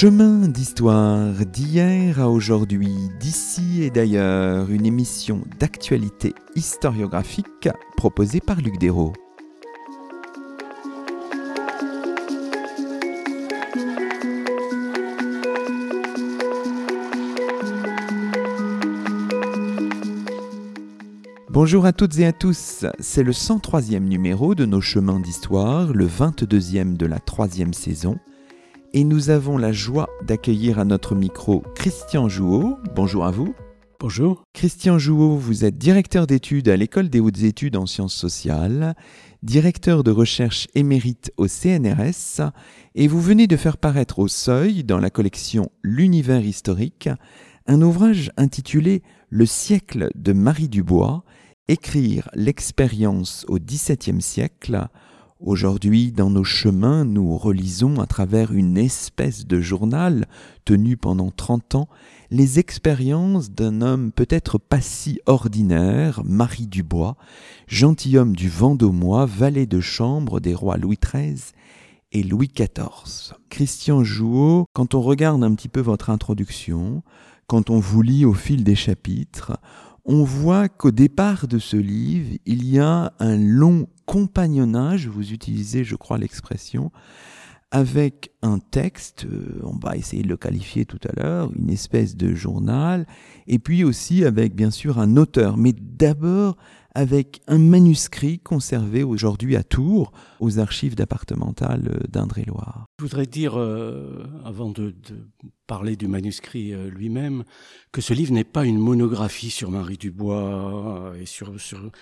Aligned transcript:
Chemin 0.00 0.46
d'histoire 0.46 1.34
d'hier 1.44 2.20
à 2.20 2.30
aujourd'hui, 2.30 2.94
d'ici 3.18 3.82
et 3.82 3.90
d'ailleurs, 3.90 4.70
une 4.70 4.86
émission 4.86 5.42
d'actualité 5.58 6.36
historiographique 6.54 7.68
proposée 7.96 8.38
par 8.38 8.60
Luc 8.60 8.78
Dérault. 8.78 9.12
Bonjour 21.50 21.86
à 21.86 21.92
toutes 21.92 22.16
et 22.20 22.26
à 22.26 22.32
tous, 22.32 22.86
c'est 23.00 23.24
le 23.24 23.32
103e 23.32 23.98
numéro 24.04 24.54
de 24.54 24.64
nos 24.64 24.80
chemins 24.80 25.18
d'histoire, 25.18 25.92
le 25.92 26.06
22e 26.06 26.96
de 26.96 27.06
la 27.06 27.18
troisième 27.18 27.74
saison, 27.74 28.16
et 28.92 29.04
nous 29.04 29.30
avons 29.30 29.58
la 29.58 29.72
joie 29.72 30.08
d'accueillir 30.22 30.78
à 30.78 30.84
notre 30.84 31.14
micro 31.14 31.62
Christian 31.74 32.28
Jouot. 32.28 32.78
Bonjour 32.94 33.24
à 33.26 33.30
vous. 33.30 33.54
Bonjour. 34.00 34.44
Christian 34.54 34.98
Jouot, 34.98 35.36
vous 35.36 35.64
êtes 35.64 35.76
directeur 35.76 36.26
d'études 36.26 36.68
à 36.68 36.76
l'École 36.76 37.08
des 37.08 37.20
hautes 37.20 37.42
études 37.42 37.76
en 37.76 37.86
sciences 37.86 38.14
sociales, 38.14 38.94
directeur 39.42 40.04
de 40.04 40.10
recherche 40.10 40.68
émérite 40.74 41.32
au 41.36 41.48
CNRS, 41.48 42.52
et 42.94 43.08
vous 43.08 43.20
venez 43.20 43.46
de 43.46 43.56
faire 43.56 43.76
paraître 43.76 44.20
au 44.20 44.28
Seuil, 44.28 44.84
dans 44.84 44.98
la 44.98 45.10
collection 45.10 45.70
L'univers 45.82 46.44
historique, 46.44 47.08
un 47.66 47.82
ouvrage 47.82 48.30
intitulé 48.36 49.02
Le 49.28 49.46
siècle 49.46 50.10
de 50.14 50.32
Marie 50.32 50.68
Dubois, 50.68 51.24
écrire 51.66 52.28
l'expérience 52.34 53.44
au 53.48 53.58
XVIIe 53.58 54.22
siècle. 54.22 54.88
Aujourd'hui, 55.40 56.10
dans 56.10 56.30
nos 56.30 56.42
chemins, 56.42 57.04
nous 57.04 57.36
relisons 57.38 58.00
à 58.00 58.06
travers 58.06 58.52
une 58.52 58.76
espèce 58.76 59.46
de 59.46 59.60
journal 59.60 60.26
tenu 60.64 60.96
pendant 60.96 61.30
trente 61.30 61.76
ans 61.76 61.88
les 62.32 62.58
expériences 62.58 63.52
d'un 63.52 63.80
homme 63.80 64.10
peut-être 64.10 64.58
pas 64.58 64.80
si 64.80 65.20
ordinaire, 65.26 66.22
Marie 66.24 66.66
Dubois, 66.66 67.16
gentilhomme 67.68 68.34
du 68.34 68.48
Vendômois, 68.48 69.26
valet 69.26 69.66
de 69.66 69.78
chambre 69.78 70.40
des 70.40 70.56
rois 70.56 70.76
Louis 70.76 70.98
XIII 71.00 71.52
et 72.10 72.24
Louis 72.24 72.48
XIV. 72.52 73.36
Christian 73.48 74.02
Jouot, 74.02 74.66
quand 74.72 74.96
on 74.96 75.00
regarde 75.00 75.44
un 75.44 75.54
petit 75.54 75.68
peu 75.68 75.80
votre 75.80 76.10
introduction, 76.10 77.04
quand 77.46 77.70
on 77.70 77.78
vous 77.78 78.02
lit 78.02 78.24
au 78.24 78.34
fil 78.34 78.64
des 78.64 78.74
chapitres, 78.74 79.56
on 80.08 80.24
voit 80.24 80.70
qu'au 80.70 80.90
départ 80.90 81.46
de 81.46 81.58
ce 81.58 81.76
livre, 81.76 82.38
il 82.46 82.64
y 82.64 82.78
a 82.78 83.12
un 83.18 83.36
long 83.36 83.86
compagnonnage, 84.06 85.06
vous 85.06 85.32
utilisez, 85.32 85.84
je 85.84 85.96
crois, 85.96 86.16
l'expression, 86.16 86.90
avec 87.70 88.32
un 88.40 88.58
texte, 88.58 89.26
euh, 89.30 89.60
on 89.64 89.76
va 89.76 89.98
essayer 89.98 90.22
de 90.22 90.28
le 90.28 90.38
qualifier 90.38 90.86
tout 90.86 90.98
à 91.06 91.20
l'heure, 91.20 91.52
une 91.54 91.68
espèce 91.68 92.16
de 92.16 92.34
journal, 92.34 93.06
et 93.46 93.58
puis 93.58 93.84
aussi 93.84 94.24
avec 94.24 94.54
bien 94.54 94.70
sûr 94.70 94.98
un 94.98 95.18
auteur, 95.18 95.58
mais 95.58 95.74
d'abord 95.74 96.56
avec 96.94 97.40
un 97.46 97.58
manuscrit 97.58 98.38
conservé 98.38 99.02
aujourd'hui 99.02 99.56
à 99.56 99.62
Tours, 99.62 100.12
aux 100.40 100.58
archives 100.58 100.94
départementales 100.94 102.06
d'Indre-et-Loire. 102.08 102.86
Je 102.98 103.04
voudrais 103.04 103.26
dire, 103.26 103.58
euh, 103.58 104.24
avant 104.44 104.70
de, 104.70 104.94
parler 105.66 105.96
du 105.96 106.08
manuscrit 106.08 106.72
euh, 106.72 106.88
lui-même, 106.88 107.44
que 107.92 108.00
ce 108.00 108.14
livre 108.14 108.32
n'est 108.32 108.44
pas 108.44 108.64
une 108.64 108.78
monographie 108.78 109.50
sur 109.50 109.70
Marie 109.70 109.98
Dubois, 109.98 111.12
et 111.20 111.26
sur, 111.26 111.52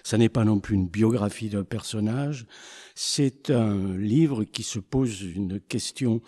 ça 0.05 0.19
n'est 0.19 0.29
pas 0.29 0.45
non 0.45 0.61
plus 0.61 0.77
une 0.77 0.89
biographie 0.89 1.49
d'un 1.49 1.65
personnage, 1.65 2.47
c'est 2.95 3.51
un 3.51 3.97
livre 3.97 4.45
qui 4.45 4.63
se 4.63 4.79
pose 4.79 5.21
une 5.23 5.61
question 5.61 6.23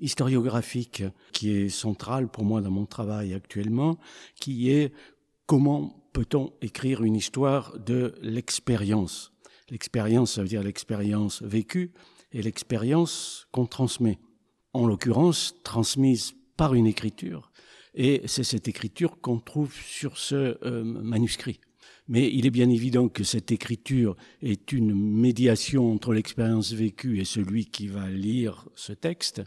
historiographique 0.00 1.04
qui 1.32 1.50
est 1.50 1.68
centrale 1.68 2.28
pour 2.28 2.44
moi 2.44 2.60
dans 2.60 2.70
mon 2.70 2.86
travail 2.86 3.34
actuellement, 3.34 3.98
qui 4.40 4.70
est 4.70 4.92
comment 5.46 5.99
peut-on 6.12 6.52
écrire 6.60 7.02
une 7.02 7.16
histoire 7.16 7.78
de 7.78 8.14
l'expérience? 8.22 9.32
L'expérience, 9.70 10.34
ça 10.34 10.42
veut 10.42 10.48
dire 10.48 10.62
l'expérience 10.62 11.42
vécue 11.42 11.92
et 12.32 12.42
l'expérience 12.42 13.46
qu'on 13.52 13.66
transmet. 13.66 14.18
En 14.72 14.86
l'occurrence, 14.86 15.54
transmise 15.64 16.34
par 16.56 16.74
une 16.74 16.86
écriture. 16.86 17.50
Et 17.94 18.22
c'est 18.26 18.44
cette 18.44 18.68
écriture 18.68 19.20
qu'on 19.20 19.38
trouve 19.38 19.74
sur 19.74 20.16
ce 20.16 20.58
euh, 20.64 20.84
manuscrit. 20.84 21.60
Mais 22.10 22.28
il 22.28 22.44
est 22.44 22.50
bien 22.50 22.68
évident 22.68 23.08
que 23.08 23.22
cette 23.22 23.52
écriture 23.52 24.16
est 24.42 24.72
une 24.72 24.92
médiation 24.92 25.92
entre 25.92 26.12
l'expérience 26.12 26.72
vécue 26.72 27.20
et 27.20 27.24
celui 27.24 27.66
qui 27.66 27.86
va 27.86 28.10
lire 28.10 28.66
ce 28.74 28.92
texte. 28.92 29.42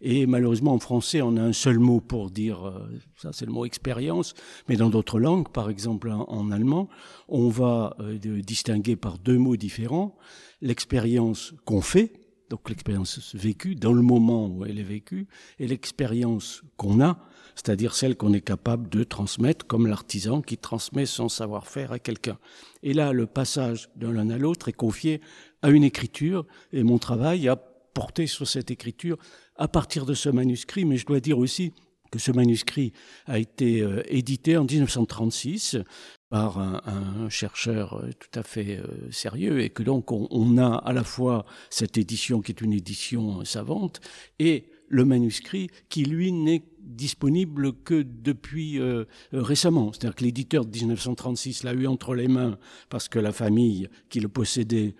Et 0.00 0.26
malheureusement, 0.26 0.74
en 0.74 0.80
français, 0.80 1.22
on 1.22 1.36
a 1.36 1.42
un 1.42 1.52
seul 1.52 1.78
mot 1.78 2.00
pour 2.00 2.32
dire, 2.32 2.66
euh, 2.66 2.90
ça 3.16 3.30
c'est 3.32 3.46
le 3.46 3.52
mot 3.52 3.64
expérience, 3.64 4.34
mais 4.68 4.74
dans 4.74 4.90
d'autres 4.90 5.20
langues, 5.20 5.48
par 5.48 5.70
exemple 5.70 6.10
en, 6.10 6.50
allemand, 6.50 6.88
on 7.28 7.48
va 7.50 7.96
euh, 8.00 8.18
distinguer 8.42 8.96
par 8.96 9.18
deux 9.18 9.38
mots 9.38 9.56
différents 9.56 10.16
l'expérience 10.60 11.54
qu'on 11.64 11.82
fait, 11.82 12.12
donc 12.50 12.68
l'expérience 12.68 13.32
vécue 13.36 13.76
dans 13.76 13.92
le 13.92 14.02
moment 14.02 14.48
où 14.48 14.64
elle 14.64 14.80
est 14.80 14.82
vécue, 14.82 15.28
et 15.60 15.68
l'expérience 15.68 16.64
qu'on 16.76 17.00
a, 17.00 17.24
c'est-à-dire 17.58 17.96
celle 17.96 18.16
qu'on 18.16 18.32
est 18.32 18.40
capable 18.40 18.88
de 18.88 19.02
transmettre 19.02 19.66
comme 19.66 19.88
l'artisan 19.88 20.42
qui 20.42 20.56
transmet 20.56 21.06
son 21.06 21.28
savoir-faire 21.28 21.90
à 21.90 21.98
quelqu'un. 21.98 22.38
Et 22.84 22.92
là, 22.92 23.12
le 23.12 23.26
passage 23.26 23.90
de 23.96 24.06
l'un 24.06 24.30
à 24.30 24.38
l'autre 24.38 24.68
est 24.68 24.72
confié 24.72 25.20
à 25.62 25.70
une 25.70 25.82
écriture, 25.82 26.46
et 26.72 26.84
mon 26.84 26.98
travail 26.98 27.48
a 27.48 27.56
porté 27.56 28.28
sur 28.28 28.46
cette 28.46 28.70
écriture 28.70 29.18
à 29.56 29.66
partir 29.66 30.06
de 30.06 30.14
ce 30.14 30.28
manuscrit, 30.28 30.84
mais 30.84 30.98
je 30.98 31.06
dois 31.06 31.18
dire 31.18 31.36
aussi 31.36 31.72
que 32.12 32.20
ce 32.20 32.30
manuscrit 32.30 32.92
a 33.26 33.40
été 33.40 33.80
euh, 33.80 34.02
édité 34.06 34.56
en 34.56 34.64
1936 34.64 35.78
par 36.30 36.58
un, 36.58 37.28
chercheur 37.28 37.94
euh, 37.94 38.10
tout 38.12 38.38
à 38.38 38.44
fait 38.44 38.76
euh, 38.76 39.10
sérieux 39.10 39.60
et 39.60 39.70
que 39.70 39.82
donc 39.82 40.12
on, 40.12 40.28
on, 40.30 40.58
a 40.58 40.76
à 40.76 40.92
la 40.92 41.02
fois 41.02 41.44
cette 41.70 41.98
édition 41.98 42.40
qui 42.40 42.52
est 42.52 42.60
une 42.60 42.72
édition 42.72 43.44
savante 43.44 44.00
et 44.38 44.70
le 44.88 45.04
manuscrit 45.04 45.68
qui 45.88 46.04
lui 46.04 46.32
n'est 46.32 46.64
disponible 46.88 47.72
que 47.84 48.02
depuis 48.02 48.80
euh, 48.80 49.04
récemment. 49.32 49.92
C'est-à-dire 49.92 50.14
que 50.16 50.24
l'éditeur 50.24 50.64
de 50.64 50.76
1936 50.76 51.62
l'a 51.62 51.72
eu 51.72 51.86
entre 51.86 52.14
les 52.14 52.28
mains 52.28 52.58
parce 52.88 53.08
que 53.08 53.18
la 53.18 53.32
famille 53.32 53.88
qui 54.08 54.20
le 54.20 54.28
possédait 54.28 54.94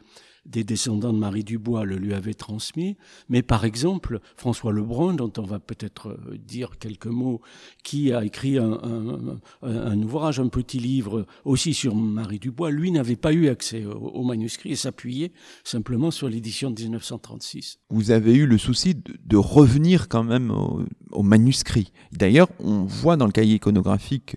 des 0.49 0.65
descendants 0.65 1.13
de 1.13 1.19
Marie 1.19 1.45
Dubois 1.45 1.85
le 1.85 1.97
lui 1.97 2.15
avaient 2.15 2.35
transmis. 2.35 2.97
Mais 3.29 3.43
par 3.43 3.65
exemple, 3.65 4.21
François 4.37 4.73
Lebrun, 4.73 5.15
dont 5.15 5.33
on 5.39 5.43
va 5.43 5.59
peut-être 5.59 6.09
euh, 6.09 6.39
dire 6.39 6.79
quelques 6.79 7.07
mots, 7.07 7.41
qui 7.85 8.13
a 8.13 8.25
écrit 8.25 8.59
un, 8.59 10.03
ouvrage, 10.03 10.41
un 10.41 10.49
petit 10.49 10.79
livre 10.79 11.27
aussi 11.45 11.75
sur 11.75 11.95
Marie 11.95 12.39
Dubois, 12.39 12.71
lui 12.71 12.91
n'avait 12.91 13.17
pas 13.17 13.33
eu 13.33 13.49
accès 13.49 13.85
au, 13.85 14.25
manuscrit 14.25 14.73
et 14.73 14.77
s'appuyait 14.77 15.33
simplement 15.65 16.11
sur 16.11 16.29
l'édition 16.29 16.71
de 16.71 16.81
1936. 16.81 17.79
Vous 17.91 18.11
avez 18.11 18.35
eu 18.35 18.47
le 18.47 18.59
souci 18.59 18.95
de, 18.95 19.37
revenir 19.37 20.09
quand 20.09 20.25
même 20.25 20.51
au, 20.51 20.83
au 21.13 21.23
manuscrit. 21.23 21.93
D'ailleurs, 22.13 22.49
on 22.59 22.85
voit 22.85 23.17
dans 23.17 23.27
le 23.27 23.33
cahier 23.33 23.57
iconographique 23.57 24.37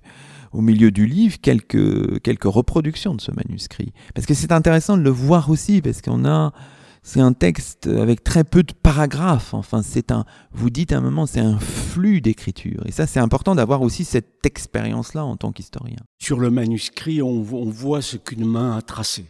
au 0.54 0.62
milieu 0.62 0.92
du 0.92 1.06
livre 1.06 1.38
quelques, 1.42 2.22
quelques 2.22 2.46
reproductions 2.46 3.16
de 3.16 3.22
ce 3.22 3.32
manuscrit. 3.32 3.94
Parce 4.14 4.26
que 4.28 4.34
c'est 4.34 4.52
intéressant 4.52 4.98
de 4.98 5.02
le 5.02 5.10
voir 5.10 5.50
aussi, 5.50 5.82
parce 5.82 6.02
qu'on 6.02 6.26
a, 6.26 6.54
c'est 7.04 7.22
un 7.22 7.34
texte 7.34 7.88
avec 7.88 8.24
très 8.24 8.44
peu 8.44 8.64
de 8.64 8.74
paragraphes. 8.74 9.54
Enfin, 9.54 9.82
c'est 9.82 10.12
un, 10.12 10.26
vous 10.52 10.70
dites 10.70 10.92
à 10.92 10.98
un 10.98 11.02
moment, 11.02 11.26
c'est 11.26 11.40
un 11.40 11.58
flux 11.60 12.22
d'écriture. 12.22 12.84
Et 12.86 12.92
ça, 12.92 13.08
c'est 13.08 13.20
important 13.20 13.56
d'avoir 13.56 13.82
aussi 13.82 14.04
cette 14.04 14.46
expérience-là 14.46 15.26
en 15.26 15.38
tant 15.38 15.52
qu'historien. 15.52 15.98
Sur 16.20 16.40
le 16.40 16.52
manuscrit, 16.52 17.22
on, 17.22 17.30
on 17.30 17.70
voit 17.70 18.02
ce 18.02 18.18
qu'une 18.18 18.46
main 18.46 18.78
a 18.78 18.82
tracé 18.82 19.26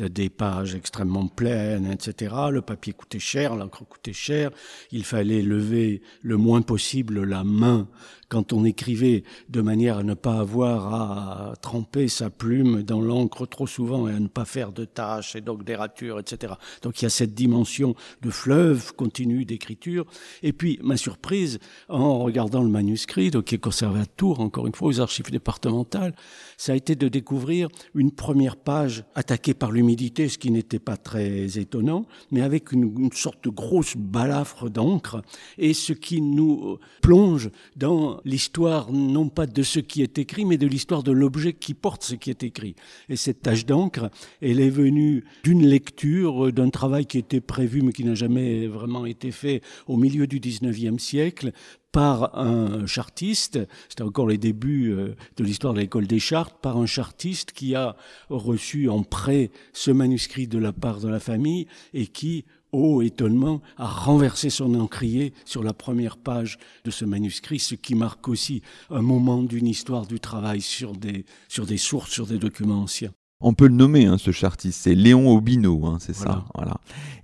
des 0.00 0.30
pages 0.30 0.74
extrêmement 0.74 1.26
pleines, 1.28 1.90
etc. 1.90 2.34
Le 2.50 2.62
papier 2.62 2.92
coûtait 2.92 3.18
cher, 3.18 3.54
l'encre 3.56 3.84
coûtait 3.84 4.12
cher. 4.12 4.50
Il 4.90 5.04
fallait 5.04 5.42
lever 5.42 6.02
le 6.22 6.36
moins 6.36 6.62
possible 6.62 7.22
la 7.24 7.44
main 7.44 7.88
quand 8.32 8.54
on 8.54 8.64
écrivait 8.64 9.24
de 9.50 9.60
manière 9.60 9.98
à 9.98 10.02
ne 10.02 10.14
pas 10.14 10.38
avoir 10.38 10.94
à 10.94 11.52
tremper 11.60 12.08
sa 12.08 12.30
plume 12.30 12.82
dans 12.82 13.02
l'encre 13.02 13.44
trop 13.44 13.66
souvent 13.66 14.08
et 14.08 14.14
à 14.14 14.20
ne 14.20 14.26
pas 14.26 14.46
faire 14.46 14.72
de 14.72 14.86
taches 14.86 15.36
et 15.36 15.42
donc 15.42 15.64
des 15.64 15.76
ratures, 15.76 16.18
etc. 16.18 16.54
Donc 16.80 16.98
il 16.98 17.04
y 17.04 17.06
a 17.06 17.10
cette 17.10 17.34
dimension 17.34 17.94
de 18.22 18.30
fleuve 18.30 18.94
continu 18.94 19.44
d'écriture. 19.44 20.06
Et 20.42 20.54
puis 20.54 20.78
ma 20.82 20.96
surprise 20.96 21.58
en 21.90 22.20
regardant 22.20 22.62
le 22.62 22.70
manuscrit, 22.70 23.30
donc 23.30 23.44
qui 23.44 23.56
est 23.56 23.58
conservé 23.58 24.00
à 24.00 24.06
Tours, 24.06 24.40
encore 24.40 24.66
une 24.66 24.74
fois 24.74 24.88
aux 24.88 25.00
archives 25.02 25.30
départementales, 25.30 26.14
ça 26.56 26.72
a 26.72 26.74
été 26.74 26.96
de 26.96 27.08
découvrir 27.08 27.68
une 27.94 28.12
première 28.12 28.56
page 28.56 29.04
attaquée 29.14 29.52
par 29.52 29.72
l'humidité, 29.72 30.30
ce 30.30 30.38
qui 30.38 30.50
n'était 30.50 30.78
pas 30.78 30.96
très 30.96 31.58
étonnant, 31.58 32.06
mais 32.30 32.40
avec 32.40 32.72
une 32.72 33.12
sorte 33.12 33.44
de 33.44 33.50
grosse 33.50 33.94
balafre 33.94 34.70
d'encre 34.70 35.20
et 35.58 35.74
ce 35.74 35.92
qui 35.92 36.22
nous 36.22 36.78
plonge 37.02 37.50
dans 37.76 38.21
l'histoire 38.24 38.92
non 38.92 39.28
pas 39.28 39.46
de 39.46 39.62
ce 39.62 39.80
qui 39.80 40.02
est 40.02 40.18
écrit, 40.18 40.44
mais 40.44 40.58
de 40.58 40.66
l'histoire 40.66 41.02
de 41.02 41.12
l'objet 41.12 41.52
qui 41.52 41.74
porte 41.74 42.04
ce 42.04 42.14
qui 42.14 42.30
est 42.30 42.42
écrit. 42.42 42.74
Et 43.08 43.16
cette 43.16 43.42
tâche 43.42 43.66
d'encre, 43.66 44.10
elle 44.40 44.60
est 44.60 44.70
venue 44.70 45.24
d'une 45.44 45.66
lecture, 45.66 46.52
d'un 46.52 46.70
travail 46.70 47.06
qui 47.06 47.18
était 47.18 47.40
prévu 47.40 47.82
mais 47.82 47.92
qui 47.92 48.04
n'a 48.04 48.14
jamais 48.14 48.66
vraiment 48.66 49.06
été 49.06 49.30
fait 49.30 49.62
au 49.86 49.96
milieu 49.96 50.26
du 50.26 50.40
19e 50.40 50.98
siècle 50.98 51.52
par 51.92 52.38
un 52.38 52.86
chartiste, 52.86 53.58
c'était 53.88 54.02
encore 54.02 54.26
les 54.26 54.38
débuts 54.38 54.92
euh, 54.92 55.14
de 55.36 55.44
l'histoire 55.44 55.74
de 55.74 55.80
l'école 55.80 56.06
des 56.06 56.18
chartes, 56.18 56.56
par 56.62 56.78
un 56.78 56.86
chartiste 56.86 57.52
qui 57.52 57.74
a 57.74 57.96
reçu 58.30 58.88
en 58.88 59.02
prêt 59.02 59.50
ce 59.74 59.90
manuscrit 59.90 60.46
de 60.46 60.58
la 60.58 60.72
part 60.72 61.00
de 61.00 61.08
la 61.08 61.20
famille 61.20 61.66
et 61.92 62.06
qui, 62.06 62.46
ô 62.72 63.02
étonnement, 63.02 63.60
a 63.76 63.86
renversé 63.86 64.50
son 64.50 64.74
encrier 64.74 65.32
sur 65.44 65.62
la 65.62 65.72
première 65.72 66.16
page 66.16 66.58
de 66.84 66.90
ce 66.90 67.04
manuscrit, 67.04 67.58
ce 67.58 67.74
qui 67.74 67.94
marque 67.94 68.28
aussi 68.28 68.62
un 68.90 69.02
moment 69.02 69.42
d'une 69.42 69.66
histoire 69.66 70.06
du 70.06 70.20
travail 70.20 70.60
sur 70.60 70.92
des, 70.92 71.24
sur 71.48 71.66
des 71.66 71.76
sources, 71.76 72.10
sur 72.10 72.26
des 72.26 72.38
documents 72.38 72.82
anciens. 72.82 73.12
On 73.44 73.54
peut 73.54 73.66
le 73.66 73.74
nommer, 73.74 74.06
hein, 74.06 74.18
ce 74.18 74.30
chartiste, 74.30 74.82
c'est 74.82 74.94
Léon 74.94 75.28
Aubineau, 75.28 75.84
hein, 75.84 75.98
c'est 76.00 76.14
ça. 76.14 76.44
Voilà. 76.54 76.76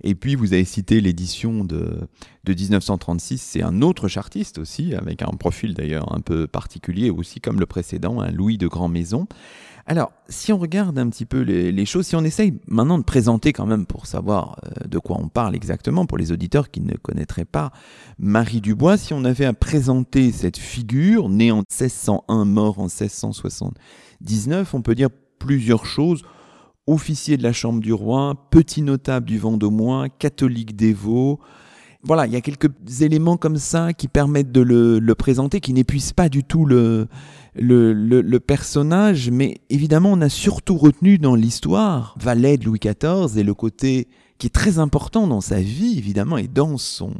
Et 0.03 0.15
puis 0.15 0.35
vous 0.35 0.51
avez 0.51 0.65
cité 0.65 0.99
l'édition 0.99 1.63
de, 1.63 1.97
de 2.43 2.53
1936, 2.53 3.37
c'est 3.37 3.63
un 3.63 3.81
autre 3.81 4.09
chartiste 4.09 4.57
aussi, 4.57 4.93
avec 4.93 5.21
un 5.21 5.27
profil 5.27 5.73
d'ailleurs 5.73 6.13
un 6.13 6.19
peu 6.19 6.45
particulier 6.45 7.09
aussi 7.09 7.39
comme 7.39 7.61
le 7.61 7.65
précédent, 7.65 8.19
un 8.19 8.31
Louis 8.31 8.57
de 8.57 8.67
Grand 8.67 8.89
Maison. 8.89 9.27
Alors, 9.89 10.11
si 10.27 10.53
on 10.53 10.59
regarde 10.59 10.99
un 10.99 11.09
petit 11.09 11.25
peu 11.25 11.39
les, 11.41 11.85
choses, 11.87 12.05
si 12.05 12.15
on 12.15 12.23
essaye 12.23 12.53
maintenant 12.67 12.99
de 12.99 13.03
présenter 13.03 13.53
quand 13.53 13.65
même 13.65 13.87
pour 13.87 14.05
savoir 14.05 14.59
euh, 14.63 14.87
de 14.87 14.99
quoi 14.99 15.17
on 15.19 15.29
parle 15.29 15.55
exactement, 15.55 16.05
pour 16.05 16.19
les 16.19 16.31
auditeurs 16.31 16.69
qui 16.69 16.81
ne 16.81 16.93
connaîtraient 16.93 17.43
pas 17.43 17.71
Marie 18.19 18.61
Dubois, 18.61 18.97
si 18.97 19.15
on 19.15 19.25
avait 19.25 19.45
à 19.45 19.53
présenter 19.53 20.31
cette 20.31 20.59
figure, 20.59 21.27
née 21.27 21.49
en 21.49 21.63
1601, 21.71 22.45
mort 22.45 22.77
en 22.77 22.83
1679, 22.83 24.75
on 24.75 24.83
peut 24.83 24.93
dire 24.93 25.09
plusieurs 25.39 25.87
choses. 25.87 26.21
Officier 26.85 27.37
de 27.37 27.41
la 27.41 27.51
Chambre 27.51 27.79
du 27.79 27.91
Roi, 27.91 28.35
petit 28.51 28.83
notable 28.83 29.25
du 29.25 29.39
Vendômois, 29.39 30.07
catholique 30.07 30.75
dévot. 30.75 31.39
Voilà, 32.03 32.27
il 32.27 32.31
y 32.31 32.35
a 32.35 32.41
quelques 32.41 32.69
éléments 33.01 33.37
comme 33.37 33.57
ça 33.57 33.93
qui 33.93 34.07
permettent 34.07 34.51
de 34.51 34.61
le, 34.61 35.15
présenter, 35.15 35.59
qui 35.59 35.73
n'épuisent 35.73 36.13
pas 36.13 36.29
du 36.29 36.43
tout 36.43 36.65
le, 36.65 37.07
le, 37.55 38.37
personnage, 38.37 39.29
mais 39.29 39.61
évidemment 39.69 40.11
on 40.11 40.21
a 40.21 40.29
surtout 40.29 40.77
retenu 40.77 41.17
dans 41.17 41.35
l'histoire 41.35 42.15
valet 42.19 42.57
de 42.57 42.65
Louis 42.65 42.79
XIV 42.79 43.37
et 43.37 43.43
le 43.43 43.53
côté 43.53 44.07
qui 44.39 44.47
est 44.47 44.51
très 44.51 44.79
important 44.79 45.27
dans 45.27 45.41
sa 45.41 45.61
vie, 45.61 45.97
évidemment, 45.97 46.37
et 46.37 46.47
dans 46.47 46.77
son, 46.77 47.13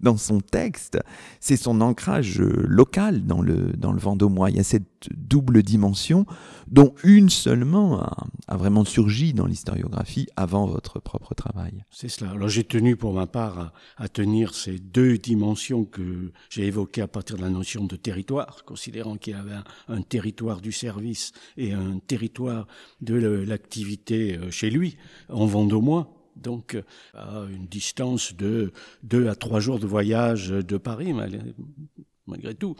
dans 0.00 0.16
son 0.16 0.40
texte, 0.40 0.98
c'est 1.38 1.56
son 1.56 1.80
ancrage 1.80 2.40
local 2.40 3.24
dans 3.24 3.40
le, 3.40 3.72
dans 3.76 3.92
le 3.92 4.00
Vendômois. 4.00 4.50
Il 4.50 4.56
y 4.56 4.60
a 4.60 4.64
cette 4.64 5.08
double 5.14 5.62
dimension, 5.62 6.26
dont 6.66 6.94
une 7.04 7.30
seulement 7.30 8.00
a, 8.00 8.56
vraiment 8.56 8.84
surgi 8.84 9.34
dans 9.34 9.46
l'historiographie 9.46 10.26
avant 10.34 10.66
votre 10.66 10.98
propre 10.98 11.32
travail. 11.32 11.84
C'est 11.90 12.08
cela. 12.08 12.32
Alors 12.32 12.48
j'ai 12.48 12.64
tenu 12.64 12.96
pour 12.96 13.12
ma 13.12 13.28
part 13.28 13.72
à, 13.96 14.08
tenir 14.08 14.52
ces 14.52 14.80
deux 14.80 15.16
dimensions 15.16 15.84
que 15.84 16.32
j'ai 16.50 16.66
évoquées 16.66 17.02
à 17.02 17.08
partir 17.08 17.36
de 17.36 17.42
la 17.42 17.50
notion 17.50 17.84
de 17.84 17.94
territoire, 17.94 18.64
considérant 18.64 19.16
qu'il 19.16 19.34
y 19.34 19.36
avait 19.36 19.52
un, 19.52 19.64
un 19.94 20.02
territoire 20.02 20.60
du 20.60 20.72
service 20.72 21.30
et 21.56 21.72
un 21.72 22.00
territoire 22.00 22.66
de 23.00 23.14
l'activité 23.14 24.36
euh, 24.36 24.50
chez 24.50 24.70
lui, 24.70 24.96
en 25.28 25.46
Vendômois 25.46 26.17
donc 26.42 26.76
à 27.14 27.44
une 27.50 27.66
distance 27.66 28.34
de 28.34 28.72
deux 29.02 29.28
à 29.28 29.34
trois 29.34 29.60
jours 29.60 29.78
de 29.78 29.86
voyage 29.86 30.48
de 30.48 30.76
Paris, 30.76 31.12
malgré 31.12 32.54
tout, 32.54 32.76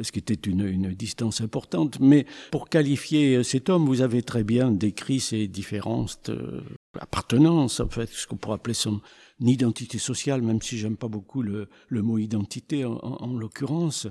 ce 0.00 0.10
qui 0.10 0.18
était 0.18 0.34
une, 0.34 0.94
distance 0.94 1.40
importante. 1.40 2.00
Mais 2.00 2.26
pour 2.50 2.68
qualifier 2.68 3.44
cet 3.44 3.68
homme, 3.68 3.86
vous 3.86 4.00
avez 4.00 4.22
très 4.22 4.42
bien 4.42 4.70
décrit 4.70 5.20
ses 5.20 5.46
différentes 5.46 6.30
euh, 6.30 6.62
appartenances, 6.98 7.80
en 7.80 7.88
fait, 7.88 8.08
ce 8.08 8.26
qu'on 8.26 8.36
pourrait 8.36 8.56
appeler 8.56 8.74
son 8.74 9.00
identité 9.40 9.98
sociale, 9.98 10.40
même 10.40 10.62
si 10.62 10.78
j'aime 10.78 10.96
pas 10.96 11.08
beaucoup 11.08 11.42
le, 11.42 11.68
mot 11.90 12.18
identité 12.18 12.84
en, 12.84 13.36
l'occurrence. 13.36 14.08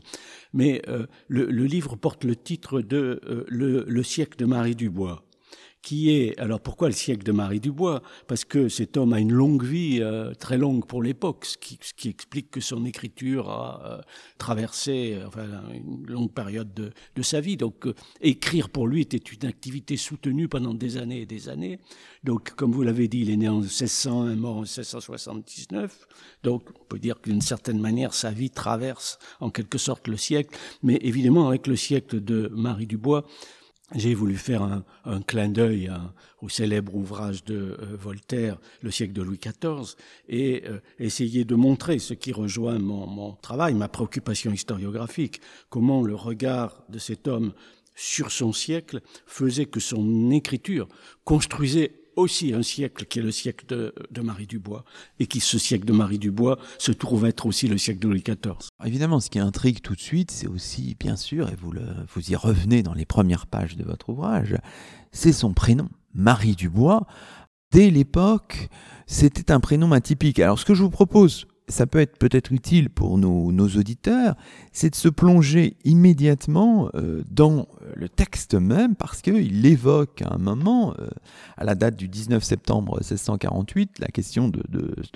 Mais 0.54 0.82
euh, 0.88 1.08
le, 1.28 1.48
livre 1.66 1.96
porte 1.96 2.24
le 2.24 2.36
titre 2.36 2.82
de 2.82 3.20
euh, 3.26 3.44
le 3.48 4.04
siècle 4.04 4.38
de 4.38 4.46
Marie 4.46 4.76
Dubois 4.76 5.25
qui 5.86 6.10
est, 6.10 6.36
alors 6.40 6.60
pourquoi 6.60 6.88
le 6.88 6.96
siècle 6.96 7.24
de 7.24 7.32
Marie 7.32 7.60
Dubois? 7.60 8.02
Parce 8.28 8.44
que 8.44 8.70
cet 8.70 8.98
homme 8.98 9.14
a 9.14 9.20
une 9.20 9.32
longue 9.32 9.64
vie, 9.64 10.00
euh, 10.02 10.34
très 10.34 10.58
longue 10.58 10.84
pour 10.84 11.04
l'époque, 11.04 11.46
ce 11.46 11.60
qui, 11.60 11.78
ce 11.80 11.94
qui, 11.94 12.10
explique 12.10 12.50
que 12.50 12.60
son 12.60 12.86
écriture 12.86 13.52
a 13.52 13.82
euh, 13.86 14.02
traversé 14.40 15.20
enfin, 15.28 15.46
une 15.72 16.08
longue 16.08 16.32
période 16.32 16.74
de, 16.74 16.92
de 17.16 17.22
sa 17.22 17.40
vie. 17.40 17.56
Donc 17.56 17.86
euh, 17.86 17.94
écrire 18.20 18.70
pour 18.70 18.88
lui 18.88 19.02
était 19.02 19.18
une 19.18 19.48
activité 19.48 19.96
soutenue 19.96 20.48
pendant 20.48 20.74
des 20.74 20.98
années 20.98 21.22
et 21.22 21.26
des 21.28 21.50
années. 21.50 21.80
Donc 22.24 22.56
comme 22.56 22.72
vous 22.72 22.82
l'avez 22.82 23.08
dit, 23.08 23.20
il 23.20 23.30
est 23.30 23.38
né 23.38 23.48
en 23.48 23.60
1600, 23.60 24.32
est 24.32 24.36
mort 24.36 24.58
en 24.58 24.62
1679. 24.62 26.08
Donc 26.42 26.64
on 26.82 26.86
peut 26.86 26.98
dire 26.98 27.22
qu'une 27.22 27.42
certaine 27.42 27.80
manière, 27.80 28.16
sa 28.16 28.32
vie 28.32 28.50
traverse 28.50 29.20
en 29.40 29.52
quelque 29.52 29.78
sorte 29.78 30.08
le 30.08 30.18
siècle. 30.18 30.58
Mais 30.82 30.98
évidemment, 31.04 31.48
avec 31.48 31.68
le 31.68 31.76
siècle 31.76 32.24
de 32.24 32.50
Marie 32.56 32.88
Dubois, 32.88 33.24
j'ai 33.94 34.16
voulu 34.16 34.36
faire 34.36 34.64
un, 35.06 35.22
clin 35.22 35.50
d'œil 35.50 35.92
au 36.42 36.50
célèbre 36.50 36.96
ouvrage 36.96 37.44
de 37.44 37.78
euh, 37.80 37.96
Voltaire, 37.96 38.58
Le 38.82 38.90
siècle 38.90 39.14
de 39.14 39.22
Louis 39.22 39.40
XIV, 39.40 39.96
et 40.28 40.64
euh, 40.66 40.80
essayer 40.98 41.46
de 41.46 41.54
montrer 41.56 42.00
ce 42.00 42.16
qui 42.16 42.32
rejoint 42.32 42.80
mon, 42.80 43.06
mon 43.06 43.34
travail, 43.34 43.76
ma 43.76 43.88
préoccupation 43.88 44.52
historiographique, 44.52 45.40
comment 45.70 46.02
le 46.02 46.16
regard 46.16 46.84
de 46.90 46.98
cet 46.98 47.28
homme 47.28 47.54
sur 47.96 48.32
son 48.32 48.54
siècle 48.54 49.02
faisait 49.26 49.66
que 49.66 49.80
son 49.80 50.32
écriture 50.32 50.88
construisait 51.24 52.05
aussi 52.16 52.54
un 52.54 52.64
siècle 52.64 53.06
qui 53.06 53.20
est 53.20 53.22
le 53.22 53.32
siècle 53.32 53.66
de, 53.68 54.22
Marie 54.22 54.48
Dubois, 54.48 54.86
et 55.20 55.28
qui, 55.28 55.40
ce 55.40 55.58
siècle 55.58 55.86
de 55.86 55.94
Marie 55.94 56.20
Dubois, 56.20 56.58
se 56.78 56.92
trouve 56.92 57.26
être 57.26 57.46
aussi 57.46 57.68
le 57.68 57.78
siècle 57.78 58.00
de 58.00 58.08
Louis 58.08 58.24
XIV. 58.24 58.70
Évidemment, 58.86 59.20
ce 59.20 59.30
qui 59.30 59.40
intrigue 59.40 59.82
tout 59.82 59.96
de 59.96 60.02
suite, 60.02 60.32
c'est 60.32 60.48
aussi, 60.48 60.96
bien 61.00 61.16
sûr, 61.16 61.50
et 61.50 61.56
vous, 61.56 61.74
vous 62.14 62.32
y 62.32 62.36
revenez 62.36 62.84
dans 62.84 62.94
les 62.94 63.06
premières 63.06 63.48
pages 63.48 63.76
de 63.76 63.84
votre 63.84 64.10
ouvrage, 64.10 64.56
c'est 65.12 65.34
son 65.34 65.54
prénom, 65.54 65.90
Marie 66.14 66.56
Dubois. 66.56 67.08
Dès 67.72 67.90
l'époque, 67.90 68.70
c'était 69.08 69.52
un 69.52 69.60
prénom 69.60 69.92
atypique. 69.92 70.40
Alors, 70.40 70.60
ce 70.60 70.66
que 70.66 70.74
je 70.74 70.84
vous 70.84 70.90
propose 70.90 71.48
ça 71.68 71.88
peut 71.88 72.00
être 72.00 72.18
peut-être 72.18 72.52
utile 72.52 72.90
pour 72.90 73.18
nos, 73.18 73.68
auditeurs, 73.68 74.36
c'est 74.72 74.92
de 74.92 74.96
se 74.96 75.10
plonger 75.10 75.78
immédiatement 75.84 76.90
euh, 76.94 77.24
dans 77.30 77.68
le 77.96 78.08
texte 78.08 78.54
même, 78.54 78.96
parce 78.96 79.22
qu'il 79.22 79.66
évoque 79.66 80.22
à 80.22 80.36
un 80.36 80.38
moment, 80.38 80.94
euh, 81.00 81.08
à 81.58 81.64
la 81.64 81.76
date 81.76 81.96
du 81.96 82.08
19 82.08 82.44
septembre 82.44 82.98
1648, 83.00 84.00
la 84.00 84.08
question 84.08 84.50
de, 84.50 84.62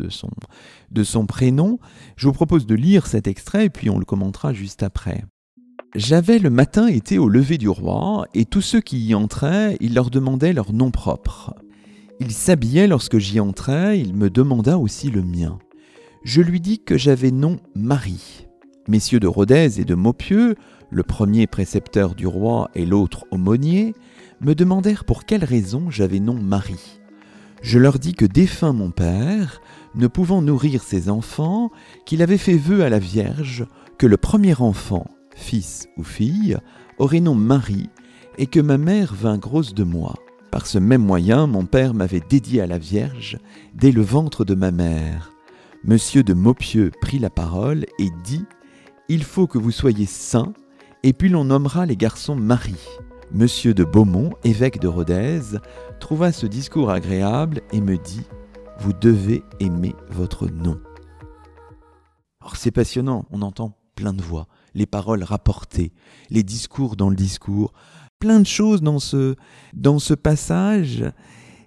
son, 0.09 0.29
de 0.91 1.03
son 1.03 1.25
prénom. 1.25 1.79
Je 2.15 2.27
vous 2.27 2.33
propose 2.33 2.65
de 2.65 2.75
lire 2.75 3.05
cet 3.05 3.27
extrait, 3.27 3.65
et 3.65 3.69
puis 3.69 3.89
on 3.89 3.99
le 3.99 4.05
commentera 4.05 4.53
juste 4.53 4.81
après. 4.81 5.23
J'avais 5.95 6.39
le 6.39 6.49
matin 6.49 6.87
été 6.87 7.17
au 7.17 7.29
lever 7.29 7.57
du 7.57 7.69
roi, 7.69 8.25
et 8.33 8.45
tous 8.45 8.61
ceux 8.61 8.81
qui 8.81 8.99
y 9.05 9.13
entraient, 9.13 9.77
il 9.81 9.93
leur 9.93 10.09
demandait 10.09 10.53
leur 10.53 10.73
nom 10.73 10.89
propre. 10.89 11.53
Il 12.19 12.31
s'habillait 12.31 12.87
lorsque 12.87 13.17
j'y 13.17 13.39
entrais, 13.39 13.99
il 13.99 14.13
me 14.13 14.29
demanda 14.29 14.77
aussi 14.77 15.09
le 15.09 15.21
mien 15.21 15.59
je 16.23 16.41
lui 16.41 16.59
dis 16.59 16.79
que 16.79 16.97
j'avais 16.97 17.31
nom 17.31 17.59
Marie. 17.75 18.47
Messieurs 18.87 19.19
de 19.19 19.27
Rodez 19.27 19.79
et 19.79 19.85
de 19.85 19.95
Maupieux, 19.95 20.55
le 20.89 21.03
premier 21.03 21.47
précepteur 21.47 22.15
du 22.15 22.27
roi 22.27 22.69
et 22.75 22.85
l'autre 22.85 23.25
aumônier, 23.31 23.93
me 24.41 24.55
demandèrent 24.55 25.05
pour 25.05 25.25
quelle 25.25 25.43
raison 25.43 25.89
j'avais 25.89 26.19
nom 26.19 26.33
Marie. 26.33 26.99
Je 27.61 27.77
leur 27.77 27.99
dis 27.99 28.13
que 28.13 28.25
défunt 28.25 28.73
mon 28.73 28.89
père, 28.91 29.61
ne 29.95 30.07
pouvant 30.07 30.41
nourrir 30.41 30.83
ses 30.83 31.09
enfants, 31.09 31.71
qu'il 32.05 32.21
avait 32.21 32.37
fait 32.37 32.57
vœu 32.57 32.83
à 32.83 32.89
la 32.89 32.99
Vierge 32.99 33.65
que 33.97 34.07
le 34.07 34.17
premier 34.17 34.59
enfant, 34.59 35.07
fils 35.35 35.87
ou 35.97 36.03
fille, 36.03 36.57
aurait 36.97 37.19
nom 37.19 37.35
Marie, 37.35 37.89
et 38.37 38.47
que 38.47 38.59
ma 38.59 38.77
mère 38.77 39.13
vint 39.13 39.37
grosse 39.37 39.73
de 39.73 39.83
moi. 39.83 40.15
Par 40.51 40.65
ce 40.65 40.79
même 40.79 41.03
moyen, 41.03 41.47
mon 41.47 41.65
père 41.65 41.93
m'avait 41.93 42.23
dédié 42.27 42.61
à 42.61 42.67
la 42.67 42.77
Vierge 42.77 43.37
dès 43.75 43.91
le 43.91 44.01
ventre 44.01 44.45
de 44.45 44.55
ma 44.55 44.71
mère. 44.71 45.31
Monsieur 45.85 46.23
de 46.23 46.33
Maupieux 46.33 46.91
prit 46.99 47.19
la 47.19 47.29
parole 47.29 47.85
et 47.99 48.09
dit 48.25 48.45
Il 49.07 49.23
faut 49.23 49.47
que 49.47 49.57
vous 49.57 49.71
soyez 49.71 50.05
saint, 50.05 50.53
et 51.03 51.13
puis 51.13 51.29
l'on 51.29 51.45
nommera 51.45 51.85
les 51.85 51.95
garçons 51.95 52.35
Marie. 52.35 52.85
Monsieur 53.31 53.73
de 53.73 53.85
Beaumont, 53.85 54.31
évêque 54.43 54.81
de 54.81 54.89
Rodez, 54.89 55.39
trouva 56.01 56.33
ce 56.33 56.47
discours 56.47 56.89
agréable 56.89 57.61
et 57.71 57.79
me 57.79 57.97
dit 57.97 58.25
Vous 58.79 58.91
devez 58.91 59.41
aimer 59.61 59.95
votre 60.09 60.49
nom. 60.49 60.81
Or, 62.43 62.57
c'est 62.57 62.71
passionnant, 62.71 63.25
on 63.31 63.41
entend 63.41 63.77
plein 63.95 64.13
de 64.13 64.21
voix, 64.21 64.47
les 64.73 64.85
paroles 64.85 65.23
rapportées, 65.23 65.93
les 66.29 66.43
discours 66.43 66.97
dans 66.97 67.09
le 67.09 67.15
discours, 67.15 67.71
plein 68.19 68.41
de 68.41 68.45
choses 68.45 68.81
dans 68.81 68.99
ce, 68.99 69.35
dans 69.73 69.99
ce 69.99 70.13
passage 70.13 71.05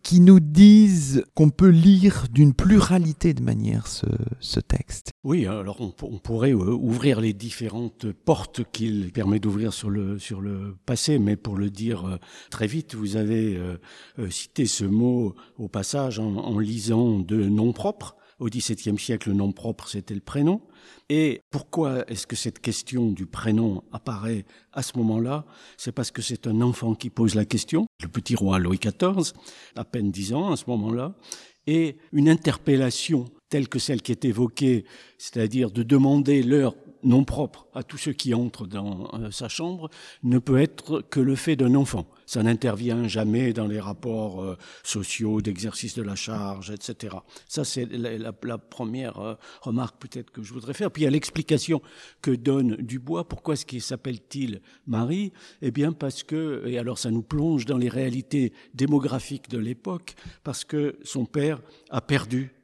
qui 0.02 0.20
nous 0.20 0.40
disent 0.40 1.24
qu'on 1.34 1.50
peut 1.50 1.68
lire 1.68 2.26
d'une 2.30 2.54
pluralité 2.54 3.34
de 3.34 3.42
manière 3.42 3.86
ce, 3.86 4.60
texte. 4.60 5.10
Oui, 5.24 5.46
alors 5.46 5.80
on, 5.80 6.18
pourrait 6.18 6.52
euh, 6.52 6.72
ouvrir 6.72 7.20
les 7.20 7.32
différentes 7.32 8.10
portes 8.12 8.62
qu'il 8.72 9.12
permet 9.12 9.38
d'ouvrir 9.38 9.72
sur 9.72 9.90
le, 9.90 10.18
sur 10.18 10.40
le 10.40 10.76
passé, 10.86 11.18
mais 11.18 11.36
pour 11.36 11.56
le 11.56 11.70
dire 11.70 12.06
euh, 12.06 12.16
très 12.50 12.66
vite, 12.66 12.94
vous 12.94 13.16
avez 13.16 13.56
euh, 13.56 13.76
cité 14.30 14.66
ce 14.66 14.84
mot 14.84 15.34
au 15.58 15.68
passage 15.68 16.18
en, 16.18 16.58
lisant 16.58 17.18
de 17.18 17.44
nom 17.44 17.72
propre 17.72 18.16
au 18.38 18.46
XVIIe 18.46 18.98
siècle, 18.98 19.28
le 19.28 19.36
nom 19.36 19.52
propre, 19.52 19.88
c'était 19.88 20.14
le 20.14 20.20
prénom. 20.20 20.60
Et 21.08 21.42
pourquoi 21.50 22.08
est-ce 22.10 22.26
que 22.26 22.36
cette 22.36 22.60
question 22.60 23.10
du 23.10 23.26
prénom 23.26 23.82
apparaît 23.92 24.44
à 24.72 24.82
ce 24.82 24.96
moment-là? 24.98 25.44
C'est 25.76 25.92
parce 25.92 26.10
que 26.10 26.22
c'est 26.22 26.46
un 26.46 26.60
enfant 26.60 26.94
qui 26.94 27.10
pose 27.10 27.34
la 27.34 27.44
question, 27.44 27.86
le 28.02 28.08
petit 28.08 28.34
roi 28.34 28.58
Louis 28.58 28.78
XIV, 28.78 29.32
à 29.76 29.84
peine 29.84 30.10
dix 30.10 30.32
ans 30.32 30.52
à 30.52 30.56
ce 30.56 30.64
moment-là, 30.68 31.14
et 31.66 31.96
une 32.12 32.28
interpellation 32.28 33.26
telle 33.48 33.68
que 33.68 33.78
celle 33.78 34.02
qui 34.02 34.12
est 34.12 34.24
évoquée, 34.24 34.84
c'est-à-dire 35.18 35.70
de 35.70 35.82
demander 35.82 36.42
leur 36.42 36.74
nom 37.02 37.24
propre 37.24 37.66
à 37.74 37.82
tous 37.82 37.98
ceux 37.98 38.12
qui 38.12 38.34
entrent 38.34 38.66
dans 38.66 39.10
euh, 39.14 39.30
sa 39.30 39.48
chambre, 39.48 39.90
ne 40.22 40.38
peut 40.38 40.60
être 40.60 41.00
que 41.10 41.20
le 41.20 41.34
fait 41.36 41.56
d'un 41.56 41.74
enfant. 41.74 42.06
Ça 42.26 42.42
n'intervient 42.42 43.08
jamais 43.08 43.52
dans 43.52 43.66
les 43.66 43.80
rapports 43.80 44.42
euh, 44.42 44.56
sociaux 44.82 45.40
d'exercice 45.40 45.94
de 45.94 46.02
la 46.02 46.14
charge, 46.14 46.70
etc. 46.70 47.16
Ça, 47.48 47.64
c'est 47.64 47.86
la, 47.86 48.32
première 48.58 49.18
euh, 49.18 49.34
remarque 49.60 50.00
peut-être 50.00 50.30
que 50.30 50.42
je 50.42 50.52
voudrais 50.52 50.74
faire. 50.74 50.90
Puis 50.90 51.02
il 51.02 51.04
y 51.04 51.08
a 51.08 51.10
l'explication 51.10 51.82
que 52.20 52.30
donne 52.30 52.76
Dubois. 52.76 53.28
Pourquoi 53.28 53.54
est-ce 53.54 53.66
qu'il 53.66 53.82
s'appelle-t-il 53.82 54.60
Marie? 54.86 55.32
Eh 55.60 55.70
bien 55.70 55.92
parce 55.92 56.22
que, 56.22 56.64
et 56.66 56.78
alors 56.78 56.98
ça 56.98 57.10
nous 57.10 57.22
plonge 57.22 57.66
dans 57.66 57.78
les 57.78 57.88
réalités 57.88 58.52
démographiques 58.74 59.48
de 59.48 59.58
l'époque, 59.58 60.14
parce 60.44 60.64
que 60.64 60.98
son 61.02 61.24
père 61.24 61.60
a 61.90 62.00
perdu 62.00 62.54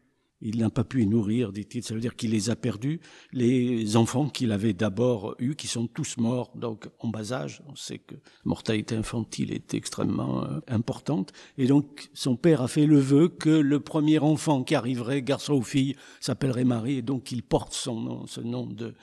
il 0.41 0.59
n'a 0.59 0.71
pas 0.71 0.85
pu 0.85 1.03
y 1.03 1.07
nourrir, 1.07 1.53
dit-il. 1.53 1.83
Ça 1.83 1.95
veut 1.95 2.01
dire 2.01 2.15
qu'il 2.15 2.31
les 2.31 2.51
a 2.51 2.57
perdus. 2.57 3.01
Les 3.33 3.97
enfants 3.97 4.29
qu'il 4.29 4.53
avait 4.53 4.73
d'abord 4.73 5.35
eus, 5.39 5.57
qui 5.57 5.67
sont 5.67 5.87
tous 5.87 6.17
morts, 6.17 6.53
donc 6.55 6.89
en 7.01 7.09
bas 7.09 7.33
âge. 7.33 7.63
On 7.69 7.75
sait 7.75 7.99
que 7.99 8.15
la 8.15 8.21
mortalité 8.45 8.95
infantile 8.95 9.53
est 9.53 9.75
extrêmement 9.75 10.45
euh, 10.45 10.61
importante. 10.69 11.33
Et 11.57 11.67
donc, 11.67 12.09
son 12.15 12.37
père 12.37 12.63
a 12.63 12.69
fait 12.69 12.87
le 12.87 12.99
vœu 12.99 13.29
que 13.29 13.51
le 13.51 13.81
premier 13.81 14.19
enfant 14.19 14.63
qui 14.63 14.75
arriverait, 14.75 15.23
garçon 15.23 15.55
ou 15.55 15.63
fille, 15.63 15.97
s'appellerait 16.21 16.65
Marie. 16.65 16.99
Et 16.99 17.03
donc, 17.03 17.33
il 17.33 17.43
porte 17.43 17.73
son 17.73 18.01
nom, 18.01 18.27
ce 18.27 18.41
nom 18.41 18.67
de, 18.67 18.95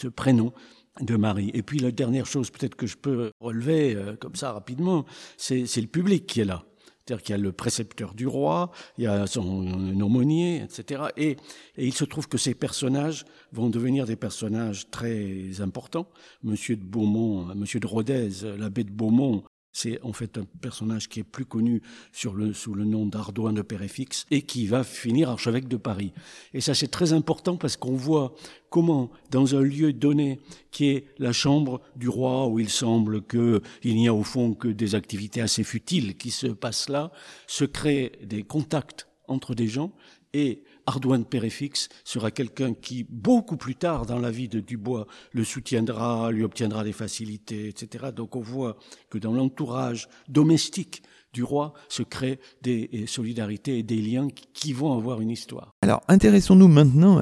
ce 0.00 0.06
prénom 0.08 0.52
de 1.00 1.16
Marie. 1.16 1.50
Et 1.54 1.62
puis, 1.62 1.80
la 1.80 1.90
dernière 1.90 2.26
chose 2.26 2.50
peut-être 2.50 2.76
que 2.76 2.86
je 2.86 2.96
peux 2.96 3.32
relever, 3.40 3.96
euh, 3.96 4.14
comme 4.14 4.36
ça, 4.36 4.52
rapidement, 4.52 5.04
c'est 5.36 5.64
le 5.76 5.88
public 5.88 6.26
qui 6.26 6.40
est 6.40 6.44
là. 6.44 6.64
C'est-à-dire 7.06 7.22
qu'il 7.22 7.32
y 7.34 7.38
a 7.38 7.42
le 7.42 7.52
précepteur 7.52 8.14
du 8.14 8.26
roi, 8.26 8.70
il 8.96 9.04
y 9.04 9.06
a 9.06 9.26
son 9.26 10.00
aumônier, 10.00 10.62
etc. 10.62 11.02
Et, 11.18 11.32
et, 11.76 11.86
il 11.86 11.92
se 11.92 12.04
trouve 12.04 12.28
que 12.28 12.38
ces 12.38 12.54
personnages 12.54 13.26
vont 13.52 13.68
devenir 13.68 14.06
des 14.06 14.16
personnages 14.16 14.88
très 14.90 15.60
importants. 15.60 16.08
Monsieur 16.42 16.76
de 16.76 16.84
Beaumont, 16.84 17.54
Monsieur 17.54 17.78
de 17.78 17.86
Rodez, 17.86 18.30
l'abbé 18.58 18.84
de 18.84 18.90
Beaumont, 18.90 19.44
c'est 19.74 20.00
en 20.02 20.12
fait 20.12 20.38
un 20.38 20.46
personnage 20.62 21.08
qui 21.08 21.20
est 21.20 21.24
plus 21.24 21.44
connu 21.44 21.82
sur 22.12 22.32
le, 22.32 22.54
sous 22.54 22.74
le 22.74 22.84
nom 22.84 23.06
d'Ardouin 23.06 23.52
de 23.52 23.60
Péréfixe 23.60 24.24
et 24.30 24.42
qui 24.42 24.66
va 24.66 24.84
finir 24.84 25.28
archevêque 25.28 25.68
de 25.68 25.76
Paris. 25.76 26.12
Et 26.54 26.60
ça 26.60 26.74
c'est 26.74 26.88
très 26.88 27.12
important 27.12 27.56
parce 27.56 27.76
qu'on 27.76 27.96
voit 27.96 28.34
comment 28.70 29.10
dans 29.32 29.56
un 29.56 29.62
lieu 29.62 29.92
donné 29.92 30.38
qui 30.70 30.86
est 30.86 31.06
la 31.18 31.32
chambre 31.32 31.82
du 31.96 32.08
roi 32.08 32.46
où 32.46 32.60
il 32.60 32.70
semble 32.70 33.26
qu'il 33.26 33.60
n'y 33.82 34.06
a 34.06 34.14
au 34.14 34.22
fond 34.22 34.54
que 34.54 34.68
des 34.68 34.94
activités 34.94 35.40
assez 35.40 35.64
futiles 35.64 36.16
qui 36.16 36.30
se 36.30 36.46
passent 36.46 36.88
là, 36.88 37.10
se 37.48 37.64
créent 37.64 38.12
des 38.22 38.44
contacts 38.44 39.08
entre 39.26 39.56
des 39.56 39.66
gens 39.66 39.92
et 40.32 40.62
Ardouin 40.86 41.22
Péréfixe 41.22 41.88
sera 42.04 42.30
quelqu'un 42.30 42.74
qui, 42.74 43.04
beaucoup 43.08 43.56
plus 43.56 43.74
tard 43.74 44.06
dans 44.06 44.18
la 44.18 44.30
vie 44.30 44.48
de 44.48 44.60
Dubois, 44.60 45.06
le 45.32 45.44
soutiendra, 45.44 46.30
lui 46.30 46.44
obtiendra 46.44 46.84
des 46.84 46.92
facilités, 46.92 47.68
etc. 47.68 48.06
Donc 48.14 48.36
on 48.36 48.40
voit 48.40 48.76
que 49.10 49.18
dans 49.18 49.32
l'entourage 49.32 50.08
domestique 50.28 51.02
du 51.32 51.42
roi 51.42 51.74
se 51.88 52.02
créent 52.02 52.38
des 52.62 53.06
solidarités 53.06 53.78
et 53.78 53.82
des 53.82 54.00
liens 54.00 54.28
qui 54.52 54.72
vont 54.72 54.96
avoir 54.96 55.20
une 55.20 55.30
histoire. 55.30 55.72
Alors 55.82 56.02
intéressons-nous 56.08 56.68
maintenant 56.68 57.20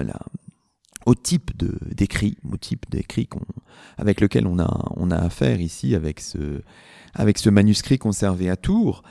au 1.07 1.15
type 1.15 1.51
d'écrit, 1.57 2.37
au 2.51 2.57
type 2.57 2.87
d'écrit 2.91 3.29
avec 3.97 4.21
lequel 4.21 4.47
on 4.47 4.59
a, 4.59 4.93
on 4.97 5.11
a 5.11 5.17
affaire 5.17 5.61
ici 5.61 5.95
avec 5.95 6.21
ce, 6.21 6.63
avec 7.15 7.39
ce 7.39 7.51
manuscrit 7.51 7.99
conservé 7.99 8.51
à 8.51 8.57
Tours. 8.57 9.03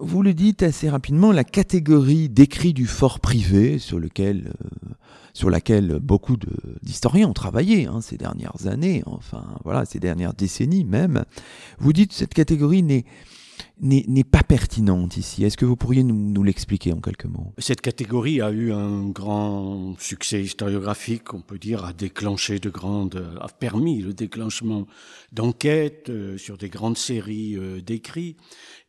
Vous 0.00 0.22
le 0.22 0.32
dites 0.32 0.62
assez 0.62 0.88
rapidement, 0.88 1.32
la 1.32 1.42
catégorie 1.42 2.28
d'écrit 2.28 2.72
du 2.72 2.86
fort 2.86 3.18
privé 3.18 3.80
sur, 3.80 3.98
lequel, 3.98 4.52
euh, 4.64 4.94
sur 5.34 5.50
laquelle 5.50 5.98
beaucoup 6.00 6.36
d'historiens 6.82 7.26
ont 7.26 7.32
travaillé 7.32 7.86
hein, 7.86 8.00
ces 8.00 8.16
dernières 8.16 8.68
années, 8.68 9.02
enfin 9.06 9.44
voilà, 9.64 9.84
ces 9.84 9.98
dernières 9.98 10.34
décennies 10.34 10.84
même, 10.84 11.24
vous 11.80 11.92
dites 11.92 12.12
cette 12.12 12.32
catégorie 12.32 12.84
n'est 12.84 13.06
n'est 13.80 14.24
pas 14.24 14.42
pertinente 14.42 15.16
ici. 15.16 15.44
Est-ce 15.44 15.56
que 15.56 15.64
vous 15.64 15.76
pourriez 15.76 16.02
nous, 16.02 16.42
l'expliquer 16.42 16.92
en 16.92 17.00
quelques 17.00 17.26
mots? 17.26 17.52
Cette 17.58 17.80
catégorie 17.80 18.40
a 18.40 18.50
eu 18.50 18.72
un 18.72 19.08
grand 19.08 19.94
succès 19.98 20.42
historiographique, 20.42 21.34
on 21.34 21.40
peut 21.40 21.58
dire, 21.58 21.84
a 21.84 21.92
déclenché 21.92 22.58
de 22.58 22.70
grandes, 22.70 23.36
a 23.40 23.48
permis 23.48 24.02
le 24.02 24.14
déclenchement 24.14 24.86
d'enquêtes 25.32 26.10
euh, 26.10 26.38
sur 26.38 26.56
des 26.56 26.68
grandes 26.68 26.98
séries 26.98 27.56
euh, 27.56 27.80
d'écrits. 27.80 28.36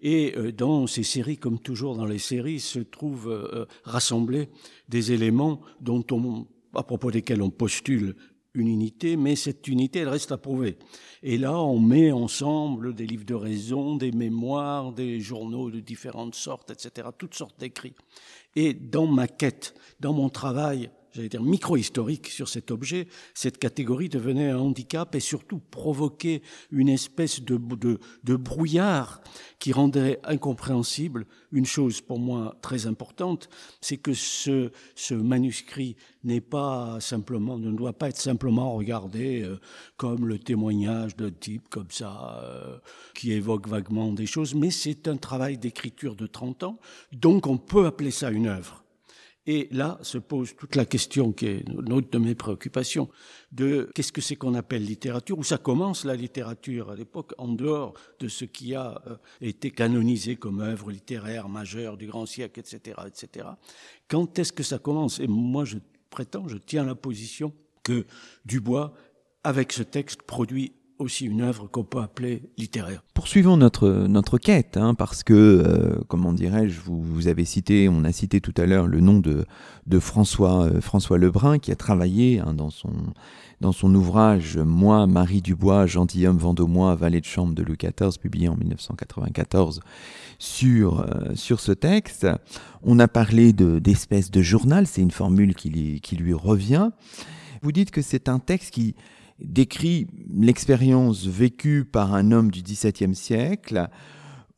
Et 0.01 0.33
euh, 0.37 0.51
dans 0.51 0.87
ces 0.87 1.03
séries, 1.03 1.37
comme 1.37 1.59
toujours 1.59 1.95
dans 1.95 2.05
les 2.05 2.19
séries, 2.19 2.59
se 2.59 2.79
trouvent 2.79 3.67
rassemblés 3.83 4.49
des 4.87 5.11
éléments 5.11 5.61
dont 5.81 6.03
on, 6.11 6.47
à 6.75 6.83
propos 6.83 7.11
desquels 7.11 7.41
on 7.41 7.49
postule 7.49 8.15
une 8.53 8.67
unité, 8.67 9.15
mais 9.15 9.35
cette 9.35 9.67
unité, 9.67 9.99
elle 9.99 10.09
reste 10.09 10.31
à 10.31 10.37
prouver. 10.37 10.77
Et 11.23 11.37
là, 11.37 11.59
on 11.59 11.79
met 11.79 12.11
ensemble 12.11 12.93
des 12.93 13.05
livres 13.05 13.25
de 13.25 13.35
raison, 13.35 13.95
des 13.95 14.11
mémoires, 14.11 14.91
des 14.91 15.19
journaux 15.19 15.69
de 15.69 15.79
différentes 15.79 16.35
sortes, 16.35 16.71
etc., 16.71 17.09
toutes 17.17 17.35
sortes 17.35 17.59
d'écrits. 17.59 17.95
Et 18.55 18.73
dans 18.73 19.07
ma 19.07 19.27
quête, 19.27 19.75
dans 19.99 20.13
mon 20.13 20.29
travail 20.29 20.89
j'allais 21.13 21.29
dire 21.29 21.43
micro-historique 21.43 22.27
sur 22.27 22.47
cet 22.49 22.71
objet, 22.71 23.07
cette 23.33 23.57
catégorie 23.57 24.09
devenait 24.09 24.49
un 24.49 24.59
handicap 24.59 25.13
et 25.15 25.19
surtout 25.19 25.59
provoquait 25.71 26.41
une 26.71 26.89
espèce 26.89 27.41
de, 27.41 27.57
de, 27.57 27.99
de 28.23 28.35
brouillard 28.35 29.21
qui 29.59 29.71
rendait 29.71 30.19
incompréhensible 30.23 31.25
une 31.51 31.65
chose 31.65 32.01
pour 32.01 32.19
moi 32.19 32.55
très 32.61 32.85
importante, 32.85 33.49
c'est 33.81 33.97
que 33.97 34.13
ce, 34.13 34.71
ce 34.95 35.13
manuscrit 35.13 35.95
n'est 36.23 36.41
pas 36.41 36.99
simplement, 36.99 37.57
ne 37.57 37.71
doit 37.71 37.93
pas 37.93 38.09
être 38.09 38.17
simplement 38.17 38.73
regardé 38.73 39.41
euh, 39.41 39.59
comme 39.97 40.27
le 40.27 40.37
témoignage 40.37 41.15
d'un 41.15 41.31
type 41.31 41.69
comme 41.69 41.89
ça, 41.89 42.41
euh, 42.43 42.77
qui 43.15 43.31
évoque 43.31 43.67
vaguement 43.67 44.13
des 44.13 44.25
choses, 44.25 44.53
mais 44.53 44.71
c'est 44.71 45.07
un 45.07 45.17
travail 45.17 45.57
d'écriture 45.57 46.15
de 46.15 46.27
30 46.27 46.63
ans, 46.63 46.79
donc 47.11 47.47
on 47.47 47.57
peut 47.57 47.85
appeler 47.85 48.11
ça 48.11 48.31
une 48.31 48.47
œuvre. 48.47 48.83
Et 49.51 49.67
là 49.71 49.97
se 50.03 50.19
pose 50.19 50.55
toute 50.55 50.75
la 50.75 50.85
question 50.85 51.31
qui 51.31 51.47
est 51.47 51.65
l'autre 51.69 52.11
de 52.11 52.19
mes 52.19 52.35
préoccupations, 52.35 53.09
de 53.51 53.89
qu'est-ce 53.95 54.11
que 54.11 54.21
c'est 54.21 54.35
qu'on 54.35 54.53
appelle 54.53 54.85
littérature, 54.85 55.39
où 55.39 55.43
ça 55.43 55.57
commence 55.57 56.05
la 56.05 56.15
littérature 56.15 56.91
à 56.91 56.95
l'époque, 56.95 57.33
en 57.39 57.47
dehors 57.47 57.95
de 58.19 58.27
ce 58.27 58.45
qui 58.45 58.75
a 58.75 59.01
euh, 59.07 59.15
été 59.41 59.71
canonisé 59.71 60.35
comme 60.35 60.59
œuvre 60.59 60.91
littéraire 60.91 61.49
majeure 61.49 61.97
du 61.97 62.05
grand 62.05 62.27
siècle, 62.27 62.59
etc., 62.59 62.95
etc. 63.07 63.47
Quand 64.07 64.37
est-ce 64.37 64.53
que 64.53 64.61
ça 64.61 64.77
commence? 64.77 65.19
Et 65.19 65.25
moi, 65.25 65.65
je 65.65 65.79
prétends, 66.11 66.47
je 66.47 66.57
tiens 66.59 66.85
la 66.85 66.93
position 66.93 67.51
que 67.81 68.05
Dubois, 68.45 68.93
avec 69.43 69.73
ce 69.73 69.81
texte, 69.81 70.21
produit 70.21 70.73
aussi 70.99 71.25
une 71.25 71.41
œuvre 71.41 71.67
qu'on 71.67 71.83
peut 71.83 72.01
appeler 72.01 72.43
littéraire. 72.57 73.03
Poursuivons 73.13 73.57
notre, 73.57 73.89
notre 73.89 74.37
quête, 74.37 74.77
hein, 74.77 74.93
parce 74.93 75.23
que, 75.23 75.33
euh, 75.33 75.99
comment 76.09 76.33
dirais-je, 76.33 76.79
vous, 76.81 77.01
vous, 77.01 77.27
avez 77.27 77.45
cité, 77.45 77.87
on 77.89 78.03
a 78.03 78.11
cité 78.11 78.41
tout 78.41 78.53
à 78.57 78.65
l'heure 78.65 78.85
le 78.85 78.99
nom 78.99 79.19
de, 79.19 79.45
de 79.87 79.99
François, 79.99 80.65
euh, 80.65 80.81
François 80.81 81.17
Lebrun, 81.17 81.57
qui 81.57 81.71
a 81.71 81.75
travaillé 81.75 82.39
hein, 82.39 82.53
dans, 82.53 82.69
son, 82.69 82.91
dans 83.61 83.71
son 83.71 83.93
ouvrage 83.95 84.57
Moi, 84.57 85.07
Marie 85.07 85.41
Dubois, 85.41 85.85
gentilhomme 85.85 86.37
vendômois, 86.37 86.95
valet 86.95 87.21
de 87.21 87.25
chambre 87.25 87.55
de 87.55 87.63
Louis 87.63 87.77
XIV, 87.77 88.19
publié 88.19 88.49
en 88.49 88.57
1994, 88.57 89.79
sur, 90.37 90.99
euh, 90.99 91.33
sur 91.33 91.61
ce 91.61 91.71
texte. 91.71 92.27
On 92.83 92.99
a 92.99 93.07
parlé 93.07 93.53
d'espèce 93.53 94.31
de, 94.31 94.41
journal, 94.41 94.85
c'est 94.85 95.01
une 95.01 95.11
formule 95.11 95.55
qui, 95.55 96.01
qui 96.01 96.15
lui 96.17 96.33
revient. 96.33 96.89
Vous 97.61 97.71
dites 97.71 97.91
que 97.91 98.01
c'est 98.01 98.29
un 98.29 98.39
texte 98.39 98.71
qui 98.73 98.95
décrit 99.41 100.07
l'expérience 100.33 101.25
vécue 101.25 101.85
par 101.85 102.13
un 102.13 102.31
homme 102.31 102.51
du 102.51 102.61
XVIIe 102.61 103.15
siècle. 103.15 103.87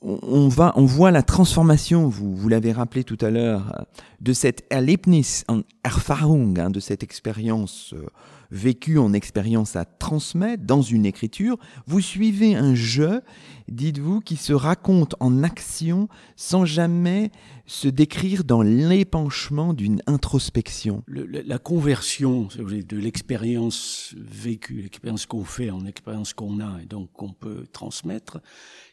On, 0.04 0.48
va, 0.48 0.74
on 0.78 0.86
voit 0.86 1.12
la 1.12 1.22
transformation, 1.22 2.08
vous, 2.08 2.36
vous 2.36 2.50
l'avez 2.50 2.72
rappelé 2.72 3.04
tout 3.04 3.20
à 3.22 3.30
l'heure, 3.30 3.86
de 4.20 4.34
cette 4.34 4.66
Erlebnis 4.72 5.44
en 5.48 5.62
Erfahrung, 5.84 6.60
hein, 6.60 6.72
de 6.72 6.80
cette 6.80 7.04
expérience 7.04 7.94
euh, 7.94 8.08
vécue 8.50 8.98
en 8.98 9.14
expérience 9.14 9.76
à 9.76 9.86
transmettre 9.86 10.64
dans 10.64 10.82
une 10.82 11.06
écriture. 11.06 11.58
Vous 11.86 12.02
suivez 12.02 12.56
un 12.56 12.74
jeu, 12.74 13.22
dites-vous, 13.68 14.22
qui 14.22 14.38
se 14.38 14.54
raconte 14.54 15.16
en 15.20 15.44
action 15.44 16.08
sans 16.36 16.66
jamais 16.66 17.32
se 17.72 17.88
décrire 17.88 18.44
dans 18.44 18.62
l'épanchement 18.62 19.74
d'une 19.74 20.02
introspection. 20.06 21.06
La 21.08 21.58
conversion 21.58 22.50
de 22.58 22.98
l'expérience 22.98 24.14
vécue, 24.18 24.82
l'expérience 24.82 25.26
qu'on 25.26 25.46
fait 25.46 25.70
en 25.70 25.86
expérience 25.86 26.34
qu'on 26.34 26.60
a 26.60 26.82
et 26.82 26.86
donc 26.86 27.14
qu'on 27.14 27.32
peut 27.32 27.66
transmettre, 27.72 28.42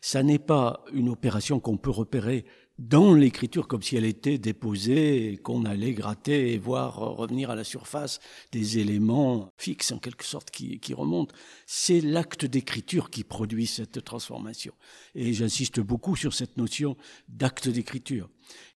ça 0.01 0.23
n'est 0.23 0.39
pas 0.39 0.85
une 0.93 1.09
opération 1.09 1.59
qu'on 1.59 1.77
peut 1.77 1.91
repérer 1.91 2.45
dans 2.79 3.13
l'écriture 3.13 3.67
comme 3.67 3.83
si 3.83 3.97
elle 3.97 4.05
était 4.05 4.39
déposée 4.39 5.39
qu'on 5.43 5.65
allait 5.65 5.93
gratter 5.93 6.53
et 6.53 6.59
voir 6.59 6.97
revenir 6.97 7.51
à 7.51 7.57
la 7.57 7.65
surface 7.65 8.21
des 8.53 8.79
éléments 8.79 9.51
fixes 9.57 9.91
en 9.91 9.99
quelque 9.99 10.25
sorte 10.25 10.51
qui, 10.51 10.79
qui 10.79 10.95
remontent. 10.95 11.35
C'est 11.67 12.01
l'acte 12.01 12.45
d'écriture 12.45 13.11
qui 13.11 13.25
produit 13.25 13.67
cette 13.67 14.05
transformation. 14.05 14.73
Et 15.15 15.33
j'insiste 15.33 15.81
beaucoup 15.81 16.15
sur 16.15 16.35
cette 16.35 16.57
notion 16.57 16.97
d'acte 17.29 17.69
d'écriture. 17.69 18.29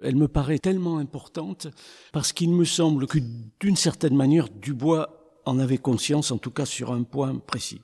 Elle 0.01 0.15
me 0.15 0.27
paraît 0.27 0.59
tellement 0.59 0.97
importante 0.97 1.67
parce 2.11 2.33
qu'il 2.33 2.51
me 2.51 2.65
semble 2.65 3.05
que 3.07 3.19
d'une 3.59 3.75
certaine 3.75 4.15
manière, 4.15 4.49
Dubois 4.49 5.39
en 5.45 5.59
avait 5.59 5.77
conscience, 5.77 6.31
en 6.31 6.37
tout 6.37 6.51
cas 6.51 6.65
sur 6.65 6.91
un 6.91 7.03
point 7.03 7.35
précis 7.35 7.81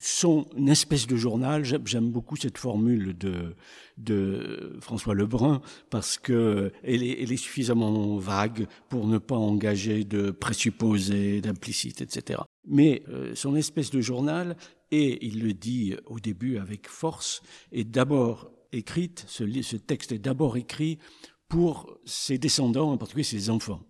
sont 0.00 0.46
une 0.56 0.70
espèce 0.70 1.06
de 1.06 1.14
journal. 1.14 1.62
J'aime 1.84 2.10
beaucoup 2.10 2.34
cette 2.34 2.56
formule 2.56 3.16
de, 3.16 3.54
de 3.98 4.78
François 4.80 5.14
Lebrun 5.14 5.60
parce 5.90 6.18
que 6.18 6.72
elle 6.82 7.02
est, 7.02 7.22
elle 7.22 7.30
est, 7.30 7.36
suffisamment 7.36 8.16
vague 8.16 8.66
pour 8.88 9.06
ne 9.06 9.18
pas 9.18 9.36
engager 9.36 10.04
de 10.04 10.30
présupposés, 10.30 11.42
d'implicites, 11.42 12.00
etc. 12.00 12.40
Mais 12.66 13.02
euh, 13.10 13.34
son 13.34 13.54
espèce 13.54 13.90
de 13.90 14.00
journal, 14.00 14.56
et 14.90 15.24
il 15.26 15.42
le 15.42 15.52
dit 15.52 15.94
au 16.06 16.18
début 16.18 16.56
avec 16.56 16.88
force, 16.88 17.42
est 17.70 17.84
d'abord 17.84 18.50
écrite, 18.72 19.24
ce, 19.28 19.44
ce 19.62 19.76
texte 19.76 20.12
est 20.12 20.18
d'abord 20.18 20.56
écrit 20.56 20.98
pour 21.48 21.98
ses 22.06 22.38
descendants, 22.38 22.92
en 22.92 22.96
particulier 22.96 23.24
ses 23.24 23.50
enfants. 23.50 23.82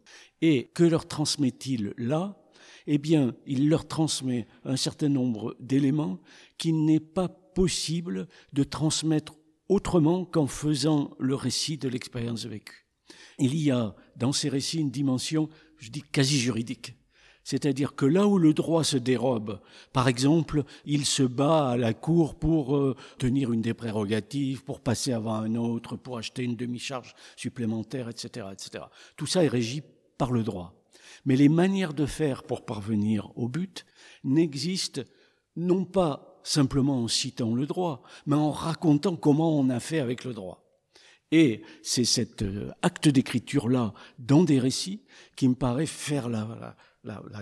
Et 0.42 0.70
que 0.74 0.82
leur 0.82 1.06
transmet-il 1.06 1.92
là? 1.98 2.39
Eh 2.86 2.98
bien, 2.98 3.34
il 3.46 3.68
leur 3.68 3.86
transmet 3.86 4.46
un 4.64 4.76
certain 4.76 5.08
nombre 5.08 5.56
d'éléments 5.60 6.20
qu'il 6.58 6.84
n'est 6.84 7.00
pas 7.00 7.28
possible 7.28 8.28
de 8.52 8.64
transmettre 8.64 9.34
autrement 9.68 10.24
qu'en 10.24 10.46
faisant 10.46 11.12
le 11.18 11.34
récit 11.34 11.78
de 11.78 11.88
l'expérience 11.88 12.44
vécue. 12.44 12.86
Il 13.38 13.56
y 13.56 13.70
a 13.70 13.94
dans 14.16 14.32
ces 14.32 14.48
récits 14.48 14.80
une 14.80 14.90
dimension, 14.90 15.48
je 15.78 15.90
dis, 15.90 16.02
quasi 16.02 16.38
juridique. 16.38 16.94
C'est-à-dire 17.42 17.94
que 17.94 18.04
là 18.04 18.26
où 18.26 18.38
le 18.38 18.52
droit 18.52 18.84
se 18.84 18.96
dérobe, 18.96 19.60
par 19.92 20.08
exemple, 20.08 20.64
il 20.84 21.06
se 21.06 21.22
bat 21.22 21.70
à 21.70 21.76
la 21.76 21.94
cour 21.94 22.34
pour 22.34 22.76
euh, 22.76 22.94
tenir 23.18 23.52
une 23.52 23.62
des 23.62 23.74
prérogatives, 23.74 24.62
pour 24.62 24.80
passer 24.80 25.12
avant 25.12 25.34
un 25.34 25.54
autre, 25.54 25.96
pour 25.96 26.18
acheter 26.18 26.42
une 26.42 26.56
demi-charge 26.56 27.14
supplémentaire, 27.36 28.08
etc., 28.08 28.46
etc. 28.52 28.84
Tout 29.16 29.26
ça 29.26 29.42
est 29.42 29.48
régi 29.48 29.82
par 30.18 30.32
le 30.32 30.42
droit. 30.42 30.79
Mais 31.24 31.36
les 31.36 31.48
manières 31.48 31.94
de 31.94 32.06
faire 32.06 32.42
pour 32.42 32.64
parvenir 32.64 33.30
au 33.36 33.48
but 33.48 33.84
n'existent 34.24 35.02
non 35.56 35.84
pas 35.84 36.40
simplement 36.42 37.02
en 37.02 37.08
citant 37.08 37.54
le 37.54 37.66
droit, 37.66 38.02
mais 38.26 38.36
en 38.36 38.50
racontant 38.50 39.16
comment 39.16 39.58
on 39.58 39.68
a 39.68 39.80
fait 39.80 40.00
avec 40.00 40.24
le 40.24 40.32
droit. 40.32 40.64
Et 41.32 41.62
c'est 41.82 42.04
cet 42.04 42.42
euh, 42.42 42.70
acte 42.82 43.08
d'écriture-là 43.08 43.94
dans 44.18 44.42
des 44.42 44.58
récits 44.58 45.02
qui 45.36 45.48
me 45.48 45.54
paraît 45.54 45.86
faire 45.86 46.28
la, 46.28 46.76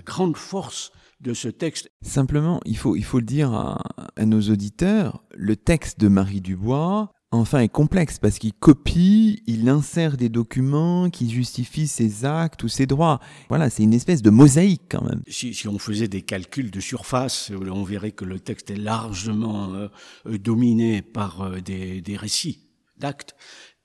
grande 0.04 0.36
force 0.36 0.92
de 1.20 1.32
ce 1.32 1.48
texte. 1.48 1.88
Simplement, 2.02 2.60
il 2.64 2.76
faut, 2.76 2.96
il 2.96 3.04
faut 3.04 3.18
le 3.18 3.24
dire 3.24 3.52
à 3.52 4.24
nos 4.24 4.40
auditeurs, 4.40 5.24
le 5.34 5.56
texte 5.56 5.98
de 6.00 6.08
Marie 6.08 6.40
Dubois 6.40 7.12
enfin 7.30 7.60
est 7.60 7.68
complexe 7.68 8.18
parce 8.18 8.38
qu'il 8.38 8.52
copie, 8.54 9.42
il 9.46 9.68
insère 9.68 10.16
des 10.16 10.28
documents 10.28 11.10
qui 11.10 11.30
justifient 11.30 11.88
ses 11.88 12.24
actes 12.24 12.62
ou 12.62 12.68
ses 12.68 12.86
droits. 12.86 13.20
Voilà, 13.48 13.70
c'est 13.70 13.82
une 13.82 13.94
espèce 13.94 14.22
de 14.22 14.30
mosaïque 14.30 14.82
quand 14.88 15.04
même. 15.04 15.22
Si, 15.26 15.54
si, 15.54 15.68
on 15.68 15.78
faisait 15.78 16.08
des 16.08 16.22
calculs 16.22 16.70
de 16.70 16.80
surface, 16.80 17.50
on 17.54 17.82
verrait 17.84 18.12
que 18.12 18.24
le 18.24 18.40
texte 18.40 18.70
est 18.70 18.76
largement 18.76 19.74
euh, 19.74 19.88
euh, 20.26 20.38
dominé 20.38 21.02
par 21.02 21.42
euh, 21.42 21.60
des, 21.60 22.00
des 22.00 22.16
récits 22.16 22.60
d'actes. 22.96 23.34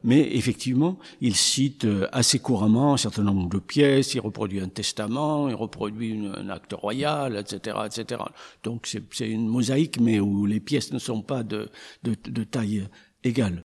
Mais 0.05 0.35
effectivement, 0.35 0.99
il 1.21 1.33
cite 1.33 1.87
assez 2.11 2.37
couramment 2.37 2.93
un 2.93 2.97
certain 2.97 3.23
nombre 3.23 3.47
de 3.47 3.59
pièces, 3.59 4.13
il 4.15 4.19
reproduit 4.19 4.59
un 4.59 4.67
testament, 4.67 5.47
il 5.47 5.55
reproduit 5.55 6.27
un 6.35 6.49
acte 6.49 6.73
royal, 6.73 7.37
etc., 7.37 7.77
etc. 7.85 8.21
Donc 8.65 8.85
c'est 8.85 9.29
une 9.29 9.47
mosaïque, 9.47 10.01
mais 10.01 10.19
où 10.19 10.45
les 10.45 10.59
pièces 10.59 10.91
ne 10.91 10.99
sont 10.99 11.21
pas 11.21 11.43
de, 11.43 11.69
de, 12.03 12.17
de 12.21 12.43
taille 12.43 12.85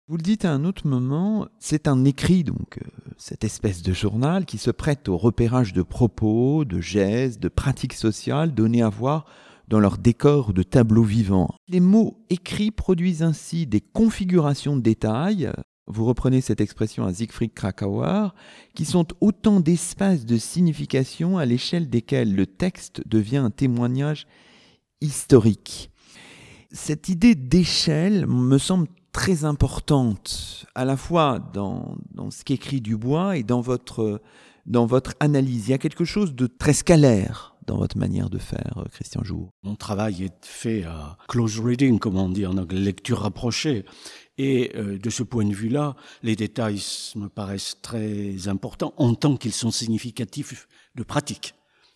vous 0.09 0.17
le 0.17 0.23
dites 0.23 0.45
à 0.45 0.53
un 0.53 0.65
autre 0.65 0.87
moment, 0.87 1.49
c'est 1.59 1.89
un 1.89 2.05
écrit, 2.05 2.45
donc 2.45 2.79
euh, 2.79 2.87
cette 3.17 3.43
espèce 3.43 3.83
de 3.83 3.93
journal 3.95 4.45
qui 4.45 4.59
se 4.59 4.71
prête 4.71 5.09
au 5.09 5.17
repérage 5.17 5.73
de 5.73 5.83
propos, 5.83 6.65
de 6.65 6.81
gestes, 6.81 7.41
de 7.41 7.49
pratiques 7.49 7.95
sociales 7.95 8.55
données 8.55 8.83
à 8.83 8.91
voir 8.91 9.25
dans 9.69 9.81
leur 9.81 9.99
décor 9.99 10.53
de 10.53 10.63
tableaux 10.63 11.05
vivants. 11.05 11.55
Les 11.69 11.81
mots 11.81 12.23
écrits 12.29 12.71
produisent 12.71 13.23
ainsi 13.23 13.67
des 13.67 13.81
configurations 13.81 14.77
de 14.77 14.83
détails, 14.83 15.51
vous 15.89 16.05
reprenez 16.05 16.41
cette 16.41 16.61
expression 16.61 17.07
à 17.07 17.15
Siegfried 17.15 17.55
Krakauer, 17.55 18.35
qui 18.75 18.85
sont 18.85 19.07
autant 19.21 19.61
d'espaces 19.61 20.27
de 20.27 20.37
signification 20.37 21.39
à 21.39 21.47
l'échelle 21.47 21.89
desquels 21.89 22.35
le 22.35 22.47
texte 22.47 23.03
devient 23.07 23.37
un 23.37 23.51
témoignage 23.51 24.27
historique. 25.01 25.91
Cette 26.73 27.09
idée 27.09 27.37
d'échelle 27.37 28.27
me 28.27 28.59
semble 28.59 28.89
très 29.17 29.47
importante, 29.47 30.67
à 30.75 30.85
la 30.85 30.99
fois 30.99 31.39
dans, 31.55 31.97
dans 32.13 32.31
ce 32.31 32.45
qu'écrit 32.45 32.83
Dubois 32.83 33.39
et 33.39 33.43
dans 33.43 33.63
votre, 33.63 34.21
dans 34.67 34.85
votre 34.85 35.15
analyse. 35.21 35.69
Il 35.69 35.71
y 35.71 35.73
a 35.75 35.79
quelque 35.79 36.05
chose 36.05 36.35
de 36.35 36.47
très 36.47 36.75
scalaire 36.75 37.57
dans 37.67 37.79
votre 37.79 37.97
manière 37.97 38.29
de 38.29 38.37
faire, 38.37 38.75
euh, 38.77 38.85
Christian 38.93 39.25
Jour. 39.25 39.49
Mon 39.63 39.75
travail 39.75 40.25
est 40.25 40.45
fait 40.45 40.85
à 40.85 41.17
close 41.29 41.59
reading, 41.59 41.99
comme 41.99 42.19
on 42.19 42.29
dit 42.29 42.45
en 42.45 42.59
anglais, 42.59 42.79
lecture 42.79 43.21
rapprochée. 43.21 43.87
Et 44.37 44.73
euh, 44.77 44.99
de 44.99 45.09
ce 45.09 45.23
point 45.23 45.47
de 45.47 45.55
vue-là, 45.55 45.97
les 46.23 46.37
détails 46.37 46.83
me 47.15 47.29
paraissent 47.29 47.79
très 47.81 48.49
importants 48.49 48.93
en 48.99 49.15
tant 49.15 49.39
qu'ils 49.39 49.55
sont 49.55 49.71
significatifs 49.71 50.69
de 50.95 51.03
pratique, 51.03 51.55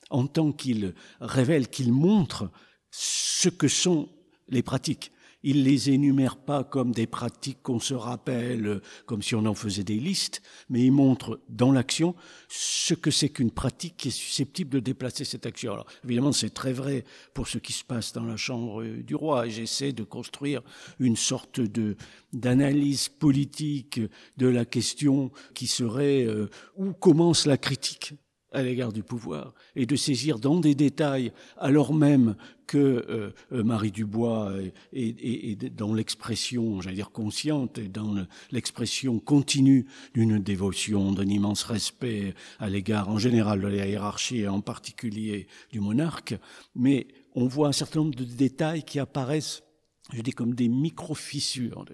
en 0.09 0.27
tant 0.27 0.53
qu'ils 0.53 0.95
révèlent, 1.21 1.69
qu'ils 1.69 1.93
montrent 1.93 2.51
ce 2.91 3.51
que 3.51 3.69
sont 3.69 4.09
les 4.49 4.63
pratiques. 4.63 5.13
Il 5.43 5.65
les 5.65 5.91
énumère 5.91 6.37
pas 6.37 6.65
comme 6.65 6.93
des 6.93 7.07
pratiques 7.07 7.63
qu'on 7.63 7.81
se 7.81 7.95
rappelle, 7.95 8.81
comme 9.07 9.23
si 9.23 9.35
on 9.35 9.47
en 9.47 9.55
faisait 9.55 9.85
des 9.85 9.99
listes, 9.99 10.43
mais 10.69 10.85
il 10.85 10.93
montre 10.93 11.41
dans 11.49 11.73
l'action 11.73 12.15
ce 12.49 12.95
que 12.95 13.11
c'est 13.11 13.31
qu'une 13.31 13.51
pratique 13.51 13.97
qui 13.97 14.09
est 14.09 14.11
susceptible 14.11 14.71
de 14.71 14.81
déplacer 14.81 15.25
cette 15.25 15.47
action. 15.47 15.73
Alors, 15.73 15.87
évidemment, 16.05 16.33
c'est 16.33 16.51
très 16.51 16.73
vrai 16.73 17.05
pour 17.35 17.49
ce 17.49 17.59
qui 17.59 17.73
se 17.73 17.85
passe 17.85 18.13
dans 18.13 18.25
la 18.25 18.37
chambre 18.37 18.85
du 18.85 19.15
roi. 19.15 19.49
J'essaie 19.49 19.93
de 19.93 20.05
construire 20.05 20.63
une 20.99 21.17
sorte 21.17 21.61
d'analyse 22.33 23.09
politique 23.09 24.01
de 24.37 24.47
la 24.47 24.65
question 24.65 25.31
qui 25.55 25.67
serait 25.67 26.25
euh, 26.25 26.49
où 26.77 26.93
commence 26.93 27.47
la 27.47 27.57
critique 27.57 28.15
à 28.53 28.63
l'égard 28.63 28.93
du 28.93 29.03
pouvoir 29.03 29.55
et 29.77 29.87
de 29.87 29.97
saisir 29.97 30.39
dans 30.39 30.61
des 30.61 30.75
détails, 30.75 31.33
alors 31.57 31.95
même 31.95 32.37
que 32.67 32.79
euh, 32.79 33.31
euh, 33.53 33.65
Marie 33.65 33.91
Dubois 33.91 34.53
est, 34.93 35.77
dans 35.77 35.93
l'expression, 35.93 36.81
j'allais 36.81 36.97
dire 36.97 37.11
consciente, 37.11 37.79
et 37.79 37.89
dans 37.89 38.15
l'expression 38.53 39.19
continue 39.19 39.87
d'une 40.15 40.39
dévotion, 40.39 41.13
d'un 41.13 41.27
immense 41.27 41.65
respect 41.65 42.35
à 42.59 42.69
l'égard 42.69 43.09
en 43.09 43.19
général 43.19 43.61
de 43.61 43.67
la 43.67 43.87
hiérarchie 43.87 44.39
et 44.39 44.49
en 44.49 44.61
particulier 44.61 45.47
du 45.73 45.81
monarque, 45.81 46.35
mais 46.75 47.09
on 47.35 47.47
voit 47.47 47.69
un 47.69 47.73
certain 47.73 48.01
nombre 48.01 48.15
de 48.15 48.25
détails 48.25 48.85
qui 48.85 48.99
apparaissent 48.99 49.63
je 50.13 50.23
dis 50.23 50.33
comme 50.33 50.55
des 50.55 50.69
micro-fissures. 50.69 51.85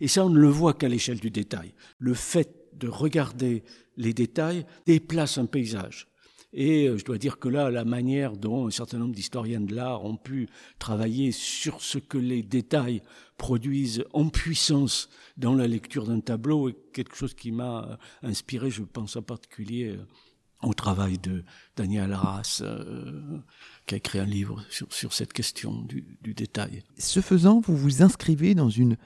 Et 0.00 0.08
ça, 0.08 0.24
on 0.24 0.30
ne 0.30 0.38
le 0.38 0.48
voit 0.48 0.74
qu'à 0.74 0.88
l'échelle 0.88 1.20
du 1.20 1.30
détail. 1.30 1.72
Le 1.98 2.14
fait 2.14 2.55
de 2.78 2.88
regarder 2.88 3.64
les 3.96 4.12
détails 4.12 4.66
déplace 4.86 5.38
un 5.38 5.46
paysage. 5.46 6.08
Et 6.52 6.88
euh, 6.88 6.96
je 6.96 7.04
dois 7.04 7.18
dire 7.18 7.38
que 7.38 7.48
là, 7.48 7.70
la 7.70 7.84
manière 7.84 8.36
dont 8.36 8.66
un 8.66 8.70
certain 8.70 8.98
nombre 8.98 9.14
d'historiens 9.14 9.60
de 9.60 9.74
l'art 9.74 10.04
ont 10.04 10.16
pu 10.16 10.48
travailler 10.78 11.30
sur 11.32 11.82
ce 11.82 11.98
que 11.98 12.18
les 12.18 12.42
détails 12.42 13.02
produisent 13.36 14.04
en 14.14 14.28
puissance 14.28 15.10
dans 15.36 15.54
la 15.54 15.66
lecture 15.66 16.06
d'un 16.06 16.20
tableau 16.20 16.70
est 16.70 16.76
quelque 16.94 17.14
chose 17.14 17.34
qui 17.34 17.52
m'a 17.52 17.84
euh, 17.84 17.96
inspiré, 18.28 18.70
je 18.70 18.82
pense 18.82 19.16
en 19.16 19.22
particulier 19.22 19.90
euh, 19.90 20.06
au 20.62 20.72
travail 20.72 21.18
de 21.18 21.44
Daniel 21.76 22.14
Arras, 22.14 22.62
qui 23.84 23.94
a 23.94 23.98
écrit 23.98 24.18
un 24.18 24.24
livre 24.24 24.64
sur, 24.70 25.12
cette 25.12 25.34
question 25.34 25.82
du, 25.82 26.16
du 26.22 26.32
détail. 26.32 26.82
Ce 26.96 27.20
faisant, 27.20 27.60
vous 27.60 27.76
vous 27.76 28.02
inscrivez 28.02 28.54
dans 28.54 28.70
une 28.70 28.96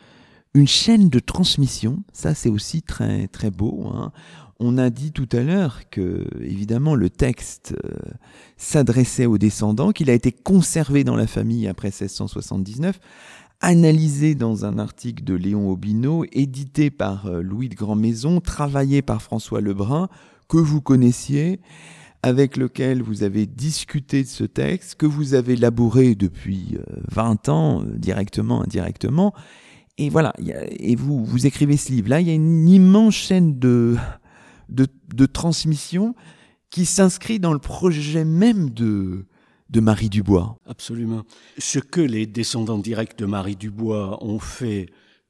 une 0.55 0.67
chaîne 0.67 1.09
de 1.09 1.19
transmission, 1.21 2.03
ça 2.13 2.35
c'est 2.35 2.49
aussi 2.49 2.83
très 2.83 3.29
très 3.29 3.51
beau. 3.51 3.87
Hein. 3.95 4.13
On 4.59 4.77
a 4.77 4.91
dit 4.91 5.13
tout 5.13 5.29
à 5.33 5.41
l'heure 5.41 5.89
que 5.91 6.27
évidemment 6.43 6.95
le 6.95 7.09
texte 7.09 7.75
euh, 7.85 7.91
s'adressait 8.57 9.27
aux 9.27 9.39
descendants, 9.39 9.93
qu'il 9.93 10.11
a 10.11 10.13
été 10.13 10.33
conservé 10.33 11.05
dans 11.05 11.17
la 11.17 11.27
famille 11.27 11.67
après 11.67 11.89
1679, 11.89 13.01
analysé 13.61 14.35
dans 14.35 14.65
un 14.65 14.79
article 14.79 15.25
de 15.25 15.35
Léon 15.35 15.71
Aubineau, 15.71 16.25
édité 16.33 16.91
par 16.91 17.27
euh, 17.27 17.43
Louis 17.43 17.69
de 17.69 17.75
Grandmaison, 17.75 18.41
travaillé 18.41 19.03
par 19.03 19.23
François 19.23 19.61
Lebrun, 19.61 20.09
que 20.49 20.59
vous 20.59 20.81
connaissiez, 20.81 21.61
avec 22.23 22.57
lequel 22.57 23.03
vous 23.03 23.23
avez 23.23 23.47
discuté 23.47 24.23
de 24.25 24.29
ce 24.29 24.45
texte, 24.45 24.97
que 24.97 25.07
vous 25.07 25.33
avez 25.33 25.57
labouré 25.57 26.15
depuis 26.15 26.77
20 27.13 27.49
euh, 27.49 27.53
ans, 27.53 27.83
directement, 27.97 28.63
indirectement, 28.63 29.33
Et 30.01 30.09
voilà, 30.09 30.33
et 30.39 30.97
vous, 30.97 31.27
vous 31.27 31.47
écrivez 31.47 31.77
ce 31.77 31.93
livre-là, 31.93 32.23
il 32.23 32.27
y 32.27 32.31
a 32.31 32.35
une 32.35 32.67
immense 32.67 33.15
chaîne 33.15 33.59
de, 33.59 33.99
de, 34.71 35.27
transmission 35.27 36.15
qui 36.71 36.87
s'inscrit 36.87 37.39
dans 37.39 37.53
le 37.53 37.59
projet 37.59 38.25
même 38.25 38.71
de, 38.71 39.27
de 39.69 39.81
Marie 39.81 40.09
Dubois. 40.09 40.57
Absolument. 40.65 41.25
Ce 41.59 41.79
que 41.81 42.01
les 42.01 42.27
descendants 42.27 42.79
directs 42.79 43.19
de 43.19 43.27
Marie 43.27 43.57
Dubois 43.57 44.25
ont 44.25 44.39
fait 44.39 44.87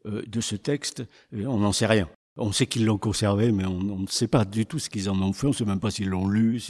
euh, 0.06 0.22
de 0.28 0.40
ce 0.40 0.54
texte, 0.54 1.02
euh, 1.34 1.46
on 1.46 1.58
n'en 1.58 1.72
sait 1.72 1.86
rien. 1.86 2.08
On 2.36 2.52
sait 2.52 2.66
qu'ils 2.68 2.84
l'ont 2.84 2.96
conservé, 2.96 3.50
mais 3.50 3.64
on, 3.66 3.80
ne 3.80 4.06
sait 4.06 4.28
pas 4.28 4.44
du 4.44 4.66
tout 4.66 4.78
ce 4.78 4.88
qu'ils 4.88 5.10
en 5.10 5.20
ont 5.20 5.32
fait. 5.32 5.48
On 5.48 5.50
ne 5.50 5.54
sait 5.54 5.64
même 5.64 5.80
pas 5.80 5.90
s'ils 5.90 6.08
l'ont 6.08 6.28
lu. 6.28 6.62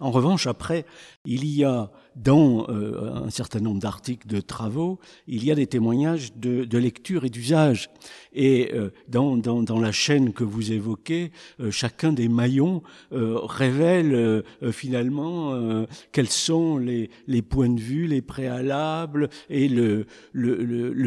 En 0.00 0.10
revanche, 0.10 0.46
après, 0.46 0.86
il 1.26 1.44
y 1.44 1.62
a 1.62 1.92
dans 2.16 2.66
euh, 2.68 3.24
un 3.24 3.30
certain 3.30 3.60
nombre 3.60 3.80
d'articles 3.80 4.26
de 4.26 4.40
travaux, 4.40 4.98
il 5.26 5.44
y 5.44 5.50
a 5.50 5.54
des 5.54 5.66
témoignages 5.66 6.34
de, 6.36 6.78
lecture 6.78 7.24
et 7.24 7.30
d'usage. 7.30 7.90
Et 8.34 8.72
euh, 8.74 8.90
dans, 9.08 9.80
la 9.80 9.92
chaîne 9.92 10.32
que 10.32 10.44
vous 10.44 10.72
évoquez, 10.72 11.32
euh, 11.60 11.70
chacun 11.70 12.12
des 12.12 12.28
maillons 12.28 12.82
révèle 13.10 14.42
finalement 14.72 15.86
quels 16.12 16.28
sont 16.28 16.78
les, 16.78 17.08
points 17.42 17.68
de 17.68 17.80
vue, 17.80 18.06
les 18.06 18.22
préalables 18.22 19.28
et 19.48 19.68
le, 19.68 20.06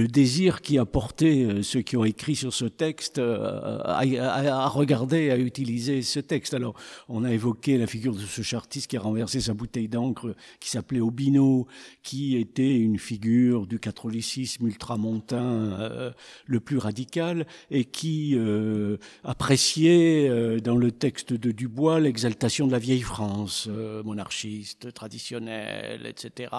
désir 0.07 0.61
qui 0.61 0.77
a 0.77 0.85
porté 0.85 1.61
ceux 1.61 1.81
qui 1.81 1.97
ont 1.97 2.05
écrit 2.05 2.35
sur 2.35 2.53
ce 2.53 2.65
texte 2.65 3.19
à, 3.19 4.67
regarder, 4.67 5.31
à 5.31 5.37
utiliser 5.37 6.01
ce 6.01 6.19
texte. 6.19 6.53
Alors, 6.53 6.75
on 7.09 7.23
a 7.23 7.31
évoqué 7.31 7.77
la 7.77 7.87
figure 7.87 8.13
de 8.13 8.19
ce 8.19 8.41
chartiste 8.41 8.89
qui 8.89 8.97
a 8.97 9.01
renversé 9.01 9.41
sa 9.41 9.53
bouteille 9.53 9.87
d'encre 9.87 10.35
qui 10.59 10.69
s'appelait 10.69 10.94
Obino, 11.01 11.67
qui 12.03 12.37
était 12.37 12.75
une 12.75 12.99
figure 12.99 13.67
du 13.67 13.79
catholicisme 13.79 14.67
ultramontain 14.67 15.79
euh, 15.79 16.11
le 16.45 16.59
plus 16.59 16.77
radical 16.77 17.45
et 17.71 17.85
qui 17.85 18.33
euh, 18.35 18.97
appréciait 19.23 20.29
euh, 20.29 20.59
dans 20.59 20.77
le 20.77 20.91
texte 20.91 21.33
de 21.33 21.51
Dubois 21.51 21.99
l'exaltation 21.99 22.67
de 22.67 22.71
la 22.71 22.79
vieille 22.79 23.01
France, 23.01 23.67
monarchiste, 24.03 24.93
traditionnelle, 24.93 26.05
etc., 26.05 26.51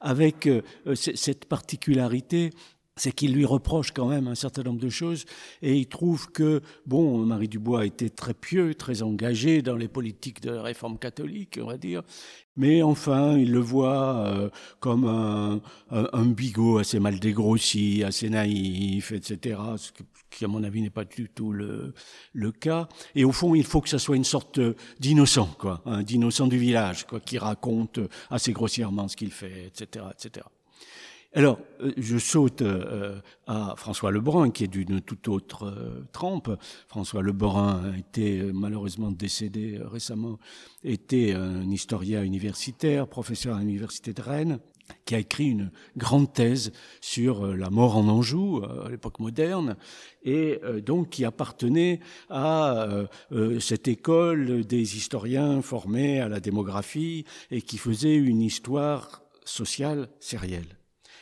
avec 0.00 0.48
cette 0.94 1.44
particularité 1.46 2.50
c'est 2.98 3.12
qu'il 3.12 3.32
lui 3.32 3.44
reproche 3.44 3.92
quand 3.92 4.08
même 4.08 4.28
un 4.28 4.34
certain 4.34 4.62
nombre 4.62 4.80
de 4.80 4.88
choses 4.88 5.24
et 5.62 5.76
il 5.76 5.86
trouve 5.86 6.30
que, 6.30 6.60
bon, 6.86 7.18
Marie 7.18 7.48
Dubois 7.48 7.86
était 7.86 8.10
très 8.10 8.34
pieux, 8.34 8.74
très 8.74 9.02
engagé 9.02 9.62
dans 9.62 9.76
les 9.76 9.88
politiques 9.88 10.42
de 10.42 10.50
réforme 10.50 10.98
catholique, 10.98 11.58
on 11.62 11.66
va 11.66 11.78
dire, 11.78 12.02
mais 12.58 12.82
enfin, 12.82 13.38
il 13.38 13.52
le 13.52 13.60
voit 13.60 14.16
euh, 14.16 14.50
comme 14.80 15.04
un, 15.04 15.60
un, 15.90 16.26
bigot 16.26 16.78
assez 16.78 16.98
mal 16.98 17.20
dégrossi, 17.20 18.02
assez 18.04 18.28
naïf, 18.28 19.12
etc., 19.12 19.60
ce 19.76 19.92
qui, 20.28 20.44
à 20.44 20.48
mon 20.48 20.64
avis, 20.64 20.82
n'est 20.82 20.90
pas 20.90 21.04
du 21.04 21.28
tout 21.28 21.52
le, 21.52 21.94
le 22.32 22.50
cas. 22.50 22.88
Et 23.14 23.24
au 23.24 23.30
fond, 23.30 23.54
il 23.54 23.64
faut 23.64 23.80
que 23.80 23.88
ça 23.88 24.00
soit 24.00 24.16
une 24.16 24.24
sorte 24.24 24.60
d'innocent, 24.98 25.54
quoi, 25.58 25.82
un 25.86 26.02
d'innocent 26.02 26.48
du 26.48 26.58
village, 26.58 27.06
quoi, 27.06 27.20
qui 27.20 27.38
raconte 27.38 28.00
assez 28.28 28.52
grossièrement 28.52 29.06
ce 29.06 29.16
qu'il 29.16 29.30
fait, 29.30 29.66
etc., 29.66 30.06
etc. 30.12 30.44
Alors, 31.38 31.60
euh, 31.82 31.92
je 31.96 32.18
saute 32.18 32.62
euh, 32.62 33.20
à 33.46 33.74
François 33.76 34.10
Lebrun, 34.10 34.50
qui 34.50 34.64
est 34.64 34.66
d'une 34.66 35.00
toute 35.00 35.28
autre 35.28 35.66
euh, 35.66 36.04
trempe. 36.10 36.50
François 36.88 37.22
Lebrun 37.22 37.94
été 37.96 38.42
malheureusement 38.52 39.12
décédé 39.12 39.78
récemment, 39.80 40.40
était 40.82 41.34
un 41.34 41.70
historien 41.70 42.24
universitaire, 42.24 43.06
professeur 43.06 43.54
à 43.54 43.60
l'université 43.60 44.12
de 44.12 44.20
Rennes, 44.20 44.58
qui 45.04 45.14
a 45.14 45.20
écrit 45.20 45.48
une 45.50 45.70
grande 45.96 46.32
thèse 46.32 46.72
sur 47.00 47.46
la 47.46 47.70
mort 47.70 47.96
en 47.96 48.08
Anjou 48.08 48.64
à 48.64 48.90
l'époque 48.90 49.20
moderne 49.20 49.76
et 50.24 50.58
donc 50.84 51.10
qui 51.10 51.26
appartenait 51.26 52.00
à 52.30 52.88
cette 53.60 53.86
école 53.86 54.64
des 54.64 54.96
historiens 54.96 55.60
formés 55.60 56.20
à 56.20 56.28
la 56.28 56.40
démographie 56.40 57.26
et 57.50 57.60
qui 57.60 57.76
faisait 57.76 58.16
une 58.16 58.40
histoire 58.40 59.22
sociale 59.44 60.08
sérielle. 60.20 60.77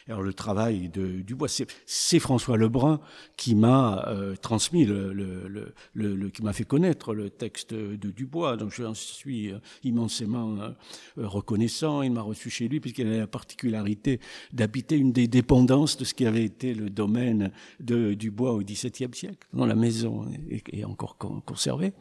Alors 0.09 0.23
le 0.23 0.33
travail 0.33 0.89
de 0.89 1.21
Dubois, 1.21 1.49
c'est 1.85 2.19
François 2.21 2.57
Lebrun 2.57 3.01
qui 3.37 3.57
m'a 3.57 4.05
euh, 4.07 4.37
transmis, 4.37 4.87
qui 4.87 6.43
m'a 6.43 6.53
fait 6.53 6.65
connaître 6.65 7.13
le 7.13 7.29
texte 7.29 7.75
de 7.75 8.11
Dubois. 8.13 8.57
Donc 8.57 8.73
je 8.73 8.85
suis 8.95 9.51
euh, 9.51 9.59
immensément 9.83 10.59
euh, 10.61 10.71
reconnaissant. 11.17 12.03
Il 12.03 12.13
m'a 12.13 12.23
reçu 12.23 12.51
chez 12.51 12.69
lui 12.69 12.79
puisqu'il 12.79 13.09
avait 13.09 13.19
la 13.19 13.27
particularité 13.27 14.21
d'habiter 14.53 14.97
une 14.97 15.11
des 15.11 15.27
dépendances 15.27 15.97
de 15.97 16.05
ce 16.05 16.15
qui 16.15 16.25
avait 16.25 16.45
été 16.45 16.73
le 16.73 16.89
domaine 16.89 17.51
de 17.81 18.15
Dubois 18.15 18.53
au 18.53 18.61
XVIIe 18.61 19.13
siècle, 19.13 19.49
dont 19.55 19.67
la 19.67 19.75
maison 19.75 20.27
est, 20.73 20.85
encore 20.85 21.17
conservée. 21.17 21.93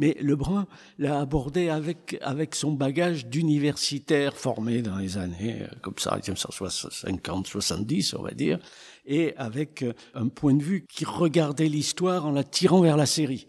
Mais 0.00 0.16
Lebrun 0.20 0.66
l'a 0.98 1.20
abordé 1.20 1.68
avec 1.68 2.18
avec 2.22 2.56
son 2.56 2.72
bagage 2.72 3.26
d'universitaire 3.26 4.36
formé 4.36 4.82
dans 4.82 4.96
les 4.96 5.16
années 5.16 5.62
comme 5.80 5.98
ça, 5.98 6.18
1950 6.26 7.51
70, 7.52 8.14
on 8.14 8.22
va 8.22 8.32
dire, 8.32 8.58
et 9.06 9.34
avec 9.36 9.82
euh, 9.82 9.92
un 10.14 10.28
point 10.28 10.54
de 10.54 10.62
vue 10.62 10.84
qui 10.88 11.04
regardait 11.04 11.68
l'histoire 11.68 12.26
en 12.26 12.32
la 12.32 12.44
tirant 12.44 12.80
vers 12.80 12.96
la 12.96 13.06
série. 13.06 13.46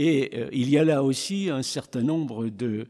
Et 0.00 0.30
euh, 0.34 0.48
il 0.52 0.70
y 0.70 0.78
a 0.78 0.84
là 0.84 1.02
aussi 1.02 1.50
un 1.50 1.62
certain 1.62 2.02
nombre 2.02 2.48
de, 2.48 2.86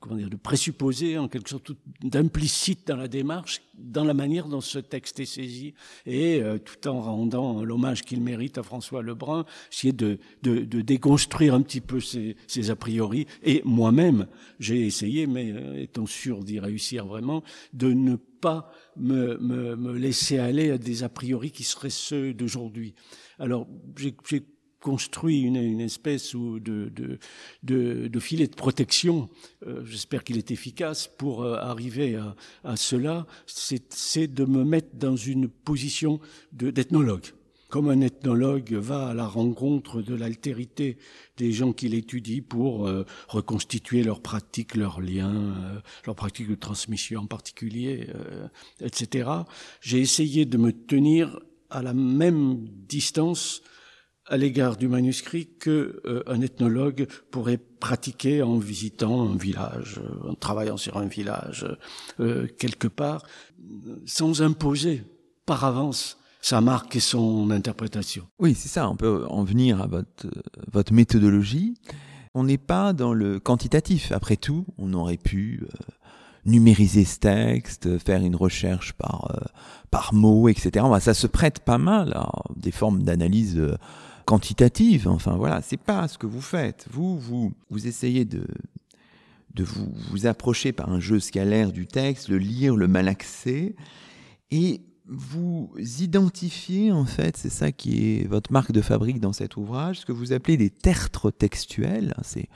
comment 0.00 0.16
dire, 0.16 0.30
de 0.30 0.36
présupposés, 0.36 1.18
en 1.18 1.28
quelque 1.28 1.50
sorte 1.50 1.72
d'implicites 2.02 2.88
dans 2.88 2.96
la 2.96 3.08
démarche, 3.08 3.60
dans 3.74 4.04
la 4.04 4.14
manière 4.14 4.48
dont 4.48 4.62
ce 4.62 4.78
texte 4.78 5.20
est 5.20 5.26
saisi, 5.26 5.74
et 6.06 6.40
euh, 6.40 6.56
tout 6.56 6.88
en 6.88 7.02
rendant 7.02 7.62
l'hommage 7.62 8.02
qu'il 8.02 8.22
mérite 8.22 8.56
à 8.56 8.62
François 8.62 9.02
Lebrun, 9.02 9.44
essayer 9.70 9.92
de, 9.92 10.18
de, 10.42 10.80
déconstruire 10.80 11.52
un 11.52 11.60
petit 11.60 11.82
peu 11.82 12.00
ces, 12.00 12.70
a 12.70 12.76
priori. 12.76 13.26
Et 13.42 13.60
moi-même, 13.66 14.26
j'ai 14.58 14.86
essayé, 14.86 15.26
mais 15.26 15.52
étant 15.82 16.06
sûr 16.06 16.42
d'y 16.42 16.58
réussir 16.58 17.04
vraiment, 17.04 17.42
de 17.74 17.92
ne 17.92 18.16
pas 18.16 18.72
me, 18.96 19.36
me, 19.36 19.92
laisser 19.92 20.38
aller 20.38 20.70
à 20.70 20.78
des 20.78 21.02
a 21.02 21.10
priori 21.10 21.50
qui 21.50 21.64
seraient 21.64 21.90
ceux 21.90 22.32
d'aujourd'hui. 22.32 22.94
Alors, 23.38 23.66
j'ai 23.98 24.44
construit 24.84 25.40
une, 25.40 25.80
espèce 25.80 26.36
de, 26.36 27.18
de, 27.62 28.20
filet 28.20 28.46
de 28.46 28.54
protection, 28.54 29.30
euh, 29.66 29.82
j'espère 29.86 30.22
qu'il 30.22 30.36
est 30.36 30.50
efficace, 30.50 31.08
pour 31.08 31.42
euh, 31.42 31.56
arriver 31.56 32.20
à, 32.64 32.76
cela, 32.76 33.26
c'est 33.46 34.28
de 34.28 34.44
me 34.44 34.62
mettre 34.62 34.90
dans 34.92 35.16
une 35.16 35.48
position 35.48 36.20
d'ethnologue 36.52 37.24
comme 37.70 37.88
un 37.88 38.02
ethnologue 38.02 38.74
va 38.74 39.08
à 39.08 39.14
la 39.14 39.26
rencontre 39.26 40.00
de 40.00 40.14
l'altérité 40.14 40.96
des 41.38 41.50
gens 41.50 41.72
qu'il 41.72 41.94
étudie 41.94 42.40
pour 42.40 42.86
euh, 42.86 43.04
reconstituer 43.26 44.04
leurs 44.04 44.20
pratiques, 44.20 44.76
leurs 44.76 45.00
liens, 45.00 45.82
leurs 46.06 46.14
pratiques 46.14 46.48
de 46.48 46.54
transmission 46.54 47.22
en 47.22 47.26
particulier, 47.26 48.06
etc. 48.80 49.30
J'ai 49.80 49.98
essayé 49.98 50.44
de 50.44 50.56
me 50.56 50.72
tenir 50.72 51.40
à 51.70 51.82
la 51.82 51.94
même 51.94 52.68
distance 52.86 53.62
à 54.26 54.36
l'égard 54.36 54.76
du 54.76 54.88
manuscrit 54.88 55.48
que 55.58 56.02
un 56.26 56.40
ethnologue 56.40 57.06
pourrait 57.30 57.58
pratiquer 57.58 58.42
en 58.42 58.58
visitant 58.58 59.28
un 59.28 59.36
village, 59.36 60.00
en 60.26 60.34
travaillant 60.34 60.76
sur 60.76 60.96
un 60.96 61.06
village 61.06 61.66
quelque 62.58 62.88
part, 62.88 63.22
sans 64.06 64.42
imposer 64.42 65.02
par 65.46 65.64
avance 65.64 66.18
sa 66.44 66.60
marque 66.60 66.96
et 66.96 67.00
son 67.00 67.50
interprétation. 67.50 68.26
Oui, 68.38 68.54
c'est 68.54 68.68
ça. 68.68 68.88
On 68.90 68.96
peut 68.96 69.24
en 69.30 69.44
venir 69.44 69.80
à 69.80 69.86
votre, 69.86 70.26
votre 70.70 70.92
méthodologie. 70.92 71.74
On 72.34 72.44
n'est 72.44 72.58
pas 72.58 72.92
dans 72.92 73.14
le 73.14 73.40
quantitatif. 73.40 74.12
Après 74.12 74.36
tout, 74.36 74.66
on 74.76 74.92
aurait 74.92 75.16
pu 75.16 75.62
euh, 75.62 75.78
numériser 76.44 77.04
ce 77.04 77.18
texte, 77.18 77.98
faire 77.98 78.20
une 78.20 78.36
recherche 78.36 78.92
par, 78.92 79.30
euh, 79.30 79.44
par 79.90 80.12
mot, 80.12 80.48
etc. 80.50 80.84
ça 81.00 81.14
se 81.14 81.26
prête 81.26 81.60
pas 81.60 81.78
mal 81.78 82.12
à 82.12 82.30
des 82.56 82.72
formes 82.72 83.04
d'analyse 83.04 83.56
euh, 83.56 83.76
quantitative. 84.24 85.08
Enfin 85.08 85.36
voilà, 85.36 85.62
c'est 85.62 85.76
pas 85.76 86.08
ce 86.08 86.18
que 86.18 86.26
vous 86.26 86.40
faites. 86.40 86.86
Vous, 86.90 87.18
vous, 87.18 87.52
vous 87.70 87.86
essayez 87.86 88.24
de, 88.24 88.46
de 89.54 89.64
vous, 89.64 89.92
vous 90.10 90.26
approcher 90.26 90.72
par 90.72 90.90
un 90.90 91.00
jeu 91.00 91.20
scalaire 91.20 91.72
du 91.72 91.86
texte, 91.86 92.28
le 92.28 92.38
lire, 92.38 92.76
le 92.76 92.88
malaxer, 92.88 93.76
et 94.50 94.82
vous 95.06 95.70
identifiez, 96.00 96.90
en 96.90 97.04
fait, 97.04 97.36
c'est 97.36 97.50
ça 97.50 97.72
qui 97.72 98.20
est 98.20 98.26
votre 98.26 98.52
marque 98.52 98.72
de 98.72 98.80
fabrique 98.80 99.20
dans 99.20 99.32
cet 99.32 99.56
ouvrage, 99.56 100.00
ce 100.00 100.06
que 100.06 100.12
vous 100.12 100.32
appelez 100.32 100.56
des 100.56 100.70
tertres 100.70 101.30
textuels, 101.30 102.14
c'est 102.22 102.48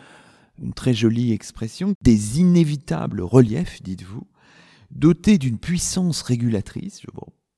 une 0.61 0.73
très 0.73 0.95
jolie 0.95 1.33
expression, 1.33 1.95
des 2.03 2.41
inévitables 2.41 3.21
reliefs, 3.21 3.83
dites-vous, 3.83 4.27
dotés 4.91 5.39
d'une 5.39 5.59
puissance 5.59 6.23
régulatrice, 6.23 7.01
je, 7.03 7.09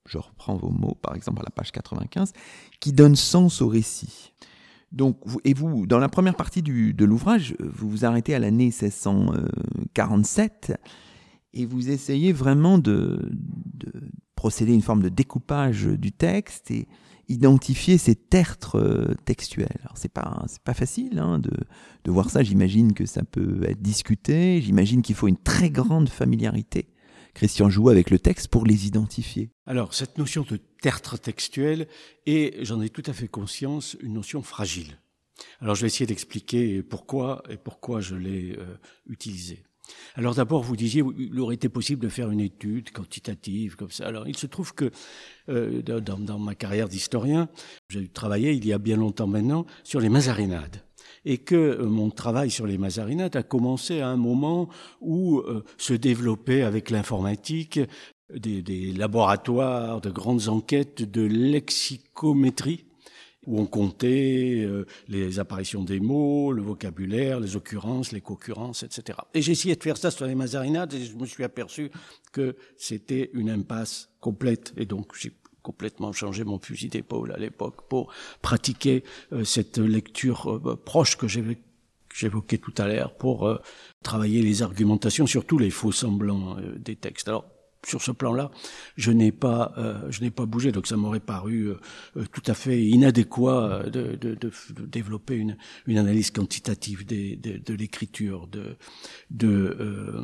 je, 0.06 0.18
reprends 0.18 0.56
vos 0.56 0.70
mots, 0.70 0.96
par 1.02 1.14
exemple 1.14 1.40
à 1.40 1.44
la 1.44 1.50
page 1.50 1.72
95, 1.72 2.32
qui 2.80 2.92
donne 2.92 3.16
sens 3.16 3.62
au 3.62 3.68
récit. 3.68 4.32
Donc, 4.92 5.18
et 5.44 5.54
vous, 5.54 5.86
dans 5.86 5.98
la 5.98 6.08
première 6.08 6.34
partie 6.34 6.62
de 6.62 7.04
l'ouvrage, 7.04 7.54
vous 7.60 7.88
vous 7.88 8.04
arrêtez 8.04 8.34
à 8.34 8.40
l'année 8.40 8.72
1647 8.72 10.72
et 11.52 11.64
vous 11.64 11.90
essayez 11.90 12.32
vraiment 12.32 12.78
de, 12.78 13.30
de 13.32 13.92
procéder 14.34 14.72
à 14.72 14.74
une 14.74 14.82
forme 14.82 15.02
de 15.02 15.08
découpage 15.08 15.84
du 15.84 16.12
texte 16.12 16.72
et 16.72 16.88
identifier 17.28 17.98
ces 17.98 18.16
tertres 18.16 18.78
euh, 18.78 19.14
textuels. 19.24 19.78
Alors 19.82 19.96
c'est 19.96 20.12
pas 20.12 20.44
c'est 20.48 20.62
pas 20.62 20.74
facile 20.74 21.20
hein, 21.20 21.38
de 21.38 22.10
voir 22.10 22.28
ça. 22.28 22.42
J'imagine 22.42 22.92
que 22.92 23.06
ça 23.06 23.22
peut 23.22 23.62
être 23.68 23.80
discuté. 23.80 24.60
J'imagine 24.60 25.02
qu'il 25.02 25.14
faut 25.14 25.28
une 25.28 25.36
très 25.36 25.70
grande 25.70 26.08
familiarité. 26.08 26.88
Christian 27.34 27.70
joue 27.70 27.88
avec 27.88 28.10
le 28.10 28.18
texte 28.18 28.48
pour 28.48 28.66
les 28.66 28.86
identifier. 28.86 29.50
Alors 29.66 29.94
cette 29.94 30.18
notion 30.18 30.44
de 30.48 30.58
tertre 30.80 31.16
textuel 31.16 31.88
est, 32.26 32.64
j'en 32.64 32.80
ai 32.80 32.88
tout 32.88 33.02
à 33.06 33.12
fait 33.12 33.28
conscience, 33.28 33.96
une 34.00 34.14
notion 34.14 34.42
fragile. 34.42 34.98
Alors 35.60 35.74
je 35.74 35.82
vais 35.82 35.86
essayer 35.86 36.06
d'expliquer 36.06 36.82
pourquoi 36.82 37.42
et 37.48 37.56
pourquoi 37.56 38.00
je 38.00 38.14
l'ai 38.14 38.56
euh, 38.58 38.76
utilisée. 39.06 39.62
Alors 40.14 40.34
d'abord, 40.34 40.62
vous 40.62 40.76
disiez, 40.76 41.02
il 41.18 41.38
aurait 41.40 41.54
été 41.54 41.68
possible 41.68 42.02
de 42.02 42.08
faire 42.08 42.30
une 42.30 42.40
étude 42.40 42.90
quantitative 42.90 43.76
comme 43.76 43.90
ça. 43.90 44.06
Alors 44.06 44.28
il 44.28 44.36
se 44.36 44.46
trouve 44.46 44.74
que 44.74 44.90
euh, 45.48 45.82
dans, 45.82 46.38
ma 46.38 46.54
carrière 46.54 46.88
d'historien, 46.88 47.48
j'ai 47.88 48.06
travaillé 48.08 48.52
il 48.52 48.66
y 48.66 48.72
a 48.72 48.78
bien 48.78 48.96
longtemps 48.96 49.26
maintenant 49.26 49.66
sur 49.82 50.00
les 50.00 50.08
mazarinades 50.08 50.84
et 51.24 51.38
que 51.38 51.54
euh, 51.54 51.87
mon 51.87 52.11
travail 52.11 52.50
sur 52.50 52.66
les 52.66 52.78
mazarinades 52.78 53.37
a 53.37 53.42
commencé 53.42 54.00
à 54.00 54.09
un 54.09 54.16
moment 54.16 54.68
où 55.00 55.38
euh, 55.38 55.64
se 55.78 55.94
développaient 55.94 56.62
avec 56.62 56.90
l'informatique 56.90 57.80
des, 58.35 58.62
des, 58.62 58.92
laboratoires 58.92 60.00
de 60.00 60.11
grandes 60.11 60.48
enquêtes 60.48 61.02
de 61.02 61.22
lexicométrie 61.22 62.85
où 63.46 63.59
on 63.59 63.66
comptait 63.66 64.62
euh, 64.64 64.87
les 65.09 65.38
apparitions 65.38 65.83
des 65.83 65.98
mots, 65.98 66.52
le 66.52 66.62
vocabulaire, 66.62 67.40
les 67.40 67.56
occurrences, 67.56 68.12
les 68.12 68.20
concurrences, 68.20 68.83
etc. 68.83 69.18
Et 69.35 69.42
j'ai 69.42 69.52
essayé 69.52 69.74
de 69.74 69.83
faire 69.83 69.96
ça 69.96 70.11
sur 70.11 70.26
les 70.26 70.35
mazarinades 70.35 70.92
et 70.92 71.04
je 71.04 71.16
me 71.16 71.26
suis 71.26 71.42
aperçu 71.42 71.90
que 72.33 72.56
c'était 72.76 73.30
une 73.33 73.50
impasse 73.50 74.11
complète. 74.20 74.74
Et 74.76 74.85
donc 74.85 75.14
j'ai 75.18 75.33
complètement 75.62 76.12
changé 76.12 76.44
mon 76.44 76.58
fusil 76.58 76.88
d'épaule 76.88 77.32
à 77.32 77.38
l'époque 77.38 77.88
pour 77.88 78.12
pratiquer 78.42 79.04
euh, 79.32 79.44
cette 79.44 79.78
lecture 79.78 80.50
euh, 80.50 80.76
proche 80.76 81.16
que 81.16 81.26
j'évoquais 81.28 82.58
tout 82.58 82.74
à 82.78 82.86
l'heure 82.86 83.14
pour 83.16 83.60
travailler 84.02 84.42
les 84.42 84.62
argumentations, 84.62 85.26
surtout 85.26 85.58
les 85.58 85.70
faux 85.70 85.92
semblants 85.92 86.56
des 86.76 86.96
textes. 86.96 87.28
Alors, 87.28 87.44
sur 87.86 88.02
ce 88.02 88.10
plan-là, 88.10 88.50
je 88.96 89.10
n'ai 89.10 89.32
pas, 89.32 89.72
euh, 89.78 90.10
je 90.10 90.20
n'ai 90.22 90.30
pas 90.30 90.46
bougé, 90.46 90.72
donc 90.72 90.86
ça 90.86 90.96
m'aurait 90.96 91.20
paru 91.20 91.68
euh, 91.68 92.24
tout 92.32 92.42
à 92.46 92.54
fait 92.54 92.82
inadéquat 92.82 93.84
de, 93.84 94.16
de, 94.16 94.34
de, 94.34 94.86
développer 94.86 95.34
une, 95.34 95.56
une, 95.86 95.98
analyse 95.98 96.30
quantitative 96.30 97.06
des, 97.06 97.36
de, 97.36 97.74
l'écriture 97.74 98.46
de, 98.48 98.76
de 99.30 99.48
euh, 99.48 100.20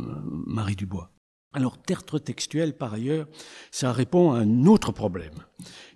Marie 0.46 0.76
Dubois. 0.76 1.10
Alors, 1.56 1.78
tertre 1.78 2.18
textuel, 2.18 2.74
par 2.76 2.92
ailleurs, 2.92 3.26
ça 3.70 3.90
répond 3.90 4.32
à 4.32 4.40
un 4.40 4.66
autre 4.66 4.92
problème, 4.92 5.32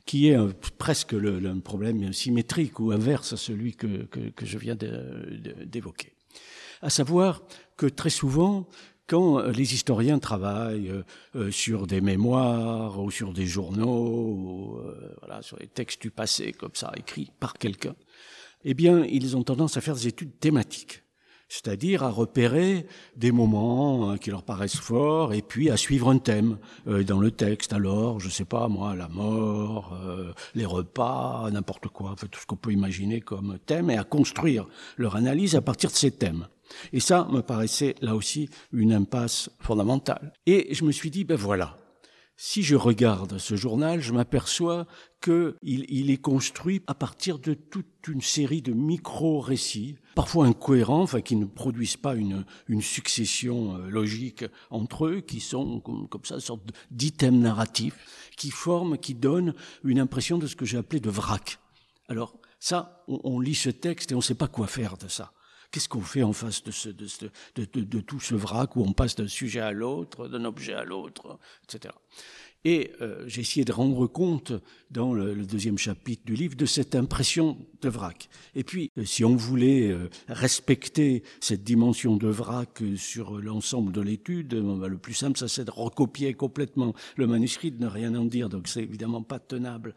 qui 0.07 0.29
est 0.29 0.39
presque 0.79 1.13
le, 1.13 1.37
un 1.47 1.59
problème 1.59 2.15
symétrique 2.15 2.81
ou 2.81 2.93
inverse 2.93 3.35
à 3.35 3.37
celui 3.37 3.77
que, 3.77 4.09
je 4.41 4.57
viens 4.57 4.75
d'évoquer. 4.75 6.15
À 6.81 6.89
savoir 6.89 7.43
que 7.77 7.85
très 7.85 8.09
souvent, 8.09 8.69
quand 9.07 9.39
euh, 9.39 9.53
les 9.53 9.75
historiens 9.75 10.19
travaillent 10.19 10.89
euh, 10.89 11.03
euh, 11.37 11.51
sur 11.51 11.87
des 11.87 12.01
mémoires 12.01 12.99
ou 12.99 13.11
sur 13.11 13.35
des 13.35 13.45
journaux, 13.45 14.83
sur 15.43 15.59
les 15.59 15.67
textes 15.67 16.01
du 16.01 16.11
passé, 16.11 16.53
comme 16.53 16.75
ça, 16.75 16.91
écrits 16.97 17.33
par 17.39 17.53
quelqu'un, 17.53 17.95
eh 18.65 18.73
bien, 18.73 19.05
ils 19.05 19.37
ont 19.37 19.43
tendance 19.43 19.77
à 19.77 19.83
faire 19.83 19.95
des 19.95 20.07
études 20.07 20.39
thématiques 20.41 21.03
c'est-à-dire 21.51 22.03
à 22.03 22.11
repérer 22.11 22.87
des 23.17 23.33
moments 23.33 24.09
hein, 24.09 24.17
qui 24.17 24.31
leur 24.31 24.43
paraissent 24.43 24.77
forts 24.77 25.35
et 25.35 25.43
puis 25.43 25.69
à 25.69 25.77
suivre 25.77 26.09
un 26.09 26.17
thème 26.17 26.57
dans 26.87 27.21
le 27.21 27.31
texte. 27.31 27.75
Alors, 27.75 28.21
je 28.21 28.31
sais 28.31 28.47
pas 28.47 28.69
moi, 28.69 28.95
la 28.95 29.09
mort, 29.09 29.99
les 30.55 30.65
repas, 30.65 31.51
n'importe 31.51 31.89
quoi, 31.89 32.15
tout 32.19 32.41
ce 32.41 32.47
qu'on 32.47 32.57
peut 32.57 32.73
imaginer 32.73 33.21
comme 33.21 33.59
thème 33.67 33.91
et 33.91 33.99
à 33.99 34.05
construire 34.05 34.67
leur 34.97 35.17
analyse 35.17 35.57
à 35.57 35.61
partir 35.61 35.91
de 35.91 35.97
ces 35.97 36.13
thèmes. 36.13 36.47
Et 36.93 37.01
ça 37.01 37.27
me 37.31 37.43
paraissait 37.43 37.97
là 38.01 38.15
aussi 38.15 38.49
une 38.73 38.93
impasse 38.93 39.51
fondamentale. 39.59 40.33
Et 40.47 40.73
je 40.73 40.85
me 40.85 40.93
suis 40.93 41.11
dit, 41.11 41.25
ben 41.25 41.37
voilà, 41.37 41.77
si 42.43 42.63
je 42.63 42.75
regarde 42.75 43.37
ce 43.37 43.55
journal, 43.55 44.01
je 44.01 44.15
m'aperçois 44.15 44.87
qu'il 45.23 45.55
il 45.63 46.11
est 46.11 46.17
construit 46.17 46.81
à 46.87 46.95
partir 46.95 47.39
de 47.39 47.53
toute 47.53 48.09
une 48.09 48.23
série 48.23 48.63
de 48.63 48.73
micro-récits, 48.73 49.99
parfois 50.15 50.47
incohérents, 50.47 51.03
enfin 51.03 51.21
qui 51.21 51.37
ne 51.37 51.45
produisent 51.45 51.99
pas 51.99 52.15
une, 52.15 52.47
succession 52.81 53.77
euh, 53.77 53.91
logique 53.91 54.47
entre 54.71 55.09
eux, 55.09 55.21
qui 55.21 55.39
sont 55.39 55.81
comme, 55.81 56.09
comme 56.09 56.25
ça, 56.25 56.37
une 56.37 56.41
sorte 56.41 56.63
d'items 56.91 57.43
narratifs, 57.43 58.31
qui 58.39 58.51
forment, 58.51 58.97
qui 58.97 59.15
donnent 59.15 59.53
une 59.85 60.01
impression 60.01 60.39
de 60.39 60.47
ce 60.47 60.57
que 60.57 60.65
j'ai 60.65 60.79
appelé 60.79 60.99
de 60.99 61.11
vrac. 61.11 61.59
Alors 62.09 62.39
ça, 62.59 63.05
on, 63.07 63.21
on 63.23 63.41
lit 63.41 63.55
ce 63.55 63.69
texte 63.69 64.13
et 64.13 64.15
on 64.15 64.19
ne 64.19 64.23
sait 64.23 64.35
pas 64.35 64.49
quoi 64.49 64.67
faire 64.67 64.97
de 64.97 65.09
ça. 65.09 65.35
Qu'est-ce 65.71 65.89
qu'on 65.89 66.01
fait 66.01 66.23
en 66.23 66.33
face 66.33 66.65
de, 66.65 68.01
tout 68.01 68.21
ce 68.21 68.35
vrac 68.35 68.75
où 68.77 68.83
on 68.83 68.93
passe 68.93 69.15
d'un 69.15 69.29
sujet 69.29 69.61
à 69.61 69.71
l'autre, 69.71 70.27
d'un 70.27 70.45
objet 70.45 70.73
à 70.73 70.85
l'autre, 70.85 71.39
etc. 71.65 71.95
Et 72.65 72.93
euh, 73.01 73.25
j'ai 73.27 73.41
essayé 73.41 73.65
de 73.65 73.73
rendre 73.73 74.07
compte 74.07 74.53
dans 74.91 75.15
le, 75.15 75.35
deuxième 75.47 75.79
chapitre 75.79 76.23
du 76.27 76.35
livre 76.35 76.57
de 76.57 76.67
cette 76.67 76.95
impression 76.95 77.57
de 77.81 77.89
vrac. 77.89 78.29
Et 78.55 78.65
puis, 78.65 78.91
euh, 78.99 79.05
si 79.05 79.25
on 79.25 79.35
voulait 79.35 79.91
euh, 79.91 80.11
respecter 80.29 81.23
cette 81.41 81.65
dimension 81.65 82.17
de 82.17 82.29
vrac 82.29 82.83
sur 82.97 83.39
l'ensemble 83.39 83.93
de 83.93 84.03
l'étude, 84.03 84.55
bah, 84.55 84.89
le 84.89 84.99
plus 84.99 85.15
simple, 85.15 85.39
ça 85.39 85.49
c'est 85.49 85.65
de 85.65 85.71
recopier 85.71 86.35
complètement 86.35 86.95
le 87.17 87.27
manuscrit, 87.27 87.71
de 87.71 87.83
ne 87.83 87.89
rien 87.89 88.15
en 88.15 88.27
dire. 88.27 88.51
Donc 88.51 88.69
c'est 88.69 88.83
évidemment 88.83 89.23
pas 89.23 89.39
tenable. 89.39 89.95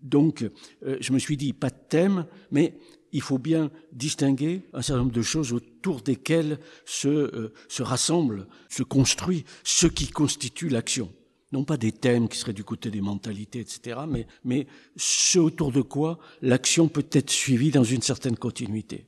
Donc, 0.00 0.44
je 0.82 1.12
me 1.12 1.18
suis 1.18 1.38
dit, 1.38 1.54
pas 1.54 1.70
de 1.70 1.78
thème, 1.88 2.26
mais 2.50 2.74
il 3.16 3.22
faut 3.22 3.38
bien 3.38 3.70
distinguer 3.92 4.60
un 4.74 4.82
certain 4.82 5.00
nombre 5.00 5.14
de 5.14 5.22
choses 5.22 5.54
autour 5.54 6.02
desquelles 6.02 6.58
se, 6.84 7.08
euh, 7.08 7.54
se 7.66 7.82
rassemble, 7.82 8.46
se 8.68 8.82
construit 8.82 9.46
ce 9.64 9.86
qui 9.86 10.08
constitue 10.08 10.68
l'action. 10.68 11.10
Non 11.50 11.64
pas 11.64 11.78
des 11.78 11.92
thèmes 11.92 12.28
qui 12.28 12.36
seraient 12.36 12.52
du 12.52 12.62
côté 12.62 12.90
des 12.90 13.00
mentalités, 13.00 13.60
etc., 13.60 14.00
mais, 14.06 14.26
mais 14.44 14.66
ce 14.96 15.38
autour 15.38 15.72
de 15.72 15.80
quoi 15.80 16.18
l'action 16.42 16.88
peut 16.88 17.06
être 17.10 17.30
suivie 17.30 17.70
dans 17.70 17.84
une 17.84 18.02
certaine 18.02 18.36
continuité. 18.36 19.06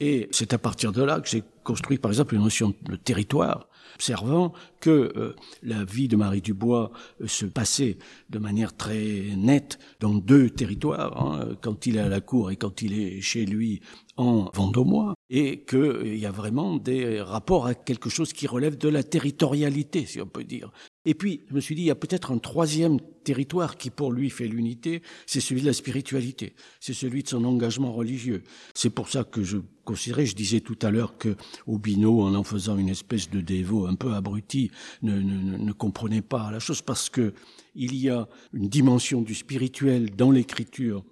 Et 0.00 0.26
c'est 0.30 0.54
à 0.54 0.58
partir 0.58 0.92
de 0.92 1.02
là 1.02 1.20
que 1.20 1.28
j'ai 1.28 1.42
construit, 1.64 1.98
par 1.98 2.12
exemple, 2.12 2.34
une 2.36 2.44
notion 2.44 2.74
de 2.80 2.96
territoire, 2.96 3.68
observant 3.94 4.52
que 4.80 5.12
euh, 5.16 5.34
la 5.62 5.84
vie 5.84 6.08
de 6.08 6.16
Marie 6.16 6.40
Dubois 6.40 6.92
euh, 7.20 7.26
se 7.26 7.46
passait 7.46 7.98
de 8.30 8.38
manière 8.38 8.76
très 8.76 9.34
nette 9.36 9.78
dans 10.00 10.14
deux 10.14 10.50
territoires, 10.50 11.20
hein, 11.20 11.56
quand 11.62 11.86
il 11.86 11.96
est 11.96 12.00
à 12.00 12.08
la 12.08 12.20
cour 12.20 12.50
et 12.50 12.56
quand 12.56 12.82
il 12.82 12.98
est 12.98 13.20
chez 13.20 13.46
lui 13.46 13.80
en 14.16 14.50
Vendômois, 14.54 15.14
et 15.30 15.64
qu'il 15.64 15.78
euh, 15.78 16.16
y 16.16 16.26
a 16.26 16.30
vraiment 16.30 16.76
des 16.76 17.20
rapports 17.20 17.66
à 17.66 17.74
quelque 17.74 18.10
chose 18.10 18.32
qui 18.32 18.46
relève 18.46 18.78
de 18.78 18.88
la 18.88 19.02
territorialité, 19.02 20.06
si 20.06 20.20
on 20.20 20.26
peut 20.26 20.44
dire. 20.44 20.70
Et 21.06 21.14
puis, 21.14 21.42
je 21.48 21.54
me 21.54 21.60
suis 21.60 21.74
dit, 21.74 21.82
il 21.82 21.86
y 21.86 21.90
a 21.90 21.96
peut-être 21.96 22.30
un 22.30 22.38
troisième 22.38 22.98
territoire 23.24 23.76
qui 23.76 23.90
pour 23.90 24.12
lui 24.12 24.30
fait 24.30 24.46
l'unité, 24.46 25.02
c'est 25.26 25.40
celui 25.40 25.62
de 25.62 25.66
la 25.66 25.72
spiritualité, 25.72 26.54
c'est 26.80 26.94
celui 26.94 27.22
de 27.22 27.28
son 27.28 27.44
engagement 27.44 27.92
religieux. 27.92 28.42
C'est 28.74 28.90
pour 28.90 29.08
ça 29.08 29.24
que 29.24 29.42
je 29.42 29.58
considérais, 29.84 30.26
je 30.26 30.36
disais 30.36 30.60
tout 30.60 30.78
à 30.82 30.90
l'heure 30.90 31.18
que 31.18 31.36
en 31.66 32.34
en 32.34 32.42
faisant 32.42 32.78
une 32.78 32.88
espèce 32.88 33.28
de 33.30 33.40
dévot 33.40 33.73
un 33.86 33.94
peu 33.94 34.14
abruti, 34.14 34.70
ne, 35.02 35.72
comprenait 35.72 36.22
pas 36.22 36.50
la 36.50 36.58
chose 36.58 36.82
parce 36.82 37.10
que 37.10 37.34
il 37.74 37.94
y 37.96 38.08
a 38.08 38.28
une 38.52 38.68
dimension 38.68 39.20
du 39.20 39.34
spirituel 39.34 40.14
dans 40.14 40.30
l'écriture 40.30 41.04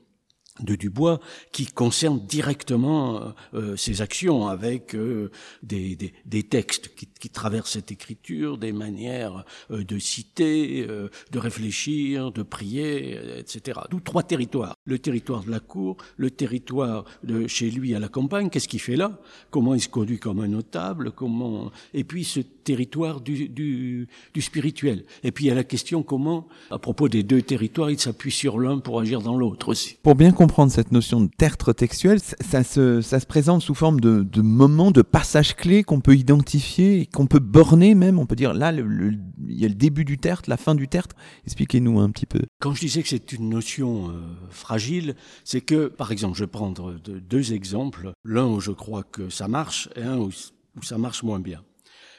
de 0.61 0.75
Dubois 0.75 1.21
qui 1.51 1.67
concerne 1.67 2.21
directement 2.27 3.17
euh, 3.17 3.31
euh, 3.55 3.77
ses 3.77 4.03
actions 4.03 4.49
avec 4.49 4.95
euh, 4.95 5.31
des, 5.63 5.97
des, 5.97 6.13
des, 6.27 6.43
textes 6.43 6.95
qui, 6.95 7.07
qui, 7.07 7.31
traversent 7.31 7.73
cette 7.73 7.91
écriture, 7.91 8.59
des 8.59 8.73
manières 8.73 9.45
de 9.71 9.99
citer, 9.99 10.87
de 10.87 11.39
réfléchir, 11.39 12.33
de 12.33 12.43
prier, 12.43 13.19
etc. 13.39 13.81
D'où 13.91 14.01
trois 14.01 14.23
territoires. 14.23 14.77
Le 14.85 14.99
territoire 14.99 15.45
de 15.45 15.51
la 15.51 15.61
cour, 15.61 15.97
le 16.17 16.31
territoire 16.31 17.05
de 17.23 17.47
chez 17.47 17.71
lui 17.71 17.95
à 17.95 17.99
la 17.99 18.09
campagne, 18.09 18.51
qu'est-ce 18.51 18.69
qu'il 18.69 18.81
fait 18.81 18.97
là? 18.97 19.19
Comment 19.51 19.75
il 19.75 19.81
se 19.81 19.89
conduit 19.89 20.19
comme 20.19 20.41
un 20.41 20.49
notable? 20.49 21.13
Comment 21.13 21.71
Et 21.95 22.05
puis 22.05 22.25
ce 22.25 22.41
territoire 22.41 23.21
du, 23.21 23.49
du, 23.49 24.09
du 24.35 24.43
spirituel. 24.43 25.05
Et 25.23 25.33
puis 25.33 25.47
il 25.47 25.49
y 25.49 25.51
a 25.51 25.55
la 25.55 25.65
question 25.65 26.03
comment, 26.03 26.49
à 26.71 26.79
propos 26.79 27.09
des 27.09 27.23
deux 27.23 27.43
territoires, 27.43 27.91
il 27.91 27.99
s'appuie 27.99 28.31
sur 28.31 28.59
l'un 28.59 28.79
pour 28.79 29.01
agir 29.01 29.21
dans 29.21 29.37
l'autre 29.37 29.69
aussi. 29.69 29.97
Comprendre 30.43 30.73
cette 30.73 30.91
notion 30.91 31.21
de 31.21 31.29
tertre 31.29 31.73
textuel, 31.73 32.19
ça, 32.19 32.65
se, 32.65 33.27
présente 33.27 33.63
sous 33.63 33.77
forme 33.77 34.01
de, 34.01 34.43
moments, 34.43 34.91
de 34.91 35.01
passages 35.01 35.55
clés 35.55 35.85
qu'on 35.85 36.01
peut 36.01 36.17
identifier, 36.17 37.07
qu'on 37.07 37.29
peut 37.29 37.39
borner 37.39 37.95
même. 37.95 38.19
On 38.19 38.27
peut 38.27 38.35
dire 38.35 38.53
là, 38.53 38.73
il 38.73 39.21
y 39.47 39.65
a 39.65 39.69
le 39.69 39.75
début 39.75 40.05
du 40.05 40.19
tertre, 40.19 40.51
la 40.51 40.57
fin 40.57 40.75
du 40.75 40.89
tertre. 40.89 41.15
Expliquez-nous 41.45 42.01
un 42.01 42.11
petit 42.11 42.27
peu. 42.27 42.41
Quand 42.59 42.75
je 42.75 42.81
disais 42.81 43.05
que 43.05 43.09
c'est 43.09 43.31
une 43.31 43.51
notion 43.51 44.09
euh, 44.09 44.15
fragile, 44.51 45.15
c'est 45.45 45.61
que, 45.61 45.87
par 45.87 46.11
exemple, 46.11 46.37
je 46.37 46.43
vais 46.43 46.51
prendre 46.51 46.95
deux 46.95 47.53
exemples. 47.53 48.11
L'un 48.25 48.49
où 48.49 48.59
je 48.59 48.73
crois 48.73 49.05
que 49.05 49.29
ça 49.29 49.47
marche 49.47 49.91
et 49.95 50.03
un 50.03 50.19
où, 50.19 50.31
où 50.77 50.83
ça 50.83 50.99
marche 50.99 51.23
moins 51.23 51.39
bien. 51.39 51.63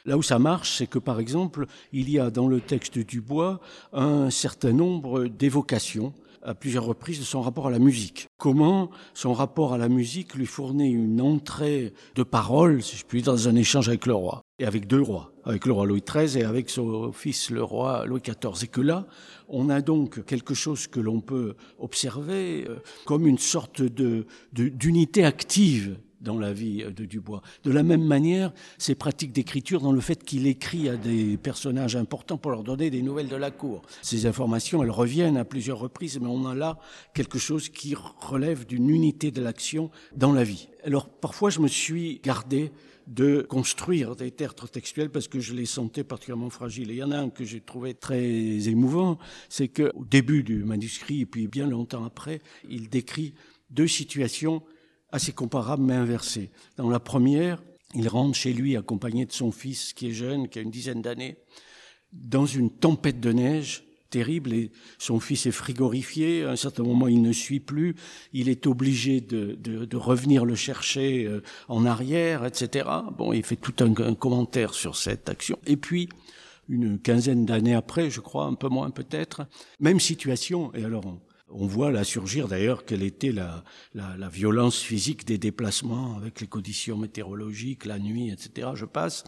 Là 0.06 0.16
où 0.16 0.22
ça 0.22 0.38
marche, 0.38 0.78
c'est 0.78 0.86
que 0.86 0.98
par 0.98 1.20
exemple, 1.20 1.66
il 1.92 2.08
y 2.08 2.18
a 2.18 2.30
dans 2.30 2.48
le 2.48 2.62
texte 2.62 2.98
du 2.98 3.20
bois 3.20 3.60
un 3.92 4.30
certain 4.30 4.72
nombre 4.72 5.26
d'évocations 5.26 6.14
à 6.44 6.54
plusieurs 6.54 6.84
reprises 6.84 7.18
de 7.18 7.24
son 7.24 7.40
rapport 7.40 7.66
à 7.66 7.70
la 7.70 7.78
musique. 7.78 8.26
Comment 8.38 8.90
son 9.14 9.32
rapport 9.32 9.72
à 9.72 9.78
la 9.78 9.88
musique 9.88 10.34
lui 10.34 10.46
fournit 10.46 10.90
une 10.90 11.20
entrée 11.20 11.92
de 12.14 12.22
parole, 12.22 12.82
si 12.82 12.96
je 12.96 13.04
puis 13.04 13.22
dire, 13.22 13.32
dans 13.32 13.48
un 13.48 13.56
échange 13.56 13.88
avec 13.88 14.06
le 14.06 14.14
roi, 14.14 14.42
et 14.58 14.66
avec 14.66 14.86
deux 14.86 15.00
rois, 15.00 15.32
avec 15.44 15.66
le 15.66 15.72
roi 15.72 15.86
Louis 15.86 16.02
XIII 16.02 16.42
et 16.42 16.44
avec 16.44 16.70
son 16.70 17.12
fils 17.12 17.50
le 17.50 17.62
roi 17.62 18.04
Louis 18.06 18.20
XIV. 18.20 18.64
Et 18.64 18.68
que 18.68 18.80
là, 18.80 19.06
on 19.48 19.68
a 19.68 19.80
donc 19.80 20.24
quelque 20.24 20.54
chose 20.54 20.86
que 20.86 21.00
l'on 21.00 21.20
peut 21.20 21.54
observer 21.78 22.66
euh, 22.68 22.76
comme 23.04 23.26
une 23.26 23.38
sorte 23.38 23.82
de 23.82 24.26
d'unité 24.52 25.24
active 25.24 25.98
dans 26.24 26.38
la 26.38 26.52
vie 26.52 26.84
de 26.84 27.04
Dubois. 27.04 27.42
De 27.62 27.70
la 27.70 27.82
même 27.82 28.04
manière, 28.04 28.52
ses 28.78 28.94
pratiques 28.94 29.32
d'écriture 29.32 29.80
dans 29.80 29.92
le 29.92 30.00
fait 30.00 30.24
qu'il 30.24 30.46
écrit 30.46 30.88
à 30.88 30.96
des 30.96 31.36
personnages 31.36 31.94
importants 31.94 32.38
pour 32.38 32.50
leur 32.50 32.64
donner 32.64 32.90
des 32.90 33.02
nouvelles 33.02 33.28
de 33.28 33.36
la 33.36 33.50
cour. 33.50 33.82
Ces 34.02 34.26
informations, 34.26 34.82
elles 34.82 34.90
reviennent 34.90 35.36
à 35.36 35.44
plusieurs 35.44 35.78
reprises, 35.78 36.18
mais 36.20 36.26
on 36.26 36.46
a 36.46 36.54
là 36.54 36.78
quelque 37.14 37.38
chose 37.38 37.68
qui 37.68 37.94
relève 37.94 38.66
d'une 38.66 38.90
unité 38.90 39.30
de 39.30 39.40
l'action 39.40 39.90
dans 40.16 40.32
la 40.32 40.42
vie. 40.42 40.68
Alors 40.84 41.08
parfois, 41.08 41.50
je 41.50 41.60
me 41.60 41.68
suis 41.68 42.20
gardé 42.24 42.72
de 43.06 43.42
construire 43.42 44.16
des 44.16 44.30
tertres 44.30 44.68
textuels 44.68 45.10
parce 45.10 45.28
que 45.28 45.40
je 45.40 45.54
les 45.54 45.66
sentais 45.66 46.04
particulièrement 46.04 46.50
fragiles. 46.50 46.90
Et 46.90 46.94
il 46.94 46.98
y 46.98 47.02
en 47.02 47.10
a 47.10 47.18
un 47.18 47.30
que 47.30 47.44
j'ai 47.44 47.60
trouvé 47.60 47.94
très 47.94 48.22
émouvant, 48.68 49.18
c'est 49.48 49.68
qu'au 49.68 50.04
début 50.04 50.42
du 50.42 50.64
manuscrit, 50.64 51.20
et 51.22 51.26
puis 51.26 51.46
bien 51.46 51.68
longtemps 51.68 52.04
après, 52.04 52.40
il 52.68 52.88
décrit 52.88 53.34
deux 53.70 53.88
situations 53.88 54.62
assez 55.14 55.32
comparable 55.32 55.82
mais 55.82 55.94
inversé. 55.94 56.50
Dans 56.76 56.90
la 56.90 57.00
première, 57.00 57.62
il 57.94 58.08
rentre 58.08 58.36
chez 58.36 58.52
lui 58.52 58.76
accompagné 58.76 59.24
de 59.24 59.32
son 59.32 59.52
fils 59.52 59.92
qui 59.92 60.08
est 60.08 60.12
jeune, 60.12 60.48
qui 60.48 60.58
a 60.58 60.62
une 60.62 60.70
dizaine 60.70 61.02
d'années, 61.02 61.36
dans 62.12 62.46
une 62.46 62.70
tempête 62.70 63.20
de 63.20 63.32
neige 63.32 63.84
terrible 64.10 64.52
et 64.52 64.70
son 64.98 65.20
fils 65.20 65.46
est 65.46 65.52
frigorifié. 65.52 66.44
À 66.44 66.50
un 66.50 66.56
certain 66.56 66.82
moment, 66.82 67.08
il 67.08 67.22
ne 67.22 67.32
suit 67.32 67.60
plus. 67.60 67.94
Il 68.32 68.48
est 68.48 68.66
obligé 68.66 69.20
de, 69.20 69.54
de, 69.54 69.96
revenir 69.96 70.44
le 70.44 70.54
chercher 70.54 71.24
euh, 71.24 71.42
en 71.68 71.84
arrière, 71.84 72.44
etc. 72.44 72.88
Bon, 73.16 73.32
il 73.32 73.44
fait 73.44 73.56
tout 73.56 73.74
un, 73.80 73.92
un 74.04 74.14
commentaire 74.14 74.74
sur 74.74 74.96
cette 74.96 75.28
action. 75.28 75.58
Et 75.66 75.76
puis, 75.76 76.08
une 76.68 76.98
quinzaine 76.98 77.44
d'années 77.44 77.74
après, 77.74 78.10
je 78.10 78.20
crois, 78.20 78.44
un 78.44 78.54
peu 78.54 78.68
moins 78.68 78.90
peut-être, 78.90 79.46
même 79.80 80.00
situation. 80.00 80.72
Et 80.74 80.84
alors, 80.84 81.04
on 81.54 81.66
voit 81.66 81.90
là 81.90 82.04
surgir 82.04 82.48
d'ailleurs 82.48 82.84
quelle 82.84 83.02
était 83.02 83.32
la, 83.32 83.64
la, 83.94 84.28
violence 84.28 84.80
physique 84.80 85.24
des 85.24 85.38
déplacements 85.38 86.16
avec 86.16 86.40
les 86.40 86.46
conditions 86.46 86.96
météorologiques, 86.96 87.84
la 87.84 87.98
nuit, 87.98 88.30
etc. 88.30 88.70
Je 88.74 88.84
passe. 88.84 89.24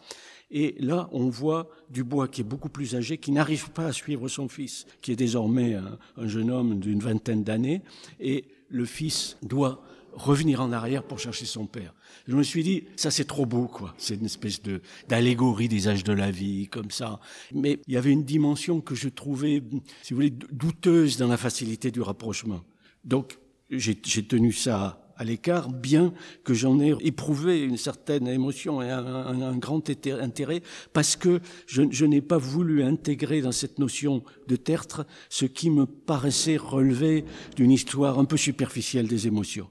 Et 0.50 0.74
là, 0.78 1.08
on 1.12 1.28
voit 1.28 1.68
Dubois 1.90 2.28
qui 2.28 2.40
est 2.40 2.44
beaucoup 2.44 2.68
plus 2.68 2.94
âgé, 2.94 3.18
qui 3.18 3.32
n'arrive 3.32 3.70
pas 3.70 3.86
à 3.86 3.92
suivre 3.92 4.28
son 4.28 4.48
fils, 4.48 4.86
qui 5.02 5.12
est 5.12 5.16
désormais 5.16 5.74
un, 5.74 5.98
un 6.16 6.26
jeune 6.26 6.50
homme 6.50 6.78
d'une 6.78 7.00
vingtaine 7.00 7.44
d'années. 7.44 7.82
Et 8.20 8.44
le 8.68 8.84
fils 8.84 9.38
doit 9.42 9.82
revenir 10.16 10.60
en 10.60 10.72
arrière 10.72 11.02
pour 11.02 11.18
chercher 11.18 11.46
son 11.46 11.66
père. 11.66 11.94
Je 12.26 12.34
me 12.34 12.42
suis 12.42 12.62
dit, 12.62 12.84
ça 12.96 13.10
c'est 13.10 13.24
trop 13.24 13.46
beau, 13.46 13.66
quoi. 13.66 13.94
C'est 13.98 14.14
une 14.14 14.24
espèce 14.24 14.62
de 14.62 14.80
d'allégorie 15.08 15.68
des 15.68 15.88
âges 15.88 16.04
de 16.04 16.12
la 16.12 16.30
vie, 16.30 16.68
comme 16.68 16.90
ça. 16.90 17.20
Mais 17.54 17.78
il 17.86 17.94
y 17.94 17.96
avait 17.96 18.10
une 18.10 18.24
dimension 18.24 18.80
que 18.80 18.94
je 18.94 19.08
trouvais, 19.08 19.62
si 20.02 20.12
vous 20.12 20.16
voulez, 20.16 20.34
douteuse 20.50 21.18
dans 21.18 21.28
la 21.28 21.36
facilité 21.36 21.90
du 21.90 22.00
rapprochement. 22.00 22.64
Donc, 23.04 23.38
j'ai 23.70 23.94
tenu 23.94 24.52
ça 24.52 25.02
à 25.18 25.24
l'écart, 25.24 25.70
bien 25.70 26.12
que 26.44 26.52
j'en 26.52 26.78
ai 26.78 26.94
éprouvé 27.00 27.62
une 27.62 27.78
certaine 27.78 28.28
émotion 28.28 28.82
et 28.82 28.90
un, 28.90 29.56
grand 29.56 29.82
intérêt, 29.88 30.62
parce 30.92 31.16
que 31.16 31.40
je, 31.66 31.82
je 31.90 32.04
n'ai 32.04 32.20
pas 32.20 32.36
voulu 32.36 32.82
intégrer 32.82 33.40
dans 33.40 33.52
cette 33.52 33.78
notion 33.78 34.22
de 34.46 34.56
tertre 34.56 35.06
ce 35.30 35.46
qui 35.46 35.70
me 35.70 35.86
paraissait 35.86 36.58
relever 36.58 37.24
d'une 37.56 37.70
histoire 37.70 38.18
un 38.18 38.26
peu 38.26 38.36
superficielle 38.36 39.08
des 39.08 39.26
émotions. 39.26 39.68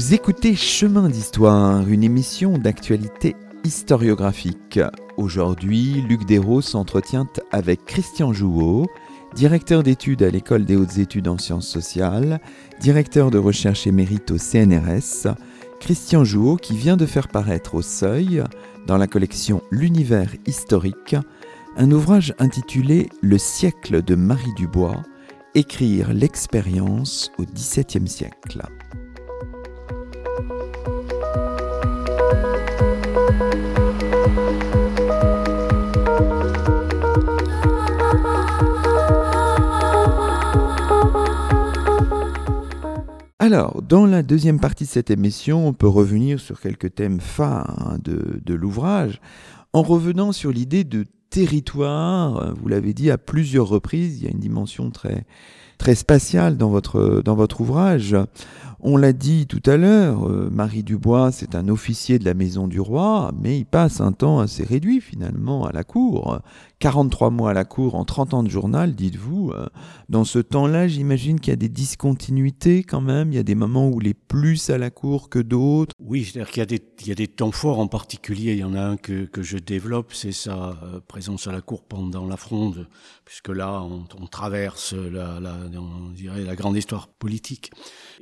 Vous 0.00 0.14
écoutez 0.14 0.56
Chemin 0.56 1.10
d'Histoire, 1.10 1.86
une 1.86 2.02
émission 2.02 2.56
d'actualité 2.56 3.36
historiographique. 3.64 4.80
Aujourd'hui, 5.18 6.02
Luc 6.08 6.24
Desros 6.24 6.62
s'entretient 6.62 7.28
avec 7.52 7.84
Christian 7.84 8.32
Jouot, 8.32 8.86
directeur 9.34 9.82
d'études 9.82 10.22
à 10.22 10.30
l'École 10.30 10.64
des 10.64 10.76
hautes 10.76 10.96
études 10.96 11.28
en 11.28 11.36
sciences 11.36 11.68
sociales, 11.68 12.40
directeur 12.80 13.30
de 13.30 13.36
recherche 13.36 13.86
émérite 13.86 14.30
au 14.30 14.38
CNRS, 14.38 15.34
Christian 15.80 16.24
Jouot 16.24 16.56
qui 16.56 16.78
vient 16.78 16.96
de 16.96 17.04
faire 17.04 17.28
paraître 17.28 17.74
au 17.74 17.82
Seuil, 17.82 18.42
dans 18.86 18.96
la 18.96 19.06
collection 19.06 19.60
L'univers 19.70 20.30
historique, 20.46 21.14
un 21.76 21.90
ouvrage 21.90 22.34
intitulé 22.38 23.10
Le 23.20 23.36
siècle 23.36 24.02
de 24.02 24.14
Marie 24.14 24.54
Dubois, 24.56 25.02
écrire 25.54 26.14
l'expérience 26.14 27.30
au 27.36 27.44
XVIIe 27.44 28.08
siècle. 28.08 28.62
Alors, 43.52 43.82
dans 43.82 44.06
la 44.06 44.22
deuxième 44.22 44.60
partie 44.60 44.84
de 44.84 44.88
cette 44.88 45.10
émission, 45.10 45.66
on 45.66 45.72
peut 45.72 45.88
revenir 45.88 46.38
sur 46.38 46.60
quelques 46.60 46.94
thèmes 46.94 47.18
phares 47.18 47.74
hein, 47.84 47.98
de, 48.04 48.54
l'ouvrage, 48.54 49.20
en 49.72 49.82
revenant 49.82 50.30
sur 50.30 50.52
l'idée 50.52 50.84
de 50.84 51.04
territoire, 51.30 52.54
vous 52.54 52.68
l'avez 52.68 52.94
dit 52.94 53.10
à 53.10 53.18
plusieurs 53.18 53.66
reprises, 53.66 54.20
il 54.20 54.24
y 54.24 54.28
a 54.28 54.30
une 54.30 54.38
dimension 54.38 54.90
très, 54.90 55.24
très 55.78 55.96
spatiale 55.96 56.58
dans 56.58 56.70
votre, 56.70 57.22
dans 57.24 57.34
votre 57.34 57.60
ouvrage. 57.60 58.16
On 58.78 58.96
l'a 58.96 59.12
dit 59.12 59.48
tout 59.48 59.62
à 59.66 59.76
l'heure, 59.76 60.28
euh, 60.28 60.48
Marie 60.52 60.84
Dubois, 60.84 61.32
c'est 61.32 61.56
un 61.56 61.68
officier 61.68 62.20
de 62.20 62.24
la 62.24 62.34
maison 62.34 62.68
du 62.68 62.80
roi, 62.80 63.32
mais 63.42 63.58
il 63.58 63.66
passe 63.66 64.00
un 64.00 64.12
temps 64.12 64.38
assez 64.38 64.62
réduit 64.62 65.00
finalement 65.00 65.66
à 65.66 65.72
la 65.72 65.82
cour. 65.82 66.40
43 66.80 67.28
mois 67.28 67.50
à 67.50 67.52
la 67.52 67.66
cour 67.66 67.94
en 67.94 68.06
30 68.06 68.32
ans 68.32 68.42
de 68.42 68.48
journal, 68.48 68.94
dites-vous. 68.94 69.50
Euh, 69.50 69.66
dans 70.08 70.24
ce 70.24 70.38
temps-là, 70.38 70.88
j'imagine 70.88 71.38
qu'il 71.38 71.50
y 71.50 71.52
a 71.52 71.56
des 71.56 71.68
discontinuités 71.68 72.84
quand 72.84 73.02
même. 73.02 73.30
Il 73.32 73.36
y 73.36 73.38
a 73.38 73.42
des 73.42 73.54
moments 73.54 73.90
où 73.90 74.00
il 74.00 74.08
est 74.08 74.14
plus 74.14 74.70
à 74.70 74.78
la 74.78 74.88
cour 74.88 75.28
que 75.28 75.38
d'autres. 75.38 75.94
Oui, 76.00 76.24
c'est-à-dire 76.24 76.50
qu'il 76.50 77.08
y, 77.08 77.12
a 77.12 77.14
des, 77.14 77.28
temps 77.28 77.52
forts 77.52 77.80
en 77.80 77.86
particulier. 77.86 78.52
Il 78.52 78.60
y 78.60 78.64
en 78.64 78.74
a 78.74 78.80
un 78.80 78.96
que, 78.96 79.26
que 79.26 79.42
je 79.42 79.58
développe, 79.58 80.14
c'est 80.14 80.32
sa 80.32 80.70
euh, 80.82 81.00
présence 81.06 81.46
à 81.46 81.52
la 81.52 81.60
cour 81.60 81.84
pendant 81.84 82.26
la 82.26 82.38
fronde, 82.38 82.88
puisque 83.26 83.50
là, 83.50 83.82
on, 83.82 84.26
traverse 84.26 84.94
la, 84.94 86.56
grande 86.56 86.78
histoire 86.78 87.08
politique. 87.08 87.72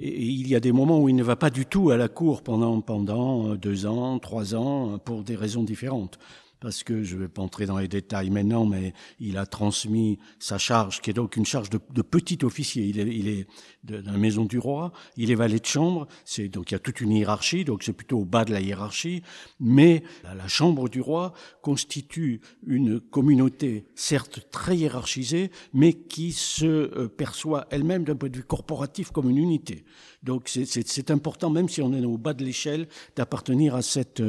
Et, 0.00 0.20
il 0.20 0.48
y 0.48 0.56
a 0.56 0.60
des 0.60 0.72
moments 0.72 0.98
où 0.98 1.08
il 1.08 1.14
ne 1.14 1.22
va 1.22 1.36
pas 1.36 1.50
du 1.50 1.64
tout 1.64 1.90
à 1.90 1.96
la 1.96 2.08
cour 2.08 2.42
pendant, 2.42 2.80
pendant 2.80 3.54
deux 3.54 3.86
ans, 3.86 4.18
trois 4.18 4.56
ans, 4.56 4.98
pour 4.98 5.22
des 5.22 5.36
raisons 5.36 5.62
différentes 5.62 6.18
parce 6.60 6.82
que 6.82 7.02
je 7.02 7.16
ne 7.16 7.22
vais 7.22 7.28
pas 7.28 7.42
entrer 7.42 7.66
dans 7.66 7.78
les 7.78 7.88
détails 7.88 8.30
maintenant, 8.30 8.66
mais 8.66 8.92
il 9.20 9.38
a 9.38 9.46
transmis 9.46 10.18
sa 10.38 10.58
charge, 10.58 11.00
qui 11.00 11.10
est 11.10 11.14
donc 11.14 11.36
une 11.36 11.46
charge 11.46 11.70
de, 11.70 11.78
petit 11.78 12.38
officier. 12.44 12.84
Il 12.84 12.98
est, 13.00 13.14
il 13.14 13.28
est 13.28 13.46
de, 13.84 13.96
la 13.96 14.18
maison 14.18 14.44
du 14.44 14.58
roi, 14.58 14.92
il 15.16 15.30
est 15.30 15.34
valet 15.34 15.60
de 15.60 15.66
chambre, 15.66 16.08
c'est 16.24 16.48
donc 16.48 16.70
il 16.70 16.74
y 16.74 16.76
a 16.76 16.80
toute 16.80 17.00
une 17.00 17.12
hiérarchie, 17.12 17.64
donc 17.64 17.82
c'est 17.82 17.92
plutôt 17.92 18.20
au 18.20 18.24
bas 18.24 18.44
de 18.44 18.52
la 18.52 18.60
hiérarchie, 18.60 19.22
mais 19.60 20.02
la, 20.24 20.34
la 20.34 20.48
chambre 20.48 20.88
du 20.88 21.00
roi 21.00 21.32
constitue 21.62 22.40
une 22.66 23.00
communauté 23.00 23.86
certes 23.94 24.50
très 24.50 24.76
hiérarchisée, 24.76 25.50
mais 25.72 25.92
qui 25.92 26.32
se 26.32 26.66
euh, 26.66 27.08
perçoit 27.08 27.66
elle-même 27.70 28.04
d'un 28.04 28.16
point 28.16 28.28
de 28.28 28.36
vue 28.36 28.44
corporatif 28.44 29.10
comme 29.10 29.30
une 29.30 29.38
unité. 29.38 29.84
Donc 30.22 30.48
c'est 30.48 31.10
important, 31.10 31.50
même 31.50 31.68
si 31.68 31.80
on 31.80 31.92
est 31.92 32.04
au 32.04 32.18
bas 32.18 32.34
de 32.34 32.44
l'échelle, 32.44 32.88
d'appartenir 33.14 33.74
à, 33.74 33.82
cette, 33.82 34.22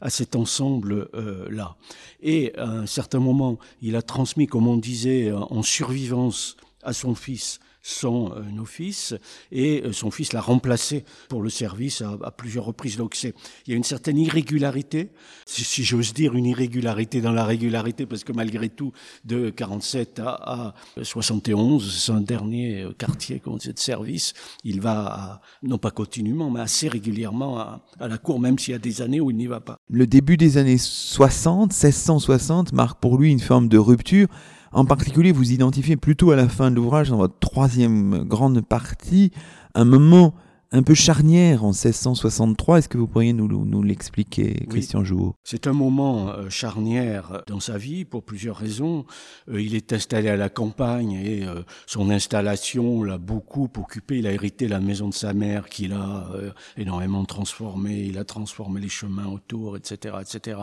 à 0.00 0.10
cet 0.10 0.34
ensemble-là. 0.34 1.08
Euh, 1.14 2.20
Et 2.20 2.54
à 2.56 2.68
un 2.68 2.86
certain 2.86 3.20
moment, 3.20 3.58
il 3.80 3.96
a 3.96 4.02
transmis, 4.02 4.46
comme 4.46 4.66
on 4.66 4.76
disait, 4.76 5.32
en 5.32 5.62
survivance 5.62 6.56
à 6.82 6.92
son 6.92 7.14
fils 7.14 7.60
son 7.86 8.32
euh, 8.32 8.60
office 8.60 9.14
et 9.52 9.82
euh, 9.84 9.92
son 9.92 10.10
fils 10.10 10.32
l'a 10.32 10.40
remplacé 10.40 11.04
pour 11.28 11.40
le 11.40 11.50
service 11.50 12.02
à, 12.02 12.30
plusieurs 12.32 12.64
reprises. 12.64 12.96
Donc 12.96 13.14
c'est, 13.14 13.32
il 13.66 13.70
y 13.70 13.74
a 13.74 13.76
une 13.76 13.84
certaine 13.84 14.18
irrégularité, 14.18 15.10
si, 15.46 15.84
j'ose 15.84 16.12
dire 16.12 16.34
une 16.34 16.46
irrégularité 16.46 17.20
dans 17.20 17.32
la 17.32 17.44
régularité, 17.44 18.04
parce 18.04 18.24
que 18.24 18.32
malgré 18.32 18.68
tout, 18.68 18.92
de 19.24 19.50
47 19.50 20.20
à, 20.24 20.74
71, 21.00 22.04
c'est 22.04 22.12
un 22.12 22.20
dernier 22.20 22.82
euh, 22.82 22.92
quartier 22.92 23.38
comme 23.38 23.58
de 23.58 23.78
service, 23.78 24.32
il 24.64 24.80
va, 24.80 25.40
non 25.62 25.78
pas 25.78 25.92
continuellement, 25.92 26.50
mais 26.50 26.60
assez 26.60 26.88
régulièrement 26.88 27.58
à, 27.58 27.84
à 28.00 28.08
la 28.08 28.18
cour, 28.18 28.40
même 28.40 28.58
s'il 28.58 28.72
y 28.72 28.74
a 28.74 28.80
des 28.80 29.00
années 29.00 29.20
où 29.20 29.30
il 29.30 29.36
n'y 29.36 29.46
va 29.46 29.60
pas. 29.60 29.78
Le 29.88 30.06
début 30.06 30.36
des 30.36 30.58
années 30.58 30.78
60, 30.78 31.70
1660, 31.70 32.72
marque 32.72 33.00
pour 33.00 33.16
lui 33.16 33.30
une 33.30 33.40
forme 33.40 33.68
de 33.68 33.78
rupture. 33.78 34.26
En 34.72 34.84
particulier, 34.84 35.32
vous 35.32 35.52
identifiez 35.52 35.96
plutôt 35.96 36.30
à 36.30 36.36
la 36.36 36.48
fin 36.48 36.70
de 36.70 36.76
l'ouvrage, 36.76 37.10
dans 37.10 37.16
votre 37.18 37.38
troisième 37.38 38.24
grande 38.24 38.60
partie, 38.60 39.32
un 39.74 39.84
moment 39.84 40.34
un 40.72 40.82
peu 40.82 40.94
charnière 40.94 41.64
en 41.64 41.68
1663. 41.68 42.78
Est-ce 42.78 42.88
que 42.88 42.98
vous 42.98 43.06
pourriez 43.06 43.32
nous, 43.32 43.46
nous 43.46 43.82
l'expliquer, 43.82 44.66
Christian 44.68 45.04
Jouot 45.04 45.34
C'est 45.44 45.66
un 45.66 45.72
moment 45.72 46.30
euh, 46.30 46.50
charnière 46.50 47.42
dans 47.46 47.60
sa 47.60 47.78
vie 47.78 48.04
pour 48.04 48.24
plusieurs 48.24 48.56
raisons. 48.56 49.06
Euh, 49.48 49.60
il 49.60 49.74
est 49.74 49.92
installé 49.92 50.28
à 50.28 50.36
la 50.36 50.48
campagne 50.48 51.12
et 51.12 51.44
euh, 51.44 51.62
son 51.86 52.10
installation 52.10 53.02
l'a 53.04 53.18
beaucoup 53.18 53.70
occupé. 53.78 54.18
Il 54.18 54.26
a 54.26 54.32
hérité 54.32 54.66
la 54.66 54.80
maison 54.80 55.08
de 55.08 55.14
sa 55.14 55.32
mère 55.34 55.68
qu'il 55.68 55.92
a 55.92 56.28
énormément 56.76 57.24
transformée. 57.24 58.00
Il 58.00 58.18
a 58.18 58.24
transformé 58.24 58.80
les 58.80 58.88
chemins 58.88 59.26
autour, 59.26 59.76
etc., 59.76 60.16
etc. 60.20 60.60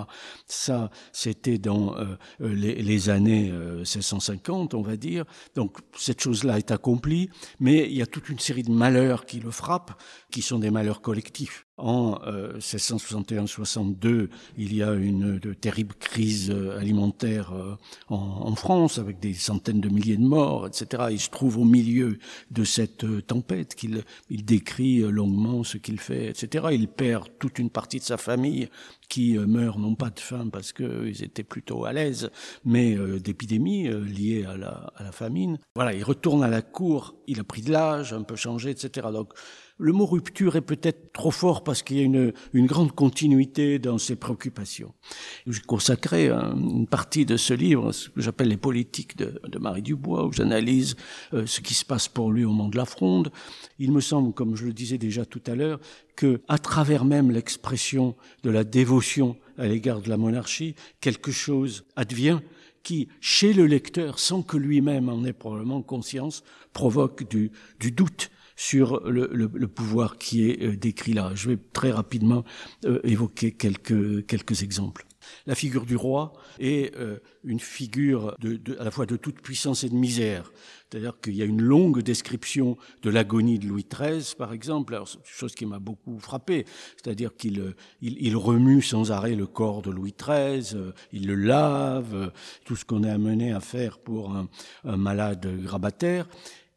Ça, 0.48 0.90
c'était 1.12 1.58
dans 1.58 1.96
les, 2.40 2.76
les, 2.82 3.10
années 3.10 3.52
1650, 3.52 4.74
on 4.74 4.82
va 4.82 4.98
dire. 4.98 5.26
Donc 5.56 5.78
cette 5.98 6.22
chose-là 6.22 6.58
est 6.58 6.72
accomplie, 6.72 7.30
mais 7.60 7.88
il 7.90 7.96
y 7.96 8.02
a 8.02 8.06
toute 8.06 8.30
une 8.30 8.40
série 8.40 8.64
de 8.64 8.72
malheurs 8.72 9.26
qui 9.26 9.40
le 9.40 9.52
frappent 9.52 9.93
qui 10.32 10.42
sont 10.42 10.60
des 10.60 10.72
malheurs 10.72 11.02
collectifs. 11.02 11.66
En 11.78 12.20
1661-62, 12.60 14.08
euh, 14.08 14.30
il 14.58 14.76
y 14.76 14.84
a 14.84 14.94
une 14.94 15.40
terrible 15.56 15.96
crise 15.96 16.52
euh, 16.52 16.78
alimentaire 16.78 17.52
euh, 17.52 17.76
en, 18.10 18.54
France, 18.56 19.00
avec 19.00 19.20
des 19.20 19.34
centaines 19.34 19.82
de 19.82 19.90
milliers 19.90 20.18
de 20.18 20.24
morts, 20.24 20.68
etc. 20.68 21.06
Il 21.10 21.20
se 21.20 21.32
trouve 21.32 21.58
au 21.58 21.64
milieu 21.64 22.20
de 22.52 22.64
cette 22.64 23.26
tempête 23.26 23.74
qu'il 23.74 24.04
il 24.30 24.46
décrit 24.46 25.00
longuement 25.00 25.64
ce 25.64 25.78
qu'il 25.80 26.00
fait, 26.00 26.28
etc. 26.28 26.68
Il 26.74 26.88
perd 26.88 27.28
toute 27.40 27.58
une 27.58 27.72
partie 27.72 27.98
de 27.98 28.04
sa 28.04 28.18
famille 28.18 28.70
qui 29.10 29.38
meurt 29.38 29.80
non 29.80 29.96
pas 29.96 30.12
de 30.12 30.20
faim 30.20 30.50
parce 30.52 30.74
qu'ils 30.74 31.24
étaient 31.24 31.44
plutôt 31.44 31.86
à 31.86 31.94
l'aise, 31.94 32.30
mais 32.66 32.96
d'épidémies 33.20 33.90
liées 33.90 34.46
à 34.46 34.58
la, 34.58 34.92
à 34.96 35.04
la 35.04 35.12
famine. 35.12 35.58
Voilà, 35.76 35.94
il 35.94 36.04
retourne 36.04 36.44
à 36.44 36.48
la 36.48 36.62
cour, 36.62 37.16
il 37.28 37.40
a 37.40 37.44
pris 37.44 37.64
de 37.64 37.72
l'âge, 37.72 38.14
un 38.14 38.24
peu 38.24 38.36
changé, 38.36 38.70
etc. 38.70 39.08
Donc 39.12 39.34
le 39.78 39.92
mot 39.92 40.06
rupture 40.06 40.56
est 40.56 40.62
peut-être 40.62 41.12
trop 41.14 41.32
fort 41.32 41.64
parce 41.64 41.82
qu'il 41.82 41.98
y 41.98 42.00
a 42.02 42.04
une, 42.04 42.34
une, 42.54 42.68
grande 42.68 42.92
continuité 42.92 43.80
dans 43.80 43.98
ses 43.98 44.16
préoccupations. 44.16 44.94
J'ai 45.48 45.62
consacré 45.62 46.30
une 46.30 46.88
partie 46.88 47.26
de 47.26 47.38
ce 47.38 47.54
livre, 47.54 47.92
ce 47.92 48.10
que 48.10 48.22
j'appelle 48.22 48.50
les 48.50 48.58
politiques 48.58 49.18
de, 49.18 49.42
de, 49.48 49.60
Marie 49.60 49.82
Dubois, 49.82 50.26
où 50.26 50.32
j'analyse 50.32 50.96
euh, 51.34 51.46
ce 51.46 51.62
qui 51.62 51.74
se 51.74 51.86
passe 51.86 52.08
pour 52.08 52.32
lui 52.32 52.46
au 52.46 52.50
moment 52.50 52.70
de 52.70 52.78
la 52.78 52.86
fronde. 52.86 53.32
Il 53.80 53.92
me 53.92 54.02
semble, 54.02 54.34
comme 54.34 54.56
je 54.56 54.66
le 54.66 54.74
disais 54.74 54.98
déjà 54.98 55.26
tout 55.26 55.42
à 55.48 55.56
l'heure, 55.56 55.80
que 56.16 56.42
à 56.48 56.60
travers 56.60 57.04
même 57.04 57.32
l'expression 57.32 58.16
de 58.44 58.52
la 58.52 58.64
dévotion 58.64 59.36
à 59.58 59.68
l'égard 59.68 60.02
de 60.02 60.10
la 60.10 60.18
monarchie, 60.18 60.76
quelque 61.02 61.32
chose 61.32 61.86
advient 61.96 62.40
qui, 62.84 63.08
chez 63.22 63.54
le 63.54 63.66
lecteur, 63.66 64.20
sans 64.20 64.44
que 64.44 64.58
lui-même 64.58 65.10
en 65.10 65.24
ait 65.24 65.34
probablement 65.34 65.82
conscience, 65.82 66.44
provoque 66.74 67.28
du, 67.30 67.52
du 67.80 67.92
doute 67.92 68.30
sur 68.56 69.02
le, 69.10 69.30
le, 69.32 69.50
le, 69.54 69.68
pouvoir 69.68 70.18
qui 70.18 70.50
est 70.50 70.64
euh, 70.64 70.76
décrit 70.76 71.14
là. 71.14 71.32
Je 71.36 71.50
vais 71.50 71.58
très 71.74 71.92
rapidement 71.92 72.44
euh, 72.86 73.00
évoquer 73.04 73.52
quelques, 73.52 74.26
quelques 74.26 74.64
exemples. 74.64 75.06
La 75.48 75.56
figure 75.56 75.86
du 75.86 75.96
roi 75.96 76.34
est 76.60 76.94
euh, 76.98 77.18
une 77.46 77.60
figure 77.60 78.36
de, 78.40 78.58
de, 78.58 78.78
à 78.78 78.84
la 78.84 78.92
fois 78.92 79.06
de 79.06 79.16
toute 79.16 79.42
puissance 79.42 79.84
et 79.84 79.90
de 79.90 79.96
misère. 79.96 80.52
C'est-à-dire 80.90 81.18
qu'il 81.22 81.36
y 81.36 81.42
a 81.42 81.46
une 81.46 81.62
longue 81.62 82.02
description 82.02 82.78
de 83.02 83.10
l'agonie 83.10 83.58
de 83.58 83.66
Louis 83.66 83.86
XIII, 83.90 84.36
par 84.38 84.54
exemple, 84.54 84.94
Alors, 84.94 85.10
chose 85.24 85.56
qui 85.56 85.66
m'a 85.66 85.80
beaucoup 85.80 86.20
frappé. 86.20 86.66
C'est-à-dire 86.98 87.36
qu'il 87.36 87.74
il, 88.02 88.18
il, 88.20 88.36
remue 88.36 88.82
sans 88.82 89.12
arrêt 89.12 89.36
le 89.36 89.48
corps 89.48 89.82
de 89.82 89.90
Louis 89.90 90.14
XIII, 90.14 90.92
il 91.12 91.26
le 91.26 91.36
lave, 91.36 92.32
tout 92.64 92.76
ce 92.76 92.86
qu'on 92.86 93.04
est 93.04 93.10
amené 93.10 93.54
à 93.54 93.60
faire 93.60 93.98
pour 93.98 94.36
un, 94.36 94.48
un 94.84 94.98
malade 94.98 95.48
grabataire. 95.64 96.28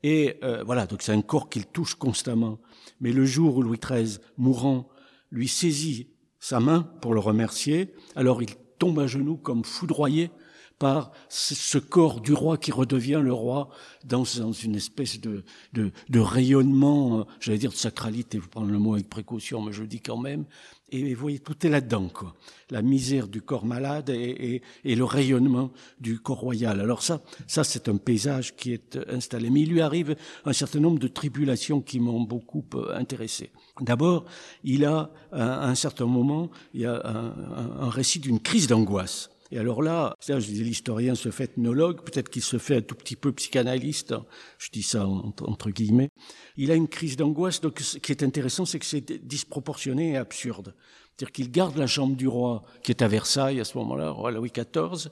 Et 0.08 0.38
euh, 0.44 0.62
voilà, 0.62 0.86
donc 0.86 1.02
c'est 1.02 1.10
un 1.10 1.20
corps 1.20 1.48
qu'il 1.48 1.66
touche 1.66 1.96
constamment. 1.96 2.60
Mais 3.00 3.10
le 3.10 3.24
jour 3.24 3.56
où 3.56 3.62
Louis 3.62 3.80
XIII, 3.84 4.18
mourant, 4.38 4.88
lui 5.32 5.48
saisit 5.48 6.10
sa 6.38 6.60
main 6.60 6.88
pour 7.00 7.12
le 7.12 7.18
remercier, 7.18 7.92
alors 8.14 8.40
il 8.40 8.50
tombe 8.78 9.00
à 9.00 9.08
genoux 9.08 9.36
comme 9.36 9.64
foudroyé 9.64 10.30
par 10.78 11.12
ce 11.28 11.78
corps 11.78 12.20
du 12.20 12.32
roi 12.34 12.58
qui 12.58 12.70
redevient 12.70 13.20
le 13.22 13.32
roi 13.32 13.70
dans, 14.04 14.24
une 14.24 14.76
espèce 14.76 15.20
de, 15.20 15.42
de, 15.72 15.90
de 16.10 16.20
rayonnement, 16.20 17.20
euh, 17.20 17.24
j'allais 17.40 17.58
dire 17.58 17.70
de 17.70 17.76
sacralité, 17.76 18.38
vous 18.38 18.48
prendre 18.48 18.70
le 18.70 18.78
mot 18.78 18.94
avec 18.94 19.08
précaution, 19.08 19.62
mais 19.62 19.72
je 19.72 19.82
le 19.82 19.88
dis 19.88 20.00
quand 20.00 20.18
même. 20.18 20.44
Et 20.92 21.14
vous 21.14 21.20
voyez, 21.20 21.40
tout 21.40 21.66
est 21.66 21.68
là-dedans, 21.68 22.08
quoi. 22.08 22.36
La 22.70 22.80
misère 22.80 23.26
du 23.26 23.42
corps 23.42 23.64
malade 23.64 24.10
et, 24.10 24.54
et, 24.54 24.62
et, 24.84 24.94
le 24.94 25.04
rayonnement 25.04 25.72
du 25.98 26.20
corps 26.20 26.38
royal. 26.38 26.80
Alors 26.80 27.02
ça, 27.02 27.22
ça 27.48 27.64
c'est 27.64 27.88
un 27.88 27.96
paysage 27.96 28.54
qui 28.54 28.72
est 28.72 28.96
installé. 29.08 29.50
Mais 29.50 29.62
il 29.62 29.70
lui 29.70 29.80
arrive 29.80 30.14
un 30.44 30.52
certain 30.52 30.78
nombre 30.78 31.00
de 31.00 31.08
tribulations 31.08 31.80
qui 31.80 31.98
m'ont 31.98 32.20
beaucoup 32.20 32.64
euh, 32.74 32.96
intéressé. 32.96 33.50
D'abord, 33.80 34.26
il 34.62 34.84
a, 34.84 35.10
à 35.32 35.68
un 35.68 35.74
certain 35.74 36.06
moment, 36.06 36.50
il 36.72 36.82
y 36.82 36.86
a 36.86 37.02
un, 37.04 37.80
un 37.80 37.90
récit 37.90 38.20
d'une 38.20 38.38
crise 38.38 38.68
d'angoisse. 38.68 39.30
Et 39.52 39.58
alors 39.58 39.82
là, 39.82 40.14
je 40.26 40.34
disais, 40.34 40.64
l'historien 40.64 41.14
se 41.14 41.30
fait 41.30 41.44
ethnologue, 41.44 42.02
peut-être 42.02 42.28
qu'il 42.28 42.42
se 42.42 42.58
fait 42.58 42.76
un 42.76 42.80
tout 42.82 42.94
petit 42.94 43.16
peu 43.16 43.32
psychanalyste, 43.32 44.14
je 44.58 44.70
dis 44.70 44.82
ça 44.82 45.06
entre 45.06 45.70
guillemets. 45.70 46.10
Il 46.56 46.70
a 46.70 46.74
une 46.74 46.88
crise 46.88 47.16
d'angoisse, 47.16 47.60
donc 47.60 47.80
ce 47.80 47.98
qui 47.98 48.12
est 48.12 48.22
intéressant, 48.22 48.64
c'est 48.64 48.78
que 48.78 48.86
c'est 48.86 49.24
disproportionné 49.26 50.12
et 50.12 50.16
absurde. 50.16 50.74
C'est-à-dire 51.16 51.32
qu'il 51.32 51.50
garde 51.50 51.76
la 51.76 51.86
chambre 51.86 52.16
du 52.16 52.28
roi, 52.28 52.62
qui 52.82 52.92
est 52.92 53.02
à 53.02 53.08
Versailles 53.08 53.60
à 53.60 53.64
ce 53.64 53.78
moment-là, 53.78 54.10
roi 54.10 54.30
Louis 54.32 54.50
XIV. 54.50 55.10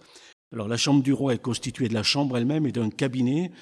Alors 0.53 0.68
la 0.68 0.76
chambre 0.76 1.03
du 1.03 1.12
roi 1.12 1.35
est 1.35 1.43
constituée 1.43 1.89
de 1.89 1.95
la 1.95 2.03
chambre 2.03 2.37
elle-même 2.37 2.66
et 2.66 2.72
d'un 2.72 2.91
cabinet. 2.91 3.53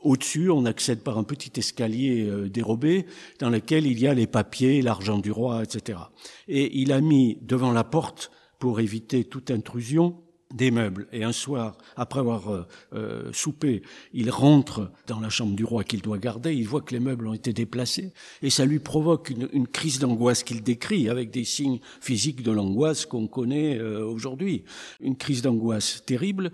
Au-dessus, 0.00 0.48
on 0.48 0.64
accède 0.64 1.02
par 1.02 1.18
un 1.18 1.24
petit 1.24 1.50
escalier 1.58 2.24
euh, 2.24 2.48
dérobé 2.48 3.06
dans 3.40 3.50
lequel 3.50 3.84
il 3.84 3.98
y 3.98 4.06
a 4.06 4.14
les 4.14 4.28
papiers, 4.28 4.80
l'argent 4.80 5.18
du 5.18 5.32
roi, 5.32 5.64
etc. 5.64 5.98
Et 6.46 6.78
il 6.78 6.92
a 6.92 7.00
mis 7.00 7.38
devant 7.42 7.72
la 7.72 7.82
porte 7.82 8.30
pour 8.58 8.80
éviter 8.80 9.24
toute 9.24 9.50
intrusion 9.50 10.16
des 10.54 10.70
meubles. 10.70 11.06
Et 11.12 11.24
un 11.24 11.32
soir, 11.32 11.76
après 11.96 12.20
avoir 12.20 12.48
euh, 12.48 12.66
euh, 12.94 13.32
soupé, 13.32 13.82
il 14.12 14.30
rentre 14.30 14.90
dans 15.06 15.20
la 15.20 15.28
chambre 15.28 15.54
du 15.54 15.64
roi 15.64 15.84
qu'il 15.84 16.00
doit 16.00 16.18
garder, 16.18 16.54
il 16.54 16.66
voit 16.66 16.80
que 16.80 16.94
les 16.94 17.00
meubles 17.00 17.26
ont 17.26 17.34
été 17.34 17.52
déplacés, 17.52 18.12
et 18.42 18.50
ça 18.50 18.64
lui 18.64 18.78
provoque 18.78 19.30
une, 19.30 19.48
une 19.52 19.66
crise 19.66 19.98
d'angoisse 19.98 20.42
qu'il 20.42 20.62
décrit 20.62 21.08
avec 21.08 21.30
des 21.30 21.44
signes 21.44 21.80
physiques 22.00 22.42
de 22.42 22.52
l'angoisse 22.52 23.04
qu'on 23.04 23.26
connaît 23.26 23.78
euh, 23.78 24.04
aujourd'hui. 24.04 24.64
Une 25.00 25.16
crise 25.16 25.42
d'angoisse 25.42 26.02
terrible 26.06 26.50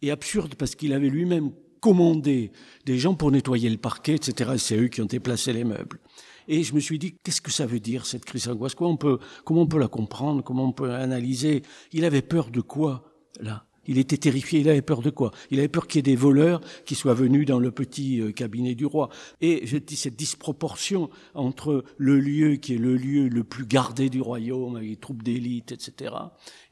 et 0.00 0.10
absurde 0.10 0.54
parce 0.54 0.74
qu'il 0.74 0.92
avait 0.92 1.10
lui-même 1.10 1.50
commandé 1.80 2.50
des 2.86 2.98
gens 2.98 3.14
pour 3.14 3.30
nettoyer 3.30 3.68
le 3.68 3.76
parquet, 3.76 4.14
etc. 4.14 4.52
C'est 4.56 4.78
eux 4.78 4.88
qui 4.88 5.02
ont 5.02 5.06
déplacé 5.06 5.52
les 5.52 5.64
meubles. 5.64 6.00
Et 6.48 6.62
je 6.62 6.74
me 6.74 6.80
suis 6.80 6.98
dit, 6.98 7.16
qu'est-ce 7.22 7.40
que 7.40 7.50
ça 7.50 7.66
veut 7.66 7.80
dire, 7.80 8.06
cette 8.06 8.24
crise 8.24 8.46
d'angoisse? 8.46 8.74
Comment 8.74 8.90
on, 8.90 8.96
peut, 8.96 9.18
comment 9.44 9.62
on 9.62 9.66
peut 9.66 9.78
la 9.78 9.88
comprendre? 9.88 10.42
Comment 10.42 10.64
on 10.64 10.72
peut 10.72 10.92
analyser 10.92 11.62
Il 11.92 12.04
avait 12.04 12.22
peur 12.22 12.50
de 12.50 12.60
quoi, 12.60 13.04
là? 13.40 13.66
Il 13.86 13.98
était 13.98 14.16
terrifié, 14.16 14.60
il 14.60 14.68
avait 14.68 14.82
peur 14.82 15.02
de 15.02 15.10
quoi? 15.10 15.30
Il 15.50 15.58
avait 15.58 15.68
peur 15.68 15.86
qu'il 15.86 15.98
y 15.98 16.00
ait 16.00 16.14
des 16.14 16.16
voleurs 16.16 16.60
qui 16.86 16.94
soient 16.94 17.14
venus 17.14 17.46
dans 17.46 17.58
le 17.58 17.70
petit 17.70 18.20
euh, 18.20 18.32
cabinet 18.32 18.74
du 18.74 18.86
roi. 18.86 19.10
Et 19.40 19.66
je 19.66 19.76
dis 19.76 19.96
cette 19.96 20.16
disproportion 20.16 21.10
entre 21.34 21.84
le 21.98 22.18
lieu 22.18 22.56
qui 22.56 22.74
est 22.74 22.78
le 22.78 22.96
lieu 22.96 23.28
le 23.28 23.44
plus 23.44 23.66
gardé 23.66 24.08
du 24.08 24.20
royaume, 24.20 24.76
avec 24.76 24.88
les 24.88 24.96
troupes 24.96 25.22
d'élite, 25.22 25.72
etc., 25.72 26.14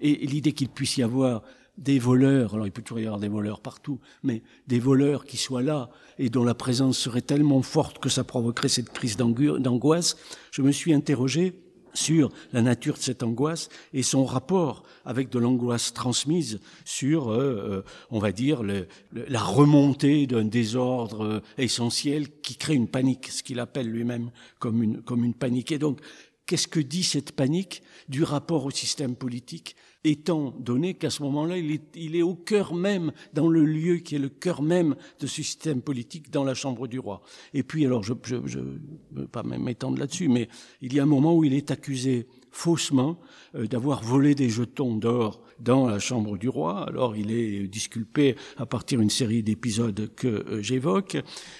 et 0.00 0.26
l'idée 0.26 0.52
qu'il 0.52 0.68
puisse 0.68 0.96
y 0.96 1.02
avoir 1.02 1.42
des 1.82 1.98
voleurs, 1.98 2.54
alors 2.54 2.66
il 2.66 2.72
peut 2.72 2.82
toujours 2.82 3.00
y 3.00 3.06
avoir 3.06 3.20
des 3.20 3.28
voleurs 3.28 3.60
partout, 3.60 3.98
mais 4.22 4.42
des 4.68 4.78
voleurs 4.78 5.24
qui 5.24 5.36
soient 5.36 5.62
là 5.62 5.90
et 6.18 6.30
dont 6.30 6.44
la 6.44 6.54
présence 6.54 6.96
serait 6.96 7.22
tellement 7.22 7.62
forte 7.62 7.98
que 7.98 8.08
ça 8.08 8.24
provoquerait 8.24 8.68
cette 8.68 8.90
crise 8.90 9.16
d'angoisse, 9.16 10.16
je 10.52 10.62
me 10.62 10.70
suis 10.70 10.94
interrogé 10.94 11.54
sur 11.94 12.30
la 12.52 12.62
nature 12.62 12.94
de 12.94 13.00
cette 13.00 13.22
angoisse 13.22 13.68
et 13.92 14.02
son 14.02 14.24
rapport 14.24 14.84
avec 15.04 15.28
de 15.28 15.38
l'angoisse 15.38 15.92
transmise 15.92 16.60
sur, 16.84 17.30
euh, 17.30 17.36
euh, 17.38 17.84
on 18.10 18.18
va 18.18 18.32
dire, 18.32 18.62
la 18.62 19.42
remontée 19.42 20.26
d'un 20.26 20.44
désordre 20.44 21.24
euh, 21.24 21.42
essentiel 21.58 22.28
qui 22.40 22.56
crée 22.56 22.74
une 22.74 22.88
panique, 22.88 23.28
ce 23.28 23.42
qu'il 23.42 23.60
appelle 23.60 23.88
lui-même 23.88 24.30
comme 24.58 24.82
une, 24.82 25.02
comme 25.02 25.24
une 25.24 25.34
panique. 25.34 25.72
Et 25.72 25.78
donc, 25.78 26.00
qu'est-ce 26.46 26.68
que 26.68 26.80
dit 26.80 27.02
cette 27.02 27.32
panique 27.32 27.82
du 28.08 28.22
rapport 28.22 28.64
au 28.64 28.70
système 28.70 29.14
politique 29.14 29.76
étant 30.04 30.50
donné 30.58 30.94
qu'à 30.94 31.10
ce 31.10 31.22
moment-là, 31.22 31.56
il 31.58 31.70
est, 31.70 31.96
il 31.96 32.16
est 32.16 32.22
au 32.22 32.34
cœur 32.34 32.74
même, 32.74 33.12
dans 33.34 33.48
le 33.48 33.64
lieu 33.64 33.96
qui 33.96 34.16
est 34.16 34.18
le 34.18 34.28
cœur 34.28 34.62
même 34.62 34.96
de 35.20 35.26
ce 35.26 35.42
système 35.42 35.80
politique, 35.80 36.30
dans 36.30 36.44
la 36.44 36.54
chambre 36.54 36.88
du 36.88 36.98
roi. 36.98 37.22
Et 37.54 37.62
puis, 37.62 37.86
alors, 37.86 38.02
je 38.02 38.12
ne 38.12 38.78
veux 39.12 39.28
pas 39.28 39.42
m'étendre 39.42 39.98
là-dessus, 39.98 40.28
mais 40.28 40.48
il 40.80 40.92
y 40.94 41.00
a 41.00 41.04
un 41.04 41.06
moment 41.06 41.34
où 41.34 41.44
il 41.44 41.54
est 41.54 41.70
accusé 41.70 42.26
faussement 42.52 43.18
euh, 43.56 43.66
d'avoir 43.66 44.04
volé 44.04 44.34
des 44.34 44.50
jetons 44.50 44.94
d'or 44.94 45.40
dans 45.58 45.88
la 45.88 45.98
chambre 45.98 46.36
du 46.36 46.48
roi. 46.48 46.86
Alors 46.86 47.16
il 47.16 47.32
est 47.32 47.66
disculpé 47.66 48.36
à 48.58 48.66
partir 48.66 49.00
d'une 49.00 49.10
série 49.10 49.42
d'épisodes 49.42 50.10
que 50.14 50.28
euh, 50.28 50.62
j'évoque. 50.62 51.16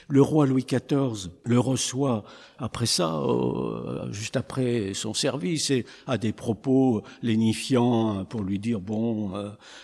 Le 0.09 0.22
roi 0.22 0.47
Louis 0.47 0.64
XIV 0.64 1.30
le 1.45 1.59
reçoit 1.59 2.24
après 2.59 2.86
ça, 2.86 3.16
euh, 3.16 4.12
juste 4.12 4.36
après 4.36 4.93
son 4.95 5.14
service, 5.14 5.70
et 5.70 5.86
a 6.07 6.18
des 6.18 6.32
propos 6.32 7.03
lénifiants 7.22 8.24
pour 8.26 8.43
lui 8.43 8.59
dire 8.59 8.80
bon, 8.80 9.32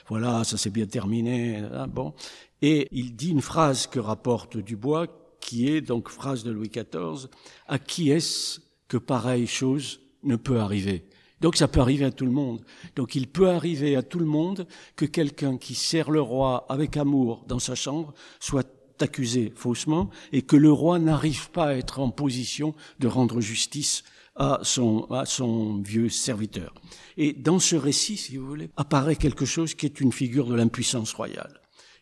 voilà, 0.09 0.45
ça 0.45 0.57
s'est 0.57 0.71
bien 0.71 0.87
terminé. 0.87 1.57
Hein, 1.57 1.89
bon, 1.89 2.13
et 2.61 2.89
il 2.93 3.17
dit 3.17 3.31
une 3.31 3.41
phrase 3.41 3.87
que 3.87 3.99
rapporte 3.99 4.59
Dubois, 4.59 5.07
qui 5.41 5.69
est 5.69 5.81
donc 5.81 6.11
phrase 6.11 6.45
de 6.45 6.51
Louis 6.51 6.69
XIV 6.69 7.29
à 7.67 7.79
qui 7.79 8.11
est-ce 8.11 8.61
que 8.89 8.97
pareille 8.97 9.47
chose 9.47 10.01
ne 10.23 10.37
peut 10.37 10.61
arriver. 10.61 11.05
Donc 11.41 11.57
ça 11.57 11.69
peut 11.69 11.81
arriver 11.81 12.05
à 12.05 12.11
tout 12.11 12.25
le 12.25 12.33
monde. 12.33 12.65
Donc 12.97 13.15
il 13.15 13.29
peut 13.29 13.49
arriver 13.49 13.97
à 13.97 14.03
tout 14.03 14.19
le 14.19 14.27
monde 14.27 14.67
que 14.97 15.05
quelqu'un 15.05 15.57
qui 15.57 15.75
sert 15.75 16.11
le 16.11 16.21
roi 16.21 16.67
avec 16.69 16.97
amour 16.97 17.45
dans 17.47 17.61
sa 17.61 17.75
chambre 17.75 18.13
soit 18.41 18.69
accusé 19.01 19.53
faussement 19.55 20.11
et 20.33 20.43
que 20.43 20.57
le 20.57 20.73
roi 20.73 20.99
n'arrive 20.99 21.51
pas 21.51 21.67
à 21.67 21.75
être 21.75 22.01
en 22.01 22.11
position 22.11 22.75
de 22.99 23.07
rendre 23.07 23.41
justice 23.41 24.03
à 24.35 24.61
son, 24.63 25.05
à 25.11 25.27
son 25.27 25.81
vieux 25.83 26.09
serviteur. 26.09 26.75
Et 27.17 27.33
dans 27.33 27.59
ce 27.59 27.77
récit, 27.77 28.17
si 28.17 28.37
vous 28.37 28.47
voulez, 28.47 28.71
apparaît 28.77 29.17
quelque 29.17 29.45
chose 29.45 29.75
qui 29.75 29.87
est 29.87 30.01
une 30.01 30.13
figure 30.13 30.47
de 30.47 30.55
l'impuissance 30.55 31.13
royale. 31.13 31.58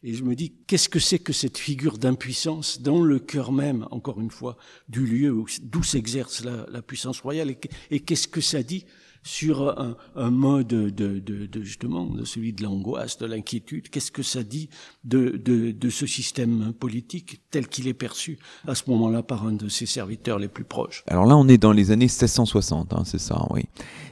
Et 0.06 0.14
je 0.14 0.22
me 0.22 0.36
dis, 0.36 0.52
qu'est-ce 0.68 0.88
que 0.88 1.00
c'est 1.00 1.18
que 1.18 1.32
cette 1.32 1.58
figure 1.58 1.98
d'impuissance 1.98 2.80
dans 2.80 3.02
le 3.02 3.18
cœur 3.18 3.50
même, 3.50 3.88
encore 3.90 4.20
une 4.20 4.30
fois, 4.30 4.56
du 4.88 5.04
lieu 5.04 5.36
d'où 5.62 5.82
s'exerce 5.82 6.44
la, 6.44 6.80
puissance 6.80 7.18
royale 7.18 7.56
Et, 7.90 7.98
qu'est-ce 7.98 8.28
que 8.28 8.40
ça 8.40 8.62
dit 8.62 8.84
sur 9.26 9.76
un, 10.14 10.30
mode 10.30 10.68
de, 10.68 11.62
justement 11.62 12.08
celui 12.24 12.52
de 12.52 12.62
l'angoisse, 12.62 13.18
de 13.18 13.26
l'inquiétude. 13.26 13.88
Qu'est-ce 13.88 14.12
que 14.12 14.22
ça 14.22 14.44
dit 14.44 14.70
de 15.04 15.90
ce 15.90 16.06
système 16.06 16.72
politique 16.72 17.40
tel 17.50 17.66
qu'il 17.66 17.88
est 17.88 17.94
perçu 17.94 18.38
à 18.68 18.76
ce 18.76 18.88
moment-là 18.88 19.24
par 19.24 19.44
un 19.44 19.52
de 19.52 19.68
ses 19.68 19.86
serviteurs 19.86 20.38
les 20.38 20.48
plus 20.48 20.64
proches? 20.64 21.02
Alors 21.08 21.26
là, 21.26 21.36
on 21.36 21.48
est 21.48 21.58
dans 21.58 21.72
les 21.72 21.90
années 21.90 22.06
1660, 22.06 22.92
hein, 22.92 23.02
c'est 23.04 23.18
ça, 23.18 23.46
oui. 23.50 23.64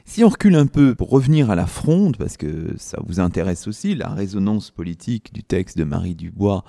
Si 0.03 0.23
on 0.23 0.29
recule 0.29 0.55
un 0.55 0.67
peu 0.67 0.95
pour 0.95 1.09
revenir 1.09 1.49
à 1.49 1.55
la 1.55 1.65
fronde, 1.65 2.17
parce 2.17 2.35
que 2.35 2.75
ça 2.77 2.99
vous 3.05 3.21
intéresse 3.21 3.67
aussi, 3.67 3.95
la 3.95 4.09
résonance 4.09 4.69
politique 4.69 5.33
du 5.33 5.43
texte 5.43 5.77
de 5.77 5.85
Marie 5.85 6.15
Dubois 6.15 6.65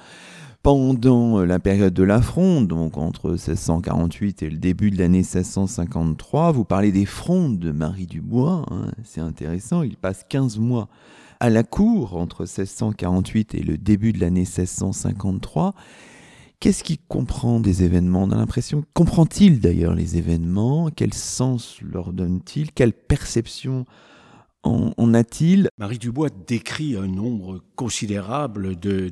pendant 0.67 1.39
euh, 1.39 1.45
la 1.45 1.61
période 1.61 1.95
de 1.95 2.03
la 2.03 2.21
Fronde, 2.21 2.67
donc 2.67 2.99
entre 2.99 3.29
1648 3.31 4.43
et 4.43 4.51
le 4.51 4.57
début 4.57 4.91
de 4.91 4.99
l'année 4.99 5.19
1653, 5.19 6.51
vous 6.51 6.64
parlez 6.64 6.91
des 6.91 7.05
frondes 7.05 7.61
de 7.61 7.71
Marie 7.71 8.09
Dubois, 8.09 8.67
hein, 8.73 8.91
c'est 9.05 9.21
intéressant, 9.21 9.83
il 9.83 9.97
passe 9.97 10.27
15 10.29 10.59
mois 10.59 10.89
à 11.39 11.51
la 11.51 11.62
cour 11.62 12.17
entre 12.17 12.41
1648 12.41 13.55
et 13.55 13.62
le 13.62 13.79
début 13.79 14.12
de 14.12 14.19
l'année 14.19 14.41
1653. 14.41 15.73
Qu'est-ce 16.59 16.83
qu'il 16.83 16.99
comprend 16.99 17.61
des 17.61 17.85
événements? 17.85 18.25
On 18.25 18.33
a 18.33 18.37
l'impression, 18.37 18.83
comprend-il 18.93 19.61
d'ailleurs 19.61 19.95
les 19.95 20.17
événements? 20.17 20.91
Quel 20.91 21.14
sens 21.14 21.79
leur 21.81 22.12
donne-t-il? 22.12 22.73
Quelle 22.73 22.93
perception 22.93 23.85
en, 24.67 25.14
a-t-il? 25.14 25.69
Marie 25.79 25.99
Dubois 25.99 26.29
décrit 26.47 26.97
un 26.97 27.07
nombre 27.07 27.62
considérable 27.77 28.77
de, 28.77 29.09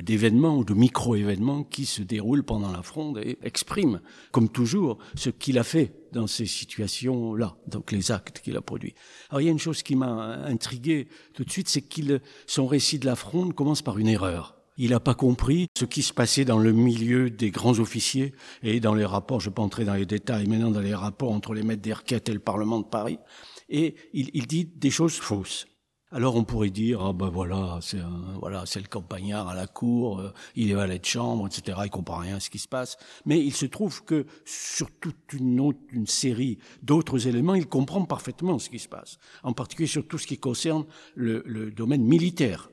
d'événements 0.00 0.56
ou 0.56 0.64
de 0.64 0.74
micro-événements 0.74 1.64
qui 1.64 1.86
se 1.86 2.02
déroulent 2.02 2.44
pendant 2.44 2.72
la 2.72 2.82
fronde 2.82 3.18
et 3.18 3.38
exprime, 3.42 4.00
comme 4.32 4.48
toujours, 4.48 4.98
ce 5.14 5.30
qu'il 5.30 5.58
a 5.58 5.64
fait 5.64 5.92
dans 6.12 6.26
ces 6.26 6.46
situations-là, 6.46 7.56
donc 7.68 7.92
les 7.92 8.10
actes 8.10 8.40
qu'il 8.40 8.56
a 8.56 8.60
produits. 8.60 8.94
Alors 9.30 9.40
il 9.40 9.44
y 9.44 9.48
a 9.48 9.52
une 9.52 9.58
chose 9.58 9.82
qui 9.82 9.96
m'a 9.96 10.44
intrigué 10.46 11.08
tout 11.34 11.44
de 11.44 11.50
suite, 11.50 11.68
c'est 11.68 11.82
qu'il 11.82 12.20
son 12.46 12.66
récit 12.66 12.98
de 12.98 13.06
la 13.06 13.16
fronde 13.16 13.54
commence 13.54 13.82
par 13.82 13.98
une 13.98 14.08
erreur. 14.08 14.56
Il 14.76 14.90
n'a 14.90 15.00
pas 15.00 15.14
compris 15.14 15.66
ce 15.78 15.84
qui 15.84 16.00
se 16.02 16.14
passait 16.14 16.46
dans 16.46 16.58
le 16.58 16.72
milieu 16.72 17.28
des 17.28 17.50
grands 17.50 17.78
officiers 17.80 18.32
et 18.62 18.80
dans 18.80 18.94
les 18.94 19.04
rapports, 19.04 19.38
je 19.38 19.48
ne 19.48 19.50
vais 19.50 19.56
pas 19.56 19.62
entrer 19.62 19.84
dans 19.84 19.94
les 19.94 20.06
détails 20.06 20.46
maintenant, 20.46 20.70
dans 20.70 20.80
les 20.80 20.94
rapports 20.94 21.32
entre 21.32 21.52
les 21.52 21.62
maîtres 21.62 21.82
des 21.82 21.92
requêtes 21.92 22.30
et 22.30 22.32
le 22.32 22.38
Parlement 22.38 22.80
de 22.80 22.86
Paris 22.86 23.18
et 23.70 23.94
il, 24.12 24.46
dit 24.46 24.64
des 24.64 24.90
choses 24.90 25.14
fausses. 25.14 25.66
Alors 26.12 26.34
on 26.34 26.42
pourrait 26.42 26.70
dire 26.70 27.00
ah 27.02 27.12
ben 27.12 27.28
voilà 27.28 27.78
c'est 27.82 28.00
voilà 28.40 28.64
c'est 28.66 28.80
le 28.80 28.88
campagnard 28.88 29.46
à 29.46 29.54
la 29.54 29.68
cour, 29.68 30.18
euh, 30.18 30.32
il 30.56 30.68
est 30.72 30.74
valet 30.74 30.98
de 30.98 31.04
chambre 31.04 31.46
etc. 31.46 31.78
Il 31.84 31.90
comprend 31.90 32.16
rien 32.16 32.36
à 32.36 32.40
ce 32.40 32.50
qui 32.50 32.58
se 32.58 32.66
passe. 32.66 32.96
Mais 33.26 33.38
il 33.38 33.54
se 33.54 33.66
trouve 33.66 34.02
que 34.02 34.26
sur 34.44 34.90
toute 34.90 35.32
une 35.32 36.06
série 36.06 36.58
d'autres 36.82 37.28
éléments, 37.28 37.54
il 37.54 37.66
comprend 37.66 38.04
parfaitement 38.04 38.58
ce 38.58 38.70
qui 38.70 38.80
se 38.80 38.88
passe. 38.88 39.18
En 39.44 39.52
particulier 39.52 39.86
sur 39.86 40.06
tout 40.06 40.18
ce 40.18 40.26
qui 40.26 40.36
concerne 40.36 40.84
le, 41.14 41.44
le 41.46 41.70
domaine 41.70 42.02
militaire. 42.02 42.70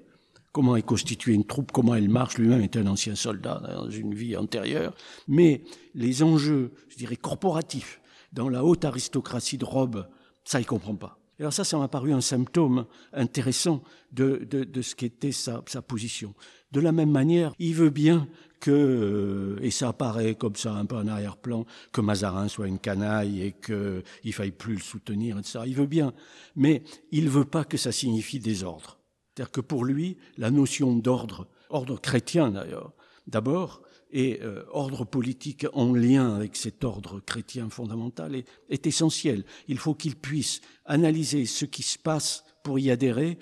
Comment 0.52 0.76
est 0.76 0.82
constituée 0.82 1.34
une 1.34 1.45
troupe, 1.45 1.72
comment 1.72 1.93
elle 1.93 2.10
marche. 2.10 2.39
Lui-même 2.39 2.62
est 2.62 2.78
un 2.78 2.88
ancien 2.88 3.14
soldat 3.14 3.62
dans 3.76 3.91
une 3.91 4.16
vie 4.16 4.36
antérieure. 4.36 4.95
Mais 5.28 5.62
les 5.93 6.24
enjeux, 6.24 6.72
je 6.89 6.98
dirais 6.98 7.16
corporatifs, 7.18 8.02
dans 8.34 8.50
la 8.50 8.64
haute 8.64 8.84
aristocratie 8.84 9.60
de 9.60 9.66
Rome 9.66 10.08
ça, 10.48 10.62
il 10.62 10.66
comprend 10.66 10.95
pas. 10.95 11.20
Alors 11.39 11.54
ça, 11.54 11.64
ça 11.64 11.78
m'a 11.78 11.89
paru 11.89 12.14
un 12.14 12.22
symptôme 12.22 12.86
intéressant 13.14 13.84
de, 14.12 14.48
de, 14.50 14.64
de 14.64 14.82
ce 14.82 14.95
qu'était 14.95 15.34
sa, 15.34 15.62
sa 15.68 15.82
position. 15.82 16.34
De 16.72 16.80
la 16.80 16.91
même 16.91 17.12
manière, 17.12 17.54
il 17.60 17.76
veut 17.76 17.89
bien 17.89 18.28
que, 18.60 18.72
euh, 18.72 19.60
et 19.62 19.70
ça 19.70 19.89
apparaît 19.89 20.36
comme 20.36 20.56
ça 20.56 20.74
un 20.74 20.86
peu 20.86 20.95
en 20.95 21.06
arrière-plan, 21.06 21.66
que 21.91 22.02
Mazarin 22.02 22.48
soit 22.48 22.68
une 22.68 22.80
canaille 22.80 23.41
et 23.41 23.52
qu'il 23.52 24.34
faille 24.34 24.52
plus 24.52 24.76
le 24.76 24.82
soutenir, 24.82 25.38
etc. 25.38 25.60
Il 25.68 25.76
veut 25.76 25.86
bien, 25.86 26.14
mais 26.56 26.82
il 27.12 27.30
veut 27.30 27.45
pas 27.45 27.66
que 27.66 27.78
ça 27.78 27.91
signifie 27.91 28.39
désordre. 28.39 28.98
C'est-à-dire 29.36 29.52
que 29.52 29.62
pour 29.62 29.84
lui, 29.84 30.18
la 30.38 30.50
notion 30.50 30.95
d'ordre, 30.95 31.48
ordre 31.70 32.00
chrétien 32.00 32.52
d'ailleurs, 32.52 32.93
d'abord, 33.28 33.82
et 34.12 34.39
euh, 34.41 34.64
ordre 34.72 35.05
politique 35.05 35.66
en 35.74 35.93
lien 35.93 36.36
avec 36.36 36.55
cet 36.55 36.84
ordre 36.84 37.20
chrétien 37.20 37.70
fondamental 37.70 38.36
est, 38.36 38.47
est 38.70 38.88
essentiel. 38.88 39.45
Il 39.68 39.78
faut 39.78 39.93
qu'il 39.93 40.16
puisse 40.16 40.62
analyser 40.86 41.45
ce 41.45 41.66
qui 41.66 41.84
se 41.84 41.97
passe 41.97 42.43
pour 42.64 42.80
y 42.80 42.91
adhérer 42.91 43.38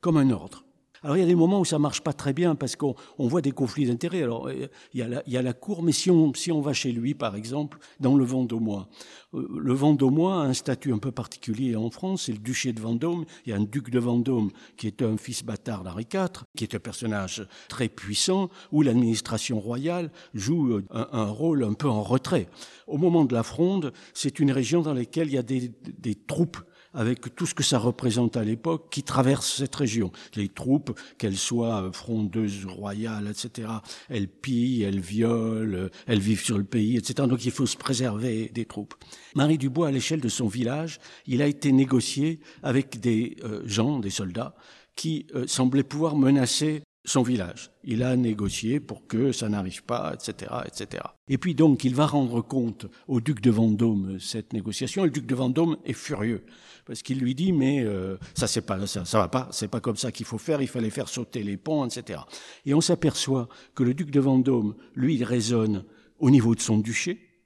comme 0.00 0.16
un 0.16 0.30
ordre. 0.30 0.64
Alors 1.02 1.16
il 1.16 1.20
y 1.20 1.22
a 1.22 1.26
des 1.26 1.34
moments 1.34 1.60
où 1.60 1.64
ça 1.64 1.78
marche 1.78 2.02
pas 2.02 2.12
très 2.12 2.32
bien 2.32 2.54
parce 2.54 2.76
qu'on 2.76 2.94
voit 3.18 3.40
des 3.40 3.52
conflits 3.52 3.86
d'intérêts. 3.86 4.22
Alors 4.22 4.50
il 4.50 4.68
y, 4.94 5.02
a 5.02 5.08
la, 5.08 5.22
il 5.26 5.32
y, 5.32 5.36
a 5.36 5.42
la, 5.42 5.54
cour, 5.54 5.82
mais 5.82 5.92
si 5.92 6.10
on, 6.10 6.34
si 6.34 6.52
on 6.52 6.60
va 6.60 6.72
chez 6.72 6.92
lui, 6.92 7.14
par 7.14 7.36
exemple, 7.36 7.78
dans 8.00 8.16
le 8.16 8.24
Vendômois, 8.24 8.88
euh, 9.34 9.48
le 9.58 9.72
Vendômois 9.72 10.42
a 10.42 10.46
un 10.46 10.52
statut 10.52 10.92
un 10.92 10.98
peu 10.98 11.10
particulier 11.10 11.74
en 11.74 11.90
France, 11.90 12.24
c'est 12.26 12.32
le 12.32 12.38
duché 12.38 12.72
de 12.72 12.80
Vendôme. 12.80 13.24
Il 13.46 13.50
y 13.50 13.52
a 13.52 13.56
un 13.56 13.64
duc 13.64 13.90
de 13.90 13.98
Vendôme 13.98 14.50
qui 14.76 14.86
est 14.86 15.02
un 15.02 15.16
fils 15.16 15.42
bâtard 15.42 15.84
d'Henri 15.84 16.06
IV, 16.12 16.44
qui 16.54 16.64
est 16.64 16.74
un 16.74 16.80
personnage 16.80 17.46
très 17.68 17.88
puissant, 17.88 18.50
où 18.70 18.82
l'administration 18.82 19.58
royale 19.58 20.10
joue 20.34 20.74
euh, 20.74 20.84
un, 20.90 21.08
un, 21.12 21.30
rôle 21.30 21.64
un 21.64 21.72
peu 21.74 21.88
en 21.88 22.02
retrait. 22.02 22.48
Au 22.86 22.98
moment 22.98 23.24
de 23.24 23.34
la 23.34 23.42
Fronde, 23.42 23.92
c'est 24.12 24.38
une 24.38 24.52
région 24.52 24.82
dans 24.82 24.94
laquelle 24.94 25.28
il 25.28 25.34
y 25.34 25.38
a 25.38 25.42
des, 25.42 25.72
des 25.98 26.14
troupes 26.14 26.58
avec 26.94 27.34
tout 27.34 27.46
ce 27.46 27.54
que 27.54 27.62
ça 27.62 27.78
représente 27.78 28.36
à 28.36 28.44
l'époque, 28.44 28.88
qui 28.90 29.02
traverse 29.02 29.56
cette 29.56 29.74
région. 29.74 30.10
Les 30.34 30.48
troupes, 30.48 30.98
qu'elles 31.18 31.36
soient 31.36 31.90
frondeuses, 31.92 32.66
royales, 32.66 33.28
etc., 33.28 33.68
elles 34.08 34.28
pillent, 34.28 34.82
elles 34.82 35.00
violent, 35.00 35.88
elles 36.06 36.20
vivent 36.20 36.44
sur 36.44 36.58
le 36.58 36.64
pays, 36.64 36.96
etc. 36.96 37.28
Donc 37.28 37.44
il 37.44 37.52
faut 37.52 37.66
se 37.66 37.76
préserver 37.76 38.50
des 38.52 38.64
troupes. 38.64 38.94
Marie 39.34 39.58
Dubois, 39.58 39.88
à 39.88 39.90
l'échelle 39.90 40.20
de 40.20 40.28
son 40.28 40.48
village, 40.48 40.98
il 41.26 41.42
a 41.42 41.46
été 41.46 41.72
négocié 41.72 42.40
avec 42.62 43.00
des 43.00 43.36
euh, 43.44 43.62
gens, 43.66 43.98
des 43.98 44.10
soldats, 44.10 44.54
qui 44.96 45.26
euh, 45.34 45.46
semblaient 45.46 45.82
pouvoir 45.82 46.16
menacer 46.16 46.82
son 47.04 47.22
village. 47.22 47.70
Il 47.84 48.02
a 48.02 48.16
négocié 48.16 48.78
pour 48.78 49.06
que 49.06 49.32
ça 49.32 49.48
n'arrive 49.48 49.82
pas, 49.84 50.12
etc., 50.14 50.52
etc. 50.66 51.02
Et 51.28 51.38
puis 51.38 51.54
donc, 51.54 51.84
il 51.84 51.94
va 51.94 52.06
rendre 52.06 52.42
compte 52.42 52.86
au 53.08 53.20
duc 53.20 53.40
de 53.40 53.50
Vendôme 53.50 54.18
cette 54.20 54.52
négociation. 54.52 55.04
Le 55.04 55.10
duc 55.10 55.26
de 55.26 55.34
Vendôme 55.34 55.76
est 55.84 55.94
furieux 55.94 56.44
parce 56.90 57.02
qu'il 57.02 57.20
lui 57.20 57.36
dit 57.36 57.52
mais 57.52 57.84
euh, 57.84 58.16
ça 58.34 58.48
c'est 58.48 58.62
pas 58.62 58.84
ça, 58.88 59.04
ça 59.04 59.18
va 59.20 59.28
pas, 59.28 59.48
c'est 59.52 59.68
pas 59.68 59.78
comme 59.78 59.94
ça 59.94 60.10
qu'il 60.10 60.26
faut 60.26 60.38
faire. 60.38 60.60
Il 60.60 60.66
fallait 60.66 60.90
faire 60.90 61.08
sauter 61.08 61.44
les 61.44 61.56
ponts, 61.56 61.86
etc. 61.86 62.22
Et 62.66 62.74
on 62.74 62.80
s'aperçoit 62.80 63.48
que 63.76 63.84
le 63.84 63.94
duc 63.94 64.10
de 64.10 64.18
Vendôme, 64.18 64.74
lui, 64.96 65.14
il 65.14 65.22
raisonne 65.22 65.84
au 66.18 66.30
niveau 66.30 66.56
de 66.56 66.60
son 66.60 66.78
duché, 66.78 67.44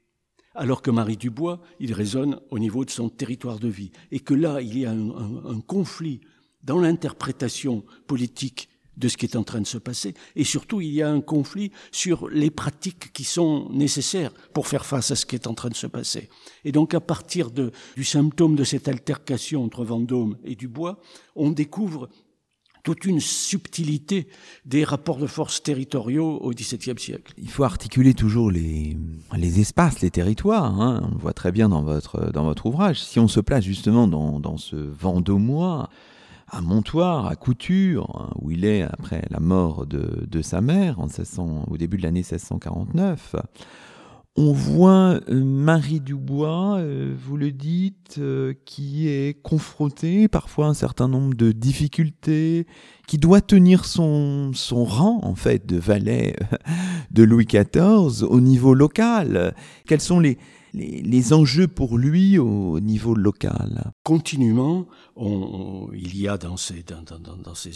alors 0.55 0.81
que 0.81 0.89
Marie 0.89 1.15
Dubois, 1.15 1.61
il 1.79 1.93
raisonne 1.93 2.39
au 2.49 2.57
niveau 2.57 2.85
de 2.85 2.89
son 2.89 3.07
territoire 3.07 3.59
de 3.59 3.67
vie, 3.67 3.91
et 4.09 4.19
que 4.19 4.33
là, 4.33 4.63
il 4.63 4.79
y 4.79 4.87
a 4.87 4.91
un 4.91 5.61
conflit 5.61 6.21
dans 6.63 6.79
l'interprétation 6.79 7.85
politique 8.07 8.67
de 8.97 9.07
ce 9.07 9.17
qui 9.17 9.25
est 9.25 9.35
en 9.35 9.43
train 9.43 9.61
de 9.61 9.67
se 9.67 9.77
passer. 9.77 10.13
Et 10.35 10.43
surtout, 10.43 10.81
il 10.81 10.91
y 10.91 11.01
a 11.01 11.09
un 11.09 11.21
conflit 11.21 11.71
sur 11.91 12.27
les 12.29 12.49
pratiques 12.49 13.11
qui 13.13 13.23
sont 13.23 13.69
nécessaires 13.71 14.31
pour 14.53 14.67
faire 14.67 14.85
face 14.85 15.11
à 15.11 15.15
ce 15.15 15.25
qui 15.25 15.35
est 15.35 15.47
en 15.47 15.53
train 15.53 15.69
de 15.69 15.75
se 15.75 15.87
passer. 15.87 16.29
Et 16.63 16.71
donc, 16.71 16.93
à 16.93 16.99
partir 16.99 17.51
du 17.51 18.03
symptôme 18.03 18.55
de 18.55 18.63
cette 18.63 18.87
altercation 18.87 19.63
entre 19.63 19.83
Vendôme 19.83 20.37
et 20.43 20.55
Dubois, 20.55 20.99
on 21.35 21.51
découvre 21.51 22.09
toute 22.85 23.05
une 23.05 23.19
subtilité 23.19 24.27
des 24.63 24.83
rapports 24.83 25.17
de 25.17 25.25
force 25.25 25.61
territoriaux 25.63 26.37
au 26.37 26.51
XVIIe 26.51 26.99
siècle. 26.99 27.33
Il 27.39 27.49
faut 27.49 27.63
articuler 27.63 28.13
toujours 28.13 28.51
les, 28.51 28.95
espaces, 29.59 30.01
les 30.01 30.11
territoires. 30.11 30.79
Hein. 30.79 31.01
On 31.03 31.15
le 31.15 31.19
voit 31.19 31.33
très 31.33 31.51
bien 31.51 31.67
dans 31.67 31.81
votre, 31.81 32.31
dans 32.31 32.43
votre 32.43 32.67
ouvrage. 32.67 33.01
Si 33.01 33.19
on 33.19 33.27
se 33.27 33.39
place 33.39 33.63
justement 33.63 34.07
dans, 34.07 34.39
dans 34.39 34.57
ce 34.57 34.75
Vendômois, 34.75 35.89
à 36.47 36.61
Montoire, 36.61 37.27
à 37.27 37.35
Couture, 37.35 38.09
hein, 38.19 38.33
où 38.41 38.51
il 38.51 38.65
est 38.65 38.81
après 38.81 39.23
la 39.29 39.39
mort 39.39 39.85
de, 39.85 40.25
de 40.27 40.41
sa 40.41 40.61
mère 40.61 40.99
en 40.99 41.07
1600, 41.07 41.65
au 41.69 41.77
début 41.77 41.97
de 41.97 42.03
l'année 42.03 42.19
1649, 42.19 43.35
on 44.37 44.51
voit 44.51 45.21
euh, 45.29 45.45
Marie 45.45 46.01
Dubois, 46.01 46.79
euh, 46.79 47.15
vous 47.17 47.37
le 47.37 47.53
dites, 47.53 48.17
euh, 48.17 48.53
qui 48.65 49.07
est 49.07 49.41
confrontée 49.41 50.27
parfois 50.27 50.65
à 50.65 50.69
un 50.69 50.73
certain 50.73 51.07
nombre 51.07 51.35
de 51.35 51.53
difficultés, 51.53 52.67
qui 53.07 53.17
doit 53.17 53.39
tenir 53.39 53.85
son, 53.85 54.51
son 54.53 54.83
rang 54.83 55.21
en 55.23 55.35
fait 55.35 55.65
de 55.65 55.77
valet 55.77 56.35
de 57.11 57.23
Louis 57.23 57.45
XIV 57.45 58.23
au 58.23 58.41
niveau 58.41 58.73
local. 58.73 59.55
Quels 59.87 60.01
sont 60.01 60.19
les, 60.19 60.37
les, 60.75 61.33
enjeux 61.33 61.67
pour 61.67 61.97
lui 61.97 62.37
au 62.37 62.79
niveau 62.79 63.15
local 63.15 63.91
Continuellement, 64.03 64.87
il 65.17 66.17
y 66.17 66.27
a 66.27 66.37
dans 66.37 66.57
ces, 66.57 66.83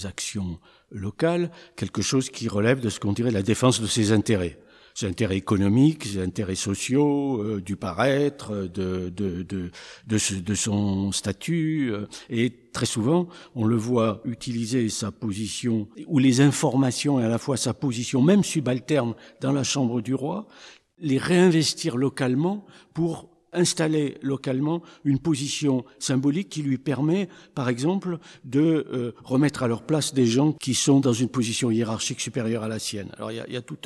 actions 0.05 0.59
locales 0.91 1.51
quelque 1.75 2.01
chose 2.01 2.29
qui 2.29 2.47
relève 2.47 2.79
de 2.79 2.89
ce 2.89 2.99
qu'on 2.99 3.13
dirait 3.13 3.31
la 3.31 3.41
défense 3.41 3.81
de 3.81 3.87
ses 3.87 4.11
intérêts 4.11 4.59
ses 4.95 5.07
intérêts 5.07 5.37
économiques, 5.37 6.03
ses 6.03 6.21
intérêts 6.21 6.55
sociaux, 6.55 7.41
euh, 7.41 7.61
du 7.61 7.77
paraître, 7.77 8.67
de, 8.67 10.55
son 10.55 11.11
statut. 11.13 11.91
Euh, 11.93 12.05
et 12.29 12.51
très 12.73 12.85
souvent, 12.85 13.29
on 13.55 13.65
le 13.65 13.77
voit 13.77 14.21
utiliser 14.25 14.89
sa 14.89 15.11
position, 15.11 15.87
ou 16.07 16.19
les 16.19 16.41
informations 16.41 17.19
et 17.19 17.23
à 17.23 17.29
la 17.29 17.37
fois 17.37 17.55
sa 17.55 17.73
position, 17.73 18.21
même 18.21 18.43
subalterne, 18.43 19.13
dans 19.39 19.53
la 19.53 19.63
chambre 19.63 20.01
du 20.01 20.13
roi, 20.13 20.47
les 21.01 21.17
réinvestir 21.17 21.97
localement 21.97 22.65
pour 22.93 23.29
installer 23.53 24.17
localement 24.21 24.81
une 25.03 25.19
position 25.19 25.85
symbolique 25.97 26.49
qui 26.49 26.61
lui 26.61 26.77
permet, 26.77 27.29
par 27.55 27.69
exemple, 27.69 28.19
de 28.43 28.87
euh, 28.91 29.15
remettre 29.23 29.63
à 29.63 29.67
leur 29.67 29.83
place 29.83 30.13
des 30.13 30.25
gens 30.25 30.53
qui 30.53 30.73
sont 30.73 30.99
dans 30.99 31.13
une 31.13 31.29
position 31.29 31.71
hiérarchique 31.71 32.21
supérieure 32.21 32.63
à 32.63 32.67
la 32.67 32.79
sienne. 32.79 33.11
Alors 33.17 33.31
il 33.31 33.43
y 33.47 33.57
a, 33.57 33.61
tout 33.61 33.79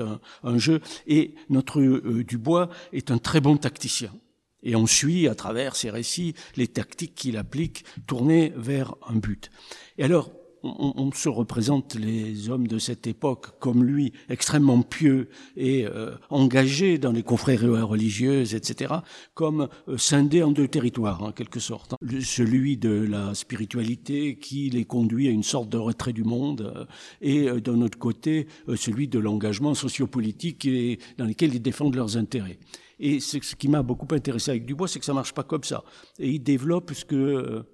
un, 0.43 0.57
jeu, 0.57 0.81
et 1.07 1.35
notre 1.49 1.79
euh, 1.81 2.23
Dubois 2.23 2.69
est 2.91 3.11
un 3.11 3.17
très 3.17 3.41
bon 3.41 3.57
tacticien. 3.57 4.11
Et 4.65 4.75
on 4.75 4.87
suit 4.87 5.27
à 5.27 5.35
travers 5.35 5.75
ses 5.75 5.89
récits 5.89 6.35
les 6.55 6.67
tactiques 6.67 7.15
qu'il 7.15 7.37
applique 7.37 7.83
tournées 8.07 8.53
vers 8.55 8.95
un 9.07 9.15
but. 9.15 9.49
Et 9.97 10.03
alors, 10.05 10.31
on, 10.63 11.11
se 11.11 11.29
représente 11.29 11.95
les 11.95 12.49
hommes 12.49 12.67
de 12.67 12.79
cette 12.79 13.05
époque 13.05 13.59
comme 13.59 13.83
lui, 13.83 14.13
extrêmement 14.29 14.81
pieux 14.81 15.29
et 15.57 15.85
euh, 15.85 16.15
engagés 16.29 16.97
dans 16.97 17.11
les 17.11 17.23
confréries 17.23 17.67
religieuses, 17.67 18.55
etc., 18.55 18.93
comme 19.33 19.67
euh, 19.87 19.97
scindés 19.97 20.41
en 20.41 20.51
deux 20.51 20.67
territoires, 20.67 21.21
en 21.21 21.31
quelque 21.31 21.59
sorte. 21.59 21.95
Celui 22.21 22.77
de 22.77 22.91
la 22.91 23.33
spiritualité 23.35 24.37
qui 24.37 24.69
les 24.69 24.85
conduit 24.85 25.27
à 25.27 25.31
une 25.31 25.43
sorte 25.43 25.69
de 25.69 25.77
retrait 25.77 26.13
du 26.13 26.23
monde, 26.23 26.73
euh, 26.75 26.85
et 27.21 27.61
d'un 27.61 27.81
autre 27.81 27.97
côté, 27.97 28.47
celui 28.75 29.07
de 29.07 29.19
l'engagement 29.19 29.73
sociopolitique 29.73 30.65
et 30.65 30.99
dans 31.17 31.25
lequel 31.25 31.53
ils 31.53 31.61
défendent 31.61 31.95
leurs 31.95 32.17
intérêts. 32.17 32.57
Et 32.99 33.19
ce 33.19 33.37
qui 33.37 33.67
m'a 33.67 33.81
beaucoup 33.81 34.07
intéressé 34.13 34.51
avec 34.51 34.65
Dubois, 34.65 34.87
c'est 34.87 34.99
que 34.99 35.05
ça 35.05 35.13
marche 35.13 35.33
pas 35.33 35.43
comme 35.43 35.63
ça. 35.63 35.83
Et 36.19 36.29
il 36.29 36.39
développe 36.39 36.93
ce 36.93 37.03
que 37.03 37.65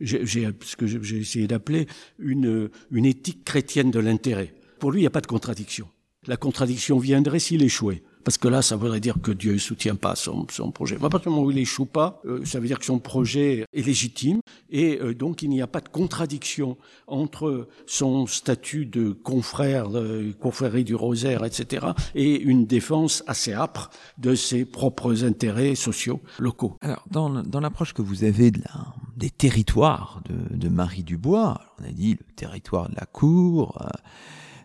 j'ai 0.00 0.48
ce 0.62 0.76
que 0.76 0.86
j'ai 0.86 1.18
essayé 1.18 1.46
d'appeler 1.46 1.86
une, 2.18 2.70
une 2.90 3.06
éthique 3.06 3.44
chrétienne 3.44 3.90
de 3.90 3.98
l'intérêt. 3.98 4.54
Pour 4.78 4.92
lui, 4.92 5.00
il 5.00 5.02
n'y 5.02 5.08
a 5.08 5.10
pas 5.10 5.20
de 5.20 5.26
contradiction. 5.26 5.88
La 6.26 6.36
contradiction 6.36 6.98
viendrait 6.98 7.38
s'il 7.38 7.62
échouait. 7.62 8.02
Parce 8.28 8.36
que 8.36 8.48
là, 8.48 8.60
ça 8.60 8.76
voudrait 8.76 9.00
dire 9.00 9.22
que 9.22 9.30
Dieu 9.30 9.54
ne 9.54 9.58
soutient 9.58 9.94
pas 9.94 10.14
son, 10.14 10.46
son 10.50 10.70
projet. 10.70 10.96
À 10.96 11.08
partir 11.08 11.30
du 11.30 11.36
moment 11.36 11.46
où 11.46 11.50
il 11.50 11.56
échoue 11.56 11.86
pas, 11.86 12.20
euh, 12.26 12.44
ça 12.44 12.60
veut 12.60 12.66
dire 12.66 12.78
que 12.78 12.84
son 12.84 12.98
projet 12.98 13.64
est 13.72 13.80
légitime 13.80 14.40
et 14.68 14.98
euh, 15.00 15.14
donc 15.14 15.40
il 15.40 15.48
n'y 15.48 15.62
a 15.62 15.66
pas 15.66 15.80
de 15.80 15.88
contradiction 15.88 16.76
entre 17.06 17.68
son 17.86 18.26
statut 18.26 18.84
de 18.84 19.12
confrère, 19.12 19.88
de 19.88 20.34
confrérie 20.38 20.84
du 20.84 20.94
rosaire, 20.94 21.42
etc., 21.42 21.86
et 22.14 22.38
une 22.38 22.66
défense 22.66 23.24
assez 23.26 23.54
âpre 23.54 23.88
de 24.18 24.34
ses 24.34 24.66
propres 24.66 25.24
intérêts 25.24 25.74
sociaux 25.74 26.20
locaux. 26.38 26.76
Alors, 26.82 27.06
dans, 27.10 27.30
dans 27.30 27.60
l'approche 27.60 27.94
que 27.94 28.02
vous 28.02 28.24
avez 28.24 28.50
de 28.50 28.60
la, 28.60 28.94
des 29.16 29.30
territoires 29.30 30.20
de, 30.28 30.54
de 30.54 30.68
Marie 30.68 31.02
Dubois, 31.02 31.62
on 31.80 31.84
a 31.88 31.92
dit 31.92 32.10
le 32.10 32.34
territoire 32.36 32.90
de 32.90 32.94
la 32.94 33.06
cour, 33.06 33.80
euh, 33.80 33.88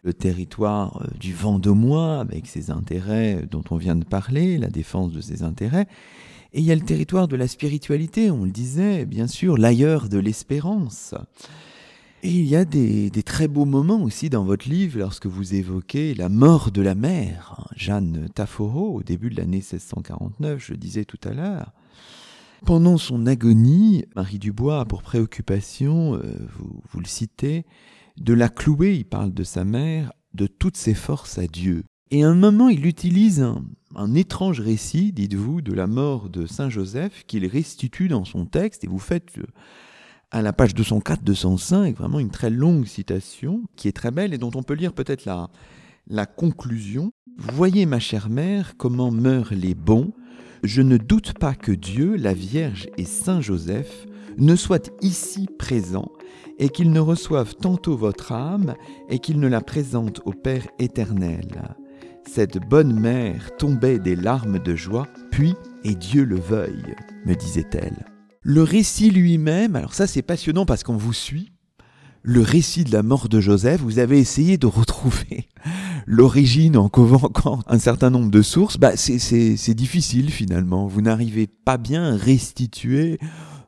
le 0.04 0.14
territoire 0.14 1.02
euh, 1.02 1.08
du 1.20 1.34
Vendômois 1.34 2.20
avec 2.20 2.48
ses 2.48 2.72
intérêts 2.72 3.46
dont 3.50 3.64
on 3.72 3.78
vient 3.78 3.96
de 3.96 4.06
parler, 4.06 4.58
la 4.58 4.70
défense 4.70 5.12
de 5.12 5.22
ses 5.22 5.44
intérêts. 5.44 5.88
Et 6.54 6.60
il 6.60 6.66
y 6.66 6.72
a 6.72 6.76
le 6.76 6.82
territoire 6.82 7.28
de 7.28 7.36
la 7.36 7.48
spiritualité, 7.48 8.30
on 8.30 8.46
le 8.46 8.52
disait, 8.52 9.06
bien 9.06 9.28
sûr, 9.28 9.58
l'ailleurs 9.58 10.08
de 10.08 10.20
l'espérance. 10.20 11.16
Et 12.22 12.30
il 12.30 12.46
y 12.46 12.56
a 12.56 12.64
des, 12.64 13.12
très 13.26 13.48
beaux 13.48 13.66
moments 13.66 14.04
aussi 14.04 14.30
dans 14.30 14.44
votre 14.44 14.70
livre 14.70 15.00
lorsque 15.00 15.26
vous 15.26 15.56
évoquez 15.56 16.14
la 16.14 16.30
mort 16.30 16.72
de 16.72 16.82
la 16.82 16.96
mère, 16.96 17.68
Jeanne 17.76 18.30
Tafforo, 18.34 18.94
au 18.94 19.04
début 19.04 19.30
de 19.30 19.36
l'année 19.36 19.58
1649, 19.58 20.64
je 20.64 20.74
disais 20.74 21.06
tout 21.06 21.20
à 21.24 21.34
l'heure. 21.34 21.74
Pendant 22.66 22.98
son 22.98 23.26
agonie, 23.26 24.06
Marie 24.16 24.40
Dubois 24.40 24.82
a 24.82 24.86
pour 24.86 25.02
préoccupation, 25.02 26.16
euh, 26.16 26.48
vous 26.92 27.00
le 27.00 27.06
citez, 27.06 27.66
de 28.18 28.34
la 28.34 28.50
clouer, 28.50 28.96
il 28.96 29.06
parle 29.06 29.34
de 29.34 29.44
sa 29.44 29.66
mère, 29.66 30.12
de 30.34 30.48
toutes 30.48 30.78
ses 30.78 30.94
forces 30.94 31.38
à 31.38 31.48
Dieu. 31.48 31.84
Et 32.12 32.24
à 32.24 32.30
un 32.30 32.36
moment, 32.36 32.70
il 32.70 32.86
utilise 32.86 33.42
un, 33.96 34.14
étrange 34.14 34.60
récit, 34.60 35.12
dites-vous, 35.12 35.62
de 35.62 35.74
la 35.74 35.88
mort 35.88 36.30
de 36.30 36.46
Saint 36.46 36.70
Joseph, 36.70 37.24
qu'il 37.26 37.46
restitue 37.48 38.08
dans 38.08 38.26
son 38.26 38.46
texte, 38.46 38.84
et 38.84 38.88
vous 38.88 39.00
faites 39.00 39.38
euh, 39.40 39.46
à 40.32 40.42
la 40.42 40.54
page 40.54 40.76
204-205 40.76 41.96
vraiment 41.96 42.20
une 42.20 42.30
très 42.30 42.50
longue 42.50 42.86
citation, 42.86 43.64
qui 43.76 43.88
est 43.88 43.94
très 43.94 44.12
belle, 44.12 44.34
et 44.34 44.38
dont 44.38 44.52
on 44.56 44.64
peut 44.64 44.76
lire 44.76 44.94
peut-être 44.94 45.26
la, 45.26 45.50
la 46.08 46.26
conclusion. 46.26 47.12
Voyez, 47.38 47.86
ma 47.88 48.00
chère 48.00 48.30
mère, 48.30 48.78
comment 48.78 49.12
meurent 49.12 49.54
les 49.54 49.74
bons. 49.74 50.14
Je 50.64 50.82
ne 50.82 50.98
doute 50.98 51.34
pas 51.40 51.56
que 51.56 51.72
Dieu, 51.72 52.16
la 52.16 52.34
Vierge 52.34 52.88
et 52.98 53.06
Saint 53.06 53.42
Joseph 53.42 54.08
ne 54.38 54.56
soient 54.56 54.90
ici 55.02 55.48
présents 55.58 56.12
et 56.60 56.70
qu'ils 56.70 56.92
ne 56.92 57.00
reçoivent 57.00 57.56
tantôt 57.56 57.98
votre 57.98 58.32
âme 58.32 58.76
et 59.10 59.20
qu'ils 59.20 59.40
ne 59.40 59.48
la 59.48 59.62
présentent 59.62 60.22
au 60.26 60.32
Père 60.32 60.68
éternel. 60.80 61.76
Cette 62.30 62.58
bonne 62.58 63.00
mère 63.00 63.56
tombait 63.58 64.00
des 64.00 64.16
larmes 64.16 64.60
de 64.60 64.76
joie, 64.76 65.08
puis, 65.32 65.56
et 65.84 65.96
Dieu 65.96 66.24
le 66.24 66.40
veuille, 66.40 66.96
me 67.26 67.36
disait-elle. 67.36 68.06
Le 68.42 68.64
récit 68.64 69.10
lui-même, 69.10 69.76
alors 69.76 69.94
ça 69.94 70.08
c'est 70.08 70.22
passionnant 70.22 70.66
parce 70.66 70.84
qu'on 70.84 70.98
vous 70.98 71.14
suit, 71.14 71.54
le 72.22 72.42
récit 72.42 72.86
de 72.86 72.92
la 72.92 73.04
mort 73.04 73.28
de 73.28 73.42
Joseph, 73.42 73.82
vous 73.82 74.00
avez 74.00 74.18
essayé 74.18 74.58
de 74.58 74.66
retrouver 74.66 75.50
l'origine 76.06 76.78
en 76.78 76.88
convoquant 76.88 77.60
un 77.68 77.80
certain 77.80 78.10
nombre 78.10 78.32
de 78.32 78.42
sources, 78.42 78.78
bah 78.78 78.96
c'est 78.96 79.74
difficile 79.74 80.32
finalement. 80.32 80.88
Vous 80.88 81.02
n'arrivez 81.02 81.48
pas 81.48 81.78
bien 81.78 82.14
à 82.14 82.16
restituer 82.16 83.20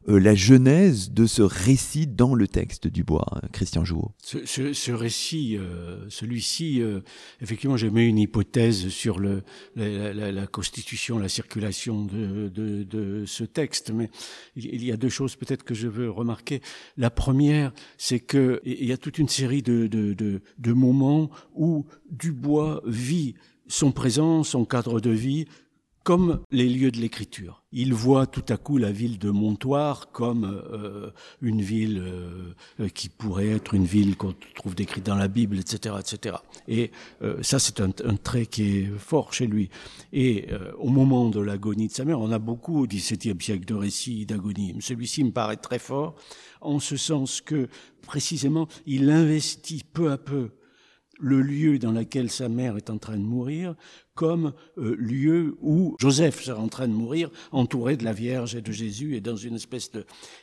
la 0.08 0.36
genèse 0.36 1.12
de 1.12 1.26
ce 1.26 1.42
récit 1.42 2.08
dans 2.08 2.36
le 2.36 2.48
texte 2.48 2.88
du 2.88 3.04
bois, 3.04 3.42
Christian 3.52 3.84
Jouot 3.84 4.12
ce, 4.22 4.46
ce, 4.46 4.74
ce, 4.74 4.92
récit, 4.92 5.58
euh, 5.58 6.06
celui-ci, 6.10 6.82
euh, 6.82 7.02
effectivement, 7.42 7.78
j'ai 7.78 7.90
mis 7.90 8.08
une 8.08 8.20
hypothèse 8.20 8.90
sur 8.90 9.20
le, 9.20 9.44
la, 9.76 10.14
la, 10.14 10.32
la, 10.32 10.48
constitution, 10.48 11.18
la 11.18 11.30
circulation 11.30 12.06
de, 12.06 12.50
de, 12.50 12.84
de, 12.84 13.26
ce 13.26 13.44
texte, 13.44 13.92
mais 13.92 14.10
il, 14.56 14.84
y 14.84 14.92
a 14.92 14.98
deux 14.98 15.10
choses 15.10 15.36
peut-être 15.36 15.64
que 15.64 15.74
je 15.74 15.88
veux 15.88 16.10
remarquer. 16.10 16.62
La 16.98 17.10
première, 17.10 17.74
c'est 17.98 18.20
que 18.20 18.62
il 18.64 18.86
y 18.86 18.92
a 18.92 18.98
toute 18.98 19.18
une 19.18 19.30
série 19.30 19.62
de, 19.62 19.88
de, 19.88 20.14
de 20.14 20.74
moments 20.74 21.30
où 21.56 21.86
Dubois 22.12 22.82
vit 22.86 23.36
son 23.68 23.92
présent, 23.92 24.44
son 24.44 24.66
cadre 24.66 25.00
de 25.00 25.10
vie, 25.10 25.46
comme 26.06 26.42
les 26.52 26.70
lieux 26.70 26.92
de 26.92 27.00
l'écriture. 27.00 27.64
Il 27.72 27.96
voit 27.96 28.28
tout 28.28 28.46
à 28.50 28.58
coup 28.58 28.78
la 28.78 28.92
ville 28.92 29.18
de 29.18 29.32
Montoire 29.32 30.12
comme 30.12 30.46
euh, 30.72 31.10
une 31.42 31.62
ville 31.62 32.00
euh, 32.80 32.88
qui 32.90 33.10
pourrait 33.10 33.50
être 33.50 33.74
une 33.74 33.86
ville 33.86 34.16
qu'on 34.16 34.36
trouve 34.54 34.76
décrite 34.76 35.04
dans 35.04 35.16
la 35.16 35.28
Bible, 35.28 35.58
etc., 35.58 35.96
etc. 36.00 36.38
Et 36.68 36.92
euh, 37.24 37.42
ça, 37.42 37.58
c'est 37.58 37.82
un, 37.82 37.90
un, 38.04 38.16
trait 38.18 38.46
qui 38.46 38.78
est 38.78 38.86
fort 39.00 39.34
chez 39.34 39.48
lui. 39.48 39.72
Et 40.14 40.48
au 40.78 40.90
moment 40.90 41.30
de 41.30 41.40
l'agonie 41.40 41.88
de 41.88 41.94
sa 41.94 42.06
mère, 42.06 42.20
on 42.20 42.32
a 42.32 42.40
beaucoup 42.40 42.84
au 42.84 42.88
XVIIe 42.88 43.42
siècle 43.42 43.66
de 43.66 43.74
récits 43.74 44.28
d'agonie. 44.28 44.76
Celui-ci 44.82 45.24
me 45.24 45.32
paraît 45.32 45.58
très 45.58 45.80
fort 45.80 46.16
en 46.62 46.80
ce 46.80 46.98
sens 46.98 47.42
que 47.42 47.68
précisément 48.04 48.68
il 48.86 49.10
investit 49.10 49.84
peu 49.92 50.12
à 50.12 50.20
peu 50.20 50.52
le 51.20 51.42
lieu 51.42 51.80
dans 51.80 51.92
lequel 51.92 52.30
sa 52.30 52.50
mère 52.50 52.78
est 52.78 52.90
en 52.90 52.98
train 52.98 53.18
de 53.18 53.24
mourir 53.24 53.76
comme 54.16 54.54
euh, 54.78 54.96
lieu 54.98 55.58
où 55.62 55.96
Joseph 56.00 56.42
sera 56.42 56.62
en 56.62 56.70
train 56.70 56.88
de 56.88 56.94
mourir, 56.94 57.30
entouré 57.52 57.98
de 57.98 58.06
la 58.06 58.14
Vierge 58.14 58.56
et 58.56 58.62
de 58.62 58.72
Jésus, 58.72 59.16
et 59.16 59.22
dans 59.22 59.36
une 59.36 59.56
espèce 59.56 59.92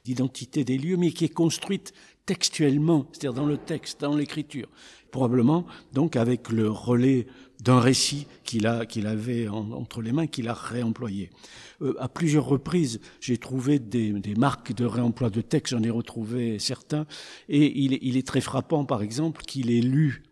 d'identité 0.05 0.62
des 0.62 0.77
lieux, 0.77 0.99
mais 0.99 1.11
qui 1.11 1.25
est 1.25 1.33
construite 1.33 1.95
textuellement, 2.27 3.07
c'est-à-dire 3.12 3.33
dans 3.33 3.47
le 3.47 3.57
texte, 3.57 4.03
dans 4.03 4.14
l'écriture. 4.14 4.68
Probablement, 5.11 5.66
donc, 5.93 6.16
avec 6.16 6.51
le 6.51 6.70
relais 6.70 7.27
d'un 7.61 7.81
récit 7.81 8.27
qu'il 8.45 8.66
a, 8.66 8.87
qu'il 8.87 9.07
avait 9.07 9.49
entre 9.49 10.03
les 10.03 10.12
mains, 10.12 10.27
qu'il 10.27 10.49
a 10.49 10.55
réemployé. 10.55 11.31
Euh, 11.81 11.95
à 11.99 12.09
plusieurs 12.09 12.45
reprises, 12.45 13.01
j'ai 13.20 13.39
trouvé 13.39 13.79
des, 13.79 14.12
des, 14.12 14.35
marques 14.35 14.75
de 14.75 14.85
réemploi 14.85 15.31
de 15.31 15.41
texte, 15.41 15.73
j'en 15.75 15.83
ai 15.83 15.91
retrouvé 15.91 16.59
certains, 16.59 17.07
et 17.49 17.79
il, 17.81 17.99
il 18.03 18.16
est 18.16 18.27
très 18.27 18.41
frappant, 18.41 18.85
par 18.85 19.03
exemple, 19.03 19.43
qu'il 19.43 19.70
ait 19.70 19.81
lu 19.81 20.23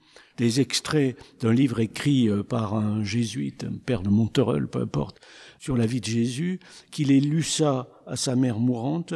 des 0.41 0.59
extraits 0.59 1.19
d'un 1.41 1.53
livre 1.53 1.81
écrit 1.81 2.31
euh, 2.31 2.43
par 2.43 2.75
un 2.75 3.05
jésuite, 3.05 3.65
un 3.65 3.77
père 3.77 4.01
de 4.01 4.09
Monterel, 4.09 4.69
peu 4.69 4.81
importe, 4.81 5.21
sur 5.59 5.77
la 5.77 5.85
vie 5.85 6.01
de 6.01 6.07
Jésus, 6.07 6.61
qu'il 6.91 7.13
ait 7.13 7.21
lu 7.21 7.43
ça 7.43 7.91
à 8.07 8.17
sa 8.17 8.37
mère 8.37 8.59
mourante, 8.59 9.13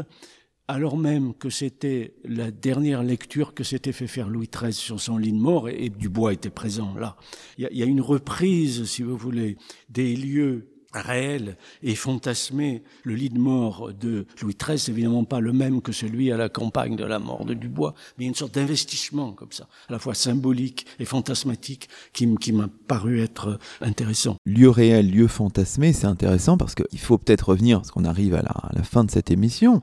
alors 0.68 0.98
même 0.98 1.32
que 1.32 1.48
c'était 1.48 2.12
la 2.24 2.50
dernière 2.50 3.02
lecture 3.02 3.54
que 3.54 3.64
s'était 3.64 3.92
fait 3.92 4.06
faire 4.06 4.28
Louis 4.28 4.50
XIII 4.54 4.74
sur 4.74 5.00
son 5.00 5.16
lit 5.16 5.32
de 5.32 5.38
mort, 5.38 5.70
et, 5.70 5.88
Dubois 5.88 6.34
était 6.34 6.50
présent 6.50 6.94
là. 6.94 7.16
Il 7.56 7.68
y, 7.72 7.82
a, 7.82 7.86
une 7.86 8.02
reprise, 8.02 8.84
si 8.84 9.02
vous 9.02 9.16
voulez, 9.16 9.56
des 9.88 10.14
lieux 10.16 10.73
réels 11.00 11.56
et 11.82 11.94
fantasmés. 11.94 12.82
Le 13.02 13.14
lit 13.14 13.30
de 13.30 13.38
mort 13.38 13.92
de 13.92 14.26
Louis 14.42 14.56
XIII, 14.60 14.78
c'est 14.78 14.92
évidemment 14.92 15.24
pas 15.24 15.40
le 15.40 15.52
même 15.52 15.82
que 15.82 15.92
celui 15.92 16.32
à 16.32 16.36
la 16.36 16.48
campagne 16.48 16.96
de 16.96 17.04
la 17.04 17.18
mort 17.18 17.44
de 17.44 17.54
Dubois, 17.54 17.94
mais 18.18 18.26
une 18.26 18.34
sorte 18.34 18.54
d'investissement 18.54 19.32
comme 19.32 19.52
ça, 19.52 19.68
à 19.88 19.92
la 19.92 19.98
fois 19.98 20.14
symbolique 20.14 20.86
et 20.98 21.04
fantasmatique, 21.04 21.88
qui, 22.12 22.26
m'a 22.52 22.68
paru 22.86 23.20
être 23.20 23.58
intéressant. 23.80 24.36
Lieu 24.46 24.70
réel, 24.70 25.10
lieu 25.10 25.26
fantasmé, 25.26 25.92
c'est 25.92 26.06
intéressant 26.06 26.56
parce 26.56 26.74
qu'il 26.74 26.98
faut 26.98 27.18
peut-être 27.18 27.48
revenir, 27.50 27.78
parce 27.78 27.90
qu'on 27.90 28.04
arrive 28.04 28.34
à 28.34 28.42
la 28.42 28.82
fin 28.82 29.04
de 29.04 29.10
cette 29.10 29.30
émission, 29.30 29.82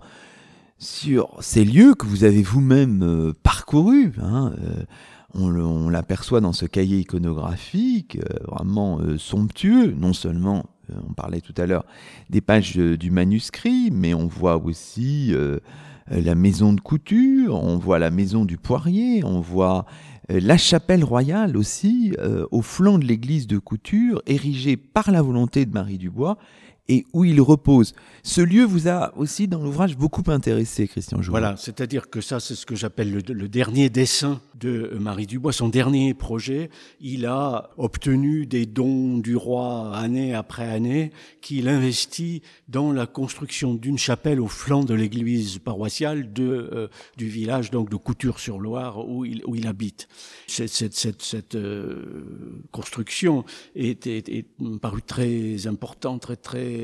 sur 0.81 1.37
ces 1.39 1.63
lieux 1.63 1.93
que 1.93 2.07
vous 2.07 2.23
avez 2.25 2.41
vous-même 2.41 3.03
euh, 3.03 3.33
parcourus. 3.43 4.11
Hein, 4.21 4.53
euh, 4.63 4.83
on, 5.33 5.89
l'aperçoit 5.89 6.41
dans 6.41 6.53
ce 6.53 6.65
cahier 6.65 6.99
iconographique 6.99 8.17
euh, 8.17 8.43
vraiment 8.47 8.99
somptueux. 9.17 9.93
Non 9.97 10.11
seulement, 10.11 10.65
on 11.09 11.13
parlait 11.13 11.41
tout 11.41 11.53
à 11.57 11.65
l'heure 11.65 11.85
des 12.29 12.41
pages 12.41 12.75
du 12.75 13.11
manuscrit, 13.11 13.89
mais 13.91 14.13
on 14.13 14.27
voit 14.27 14.57
aussi 14.57 15.33
la 16.09 16.35
maison 16.35 16.73
de 16.73 16.81
couture, 16.81 17.61
on 17.63 17.77
voit 17.77 17.99
la 17.99 18.11
maison 18.11 18.45
du 18.45 18.57
poirier, 18.57 19.23
on 19.23 19.39
voit 19.39 19.85
la 20.29 20.57
chapelle 20.57 21.03
royale 21.03 21.57
aussi, 21.57 22.13
au 22.51 22.61
flanc 22.61 22.97
de 22.97 23.05
l'église 23.05 23.47
de 23.47 23.57
couture, 23.57 24.21
érigée 24.27 24.77
par 24.77 25.11
la 25.11 25.21
volonté 25.21 25.65
de 25.65 25.73
Marie 25.73 25.97
Dubois 25.97 26.37
et 26.91 27.05
où 27.13 27.23
il 27.23 27.39
repose. 27.39 27.93
Ce 28.21 28.41
lieu 28.41 28.65
vous 28.65 28.89
a 28.89 29.17
aussi 29.17 29.47
dans 29.47 29.63
l'ouvrage 29.63 29.97
beaucoup 29.97 30.23
intéressé, 30.27 30.89
Christian 30.89 31.21
Jouot. 31.21 31.31
Voilà, 31.31 31.55
c'est-à-dire 31.55 32.09
que 32.09 32.19
ça, 32.19 32.41
c'est 32.41 32.53
ce 32.53 32.65
que 32.65 32.75
j'appelle 32.75 33.13
le, 33.13 33.47
dernier 33.47 33.89
dessin 33.89 34.41
de 34.59 34.97
Marie 34.99 35.25
Dubois, 35.25 35.53
son 35.53 35.69
dernier 35.69 36.13
projet. 36.13 36.69
Il 36.99 37.25
a 37.25 37.69
obtenu 37.77 38.45
des 38.45 38.65
dons 38.65 39.17
du 39.17 39.37
roi 39.37 39.95
année 39.95 40.35
après 40.35 40.67
année, 40.67 41.11
qu'il 41.41 41.69
investit 41.69 42.41
dans 42.67 42.91
la 42.91 43.07
construction 43.07 43.73
d'une 43.73 43.97
chapelle 43.97 44.41
au 44.41 44.47
flanc 44.47 44.83
de 44.83 44.93
l'église 44.93 45.59
paroissiale 45.59 46.29
euh, 46.39 46.89
du 47.17 47.27
village 47.27 47.71
donc 47.71 47.89
de 47.89 47.95
Couture-sur-Loire 47.95 49.07
où 49.07 49.23
il, 49.23 49.67
habite. 49.67 50.09
Cette 50.47 51.55
euh, 51.55 52.61
construction 52.71 53.45
est, 53.75 54.07
est, 54.07 54.27
est 54.27 54.45
parue 54.81 55.01
très 55.01 55.67
importante, 55.67 56.21
très 56.21 56.35
très 56.35 56.80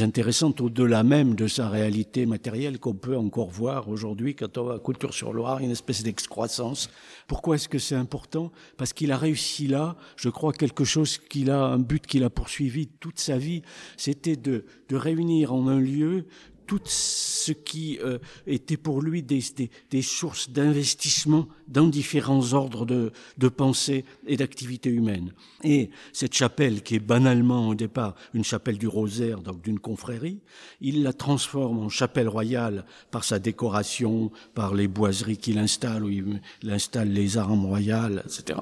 intéressante 0.00 0.60
au-delà 0.60 1.02
même 1.02 1.34
de 1.34 1.46
sa 1.46 1.68
réalité 1.68 2.26
matérielle 2.26 2.78
qu'on 2.78 2.94
peut 2.94 3.16
encore 3.16 3.50
voir 3.50 3.88
aujourd'hui 3.88 4.34
quand 4.34 4.58
on 4.58 4.64
va 4.64 4.74
à 4.74 4.78
Couture-sur-Loire, 4.78 5.58
une 5.60 5.70
espèce 5.70 6.02
d'excroissance. 6.02 6.90
Pourquoi 7.26 7.56
est-ce 7.56 7.68
que 7.68 7.78
c'est 7.78 7.94
important? 7.94 8.52
Parce 8.76 8.92
qu'il 8.92 9.12
a 9.12 9.16
réussi 9.16 9.66
là, 9.66 9.96
je 10.16 10.28
crois, 10.28 10.52
quelque 10.52 10.84
chose 10.84 11.18
qu'il 11.18 11.50
a, 11.50 11.64
un 11.64 11.78
but 11.78 12.06
qu'il 12.06 12.24
a 12.24 12.30
poursuivi 12.30 12.86
toute 12.86 13.18
sa 13.18 13.38
vie, 13.38 13.62
c'était 13.96 14.36
de, 14.36 14.64
de 14.88 14.96
réunir 14.96 15.52
en 15.52 15.68
un 15.68 15.80
lieu 15.80 16.26
tout 16.66 16.80
ce 16.84 17.52
qui 17.52 17.98
euh, 18.02 18.18
était 18.46 18.76
pour 18.76 19.00
lui 19.00 19.22
des, 19.22 19.42
des, 19.56 19.70
des 19.90 20.02
sources 20.02 20.50
d'investissement 20.50 21.48
dans 21.68 21.86
différents 21.86 22.52
ordres 22.52 22.86
de, 22.86 23.12
de 23.38 23.48
pensée 23.48 24.04
et 24.26 24.36
d'activité 24.36 24.90
humaine. 24.90 25.32
Et 25.64 25.90
cette 26.12 26.34
chapelle, 26.34 26.82
qui 26.82 26.96
est 26.96 27.00
banalement 27.00 27.68
au 27.68 27.74
départ 27.74 28.14
une 28.34 28.44
chapelle 28.44 28.78
du 28.78 28.88
rosaire, 28.88 29.40
donc 29.40 29.62
d'une 29.62 29.78
confrérie, 29.78 30.40
il 30.80 31.02
la 31.02 31.12
transforme 31.12 31.78
en 31.78 31.88
chapelle 31.88 32.28
royale 32.28 32.84
par 33.10 33.24
sa 33.24 33.38
décoration, 33.38 34.30
par 34.54 34.74
les 34.74 34.88
boiseries 34.88 35.38
qu'il 35.38 35.58
installe, 35.58 36.04
où 36.04 36.10
il, 36.10 36.40
installe 36.68 37.10
les 37.10 37.38
armes 37.38 37.64
royales, 37.64 38.22
etc. 38.24 38.60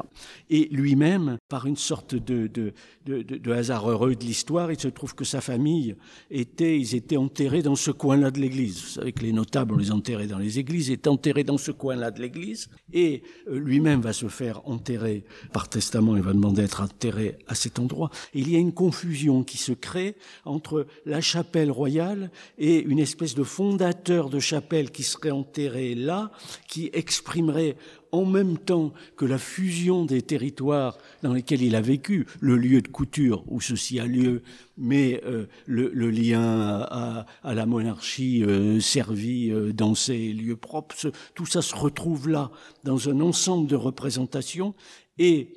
Et 0.50 0.68
lui-même, 0.70 1.38
par 1.48 1.66
une 1.66 1.76
sorte 1.76 2.14
de, 2.14 2.46
de, 2.46 2.72
de, 3.06 3.52
hasard 3.52 3.90
heureux 3.90 4.14
de 4.14 4.24
l'histoire, 4.24 4.72
il 4.72 4.80
se 4.80 4.88
trouve 4.88 5.14
que 5.14 5.24
sa 5.24 5.40
famille 5.40 5.96
était, 6.30 6.78
ils 6.78 6.94
étaient 6.94 7.16
enterrés 7.16 7.62
dans 7.62 7.76
ce 7.76 7.90
coin-là 7.90 8.30
de 8.30 8.40
l'église. 8.40 8.80
Vous 8.80 8.90
savez 9.00 9.12
que 9.12 9.22
les 9.22 9.32
notables, 9.32 9.74
on 9.74 9.78
les 9.78 9.90
enterrait 9.90 10.26
dans 10.26 10.38
les 10.38 10.58
églises, 10.58 10.90
étaient 10.90 11.08
enterrés 11.08 11.44
dans 11.44 11.58
ce 11.58 11.70
coin-là 11.70 12.10
de 12.10 12.20
l'église, 12.20 12.68
et 12.94 13.22
euh, 13.48 13.58
lui-même 13.58 14.00
va 14.00 14.12
se 14.12 14.28
faire 14.28 14.66
enterrer 14.66 15.24
par 15.52 15.68
testament, 15.68 16.16
il 16.16 16.22
va 16.22 16.32
demander 16.32 16.62
d'être 16.62 16.80
enterré 16.80 17.36
à 17.48 17.54
cet 17.54 17.78
endroit. 17.78 18.10
il 18.32 18.50
y 18.50 18.56
a 18.56 18.58
une 18.58 18.72
confusion 18.72 19.42
qui 19.42 19.58
se 19.58 19.72
crée 19.72 20.16
entre 20.44 20.86
la 21.04 21.20
chapelle 21.20 21.70
royale 21.70 22.30
et 22.56 22.80
une 22.80 23.00
espèce 23.00 23.34
de 23.34 23.42
fondateur 23.42 24.30
de 24.30 24.38
chapelle 24.38 24.90
qui 24.90 25.02
serait 25.02 25.32
enterré 25.32 25.94
là, 25.94 26.30
qui 26.68 26.90
exprimerait 26.92 27.76
en 28.14 28.24
même 28.24 28.58
temps 28.58 28.92
que 29.16 29.24
la 29.24 29.38
fusion 29.38 30.04
des 30.04 30.22
territoires 30.22 30.96
dans 31.22 31.32
lesquels 31.32 31.62
il 31.62 31.74
a 31.74 31.80
vécu, 31.80 32.26
le 32.40 32.56
lieu 32.56 32.80
de 32.80 32.88
couture 32.88 33.42
où 33.48 33.60
ceci 33.60 33.98
a 33.98 34.06
lieu, 34.06 34.42
mais 34.78 35.20
euh, 35.24 35.46
le, 35.66 36.10
lien 36.10 36.80
à, 36.80 37.26
la 37.42 37.66
monarchie 37.66 38.44
euh, 38.44 38.78
servie 38.78 39.50
euh, 39.50 39.72
dans 39.72 39.96
ses 39.96 40.32
lieux 40.32 40.56
propres, 40.56 40.94
tout 41.34 41.46
ça 41.46 41.60
se 41.60 41.74
retrouve 41.74 42.28
là, 42.28 42.52
dans 42.84 43.08
un 43.08 43.20
ensemble 43.20 43.66
de 43.66 43.76
représentations, 43.76 44.74
et 45.18 45.48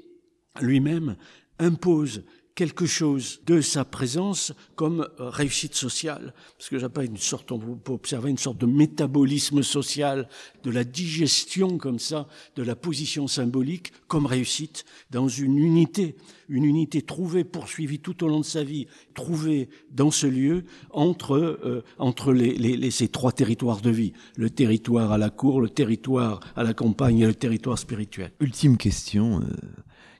lui-même 0.59 1.15
impose 1.59 2.23
quelque 2.57 2.87
chose 2.87 3.39
de 3.45 3.61
sa 3.61 3.85
présence 3.85 4.51
comme 4.75 5.07
euh, 5.19 5.29
réussite 5.29 5.75
sociale. 5.75 6.33
Parce 6.57 6.69
que 6.69 6.79
j'appelle 6.79 7.05
une 7.05 7.17
sorte, 7.17 7.51
on 7.51 7.59
peut 7.59 7.91
observer 7.91 8.31
une 8.31 8.39
sorte 8.39 8.57
de 8.57 8.65
métabolisme 8.65 9.61
social, 9.61 10.27
de 10.63 10.71
la 10.71 10.83
digestion 10.83 11.77
comme 11.77 11.99
ça, 11.99 12.27
de 12.55 12.63
la 12.63 12.75
position 12.75 13.27
symbolique 13.27 13.93
comme 14.07 14.25
réussite 14.25 14.85
dans 15.11 15.27
une 15.27 15.59
unité, 15.59 16.15
une 16.49 16.65
unité 16.65 17.01
trouvée, 17.01 17.43
poursuivie 17.43 17.99
tout 17.99 18.23
au 18.23 18.27
long 18.27 18.39
de 18.39 18.45
sa 18.45 18.63
vie, 18.63 18.87
trouvée 19.13 19.69
dans 19.91 20.11
ce 20.11 20.27
lieu 20.27 20.63
entre, 20.91 21.35
euh, 21.35 21.83
entre 21.97 22.33
les, 22.33 22.55
les, 22.55 22.91
ces 22.91 23.07
trois 23.07 23.31
territoires 23.31 23.81
de 23.81 23.89
vie. 23.89 24.13
Le 24.35 24.49
territoire 24.49 25.11
à 25.11 25.17
la 25.17 25.29
cour, 25.29 25.61
le 25.61 25.69
territoire 25.69 26.39
à 26.55 26.63
la 26.63 26.73
campagne 26.73 27.19
et 27.19 27.25
le 27.25 27.35
territoire 27.35 27.77
spirituel. 27.77 28.31
Ultime 28.39 28.77
question. 28.77 29.41
Euh, 29.41 29.45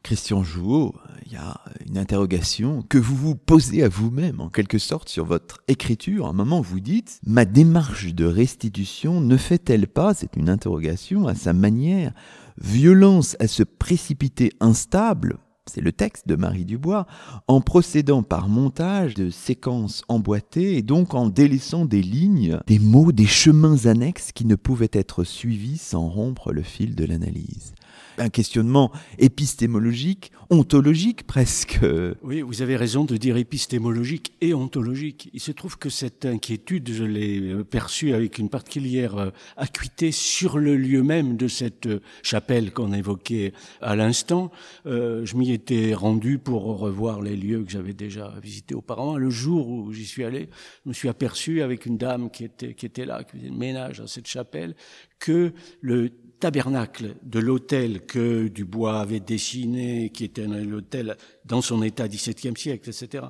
Christian 0.03 0.41
Jouot, 0.41 0.95
il 1.25 1.33
y 1.33 1.35
a 1.35 1.59
une 1.85 1.97
interrogation 1.97 2.81
que 2.87 2.97
vous 2.97 3.15
vous 3.17 3.35
posez 3.35 3.83
à 3.83 3.89
vous-même, 3.89 4.39
en 4.39 4.47
quelque 4.47 4.77
sorte, 4.77 5.09
sur 5.09 5.25
votre 5.25 5.57
écriture. 5.67 6.27
À 6.27 6.29
un 6.29 6.33
moment, 6.33 6.61
vous 6.61 6.79
dites 6.79 7.19
Ma 7.25 7.43
démarche 7.43 8.13
de 8.13 8.23
restitution 8.23 9.19
ne 9.19 9.35
fait-elle 9.35 9.85
pas, 9.85 10.13
c'est 10.13 10.37
une 10.37 10.47
interrogation, 10.47 11.27
à 11.27 11.35
sa 11.35 11.51
manière, 11.51 12.13
violence 12.57 13.35
à 13.41 13.47
ce 13.47 13.63
précipité 13.63 14.53
instable 14.61 15.39
c'est 15.69 15.81
le 15.81 15.91
texte 15.91 16.27
de 16.27 16.35
Marie 16.35 16.65
Dubois, 16.65 17.07
en 17.47 17.61
procédant 17.61 18.23
par 18.23 18.49
montage 18.49 19.13
de 19.13 19.29
séquences 19.29 20.03
emboîtées 20.07 20.77
et 20.77 20.81
donc 20.81 21.13
en 21.13 21.27
délaissant 21.27 21.85
des 21.85 22.01
lignes, 22.01 22.59
des 22.67 22.79
mots, 22.79 23.11
des 23.11 23.25
chemins 23.25 23.85
annexes 23.85 24.31
qui 24.31 24.45
ne 24.45 24.55
pouvaient 24.55 24.89
être 24.93 25.23
suivis 25.23 25.77
sans 25.77 26.07
rompre 26.07 26.51
le 26.51 26.63
fil 26.63 26.95
de 26.95 27.05
l'analyse 27.05 27.73
un 28.17 28.29
questionnement 28.29 28.91
épistémologique, 29.19 30.31
ontologique 30.49 31.25
presque. 31.27 31.79
Oui, 32.23 32.41
vous 32.41 32.61
avez 32.61 32.75
raison 32.75 33.05
de 33.05 33.17
dire 33.17 33.37
épistémologique 33.37 34.33
et 34.41 34.53
ontologique. 34.53 35.29
Il 35.33 35.39
se 35.39 35.51
trouve 35.51 35.77
que 35.77 35.89
cette 35.89 36.25
inquiétude, 36.25 36.89
je 36.91 37.03
l'ai 37.03 37.39
euh, 37.39 37.63
perçue 37.63 38.13
avec 38.13 38.37
une 38.37 38.49
particulière 38.49 39.17
euh, 39.17 39.29
acuité 39.55 40.11
sur 40.11 40.57
le 40.57 40.75
lieu 40.75 41.03
même 41.03 41.37
de 41.37 41.47
cette 41.47 41.87
euh, 41.87 42.01
chapelle 42.23 42.71
qu'on 42.71 42.93
évoquait 42.93 43.53
à 43.81 43.95
l'instant. 43.95 44.51
je 44.85 45.35
m'y 45.35 45.51
étais 45.51 45.93
rendu 45.93 46.37
pour 46.39 46.63
revoir 46.63 47.21
les 47.21 47.35
lieux 47.35 47.63
que 47.63 47.71
j'avais 47.71 47.93
déjà 47.93 48.33
visités 48.41 48.75
auparavant. 48.75 49.17
Le 49.17 49.29
jour 49.29 49.67
où 49.69 49.91
j'y 49.93 50.05
suis 50.05 50.23
allé, 50.23 50.49
je 50.85 50.89
me 50.89 50.93
suis 50.93 51.09
aperçu 51.09 51.61
avec 51.61 51.85
une 51.85 51.97
dame 51.97 52.29
qui 52.29 52.45
était, 52.45 52.73
qui 52.73 52.85
était 52.85 53.05
là, 53.05 53.23
qui 53.23 53.37
faisait 53.37 53.49
le 53.49 53.57
ménage 53.57 53.99
à 53.99 54.07
cette 54.07 54.27
chapelle, 54.27 54.75
que 55.19 55.53
le 55.81 56.11
tabernacle 56.39 57.15
de 57.23 57.39
l'hôtel 57.39 58.05
que 58.05 58.47
Dubois 58.47 58.99
avait 58.99 59.19
dessiné, 59.19 60.09
qui 60.09 60.25
était 60.25 60.45
l'hôtel 60.45 61.17
dans 61.45 61.61
son 61.61 61.83
état 61.83 62.07
XVIIe 62.07 62.57
siècle, 62.57 62.89
etc., 62.89 63.25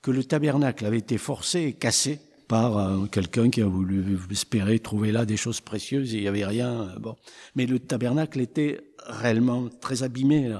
que 0.00 0.10
le 0.10 0.24
tabernacle 0.24 0.84
avait 0.86 0.98
été 0.98 1.18
forcé 1.18 1.60
et 1.60 1.72
cassé 1.72 2.20
par 2.48 2.76
euh, 2.76 3.06
quelqu'un 3.06 3.48
qui 3.50 3.62
a 3.62 3.66
voulu 3.66 4.18
espérer 4.30 4.78
trouver 4.78 5.10
là 5.10 5.24
des 5.24 5.36
choses 5.36 5.60
précieuses 5.60 6.14
et 6.14 6.18
il 6.18 6.22
n'y 6.22 6.28
avait 6.28 6.44
rien. 6.44 6.82
Euh, 6.82 6.98
bon. 6.98 7.16
Mais 7.54 7.66
le 7.66 7.78
tabernacle 7.78 8.40
était 8.40 8.80
réellement 9.06 9.68
très 9.80 10.02
abîmé. 10.02 10.54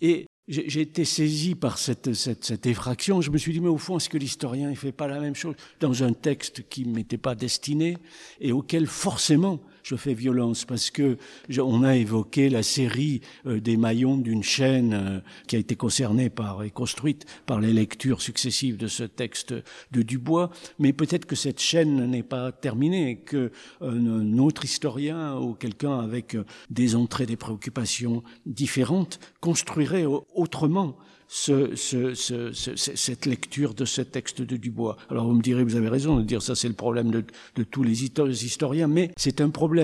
Et 0.00 0.26
j'ai 0.48 0.80
été 0.80 1.04
saisi 1.04 1.54
par 1.54 1.78
cette, 1.78 2.14
cette, 2.14 2.44
cette, 2.44 2.66
effraction. 2.66 3.20
Je 3.20 3.30
me 3.30 3.38
suis 3.38 3.52
dit, 3.52 3.60
mais 3.60 3.68
au 3.68 3.76
fond, 3.76 3.98
est-ce 3.98 4.08
que 4.08 4.16
l'historien 4.16 4.70
ne 4.70 4.74
fait 4.74 4.92
pas 4.92 5.06
la 5.06 5.20
même 5.20 5.34
chose 5.34 5.54
dans 5.78 6.02
un 6.02 6.12
texte 6.12 6.68
qui 6.68 6.86
ne 6.86 6.94
m'était 6.94 7.18
pas 7.18 7.34
destiné 7.34 7.98
et 8.40 8.50
auquel 8.52 8.86
forcément 8.86 9.60
je 9.88 9.96
fais 9.96 10.12
violence 10.12 10.66
parce 10.66 10.90
que 10.90 11.16
on 11.58 11.82
a 11.82 11.96
évoqué 11.96 12.50
la 12.50 12.62
série 12.62 13.22
euh, 13.46 13.58
des 13.58 13.78
maillons 13.78 14.18
d'une 14.18 14.42
chaîne 14.42 14.92
euh, 14.92 15.20
qui 15.46 15.56
a 15.56 15.58
été 15.58 15.76
concernée 15.76 16.28
par 16.28 16.62
et 16.62 16.70
construite 16.70 17.24
par 17.46 17.58
les 17.58 17.72
lectures 17.72 18.20
successives 18.20 18.76
de 18.76 18.86
ce 18.86 19.04
texte 19.04 19.54
de 19.90 20.02
Dubois, 20.02 20.50
mais 20.78 20.92
peut-être 20.92 21.24
que 21.24 21.36
cette 21.36 21.60
chaîne 21.60 22.10
n'est 22.10 22.22
pas 22.22 22.52
terminée, 22.52 23.20
que 23.24 23.50
un 23.80 24.38
autre 24.38 24.64
historien 24.66 25.38
ou 25.38 25.54
quelqu'un 25.54 26.00
avec 26.00 26.34
euh, 26.34 26.44
des 26.68 26.94
entrées, 26.94 27.24
des 27.24 27.36
préoccupations 27.36 28.22
différentes 28.44 29.18
construirait 29.40 30.04
autrement 30.34 30.98
ce, 31.28 31.76
ce, 31.76 32.14
ce, 32.14 32.52
cette 32.74 33.26
lecture 33.26 33.74
de 33.74 33.84
ce 33.84 34.00
texte 34.00 34.40
de 34.40 34.56
Dubois. 34.56 34.96
Alors 35.10 35.26
vous 35.26 35.34
me 35.34 35.42
direz, 35.42 35.62
vous 35.62 35.76
avez 35.76 35.88
raison 35.88 36.16
de 36.16 36.22
dire 36.22 36.42
ça, 36.42 36.54
c'est 36.54 36.68
le 36.68 36.74
problème 36.74 37.10
de 37.10 37.64
tous 37.64 37.82
les 37.82 38.04
historiens, 38.04 38.88
mais 38.88 39.12
c'est 39.16 39.40
un 39.40 39.50
problème 39.50 39.77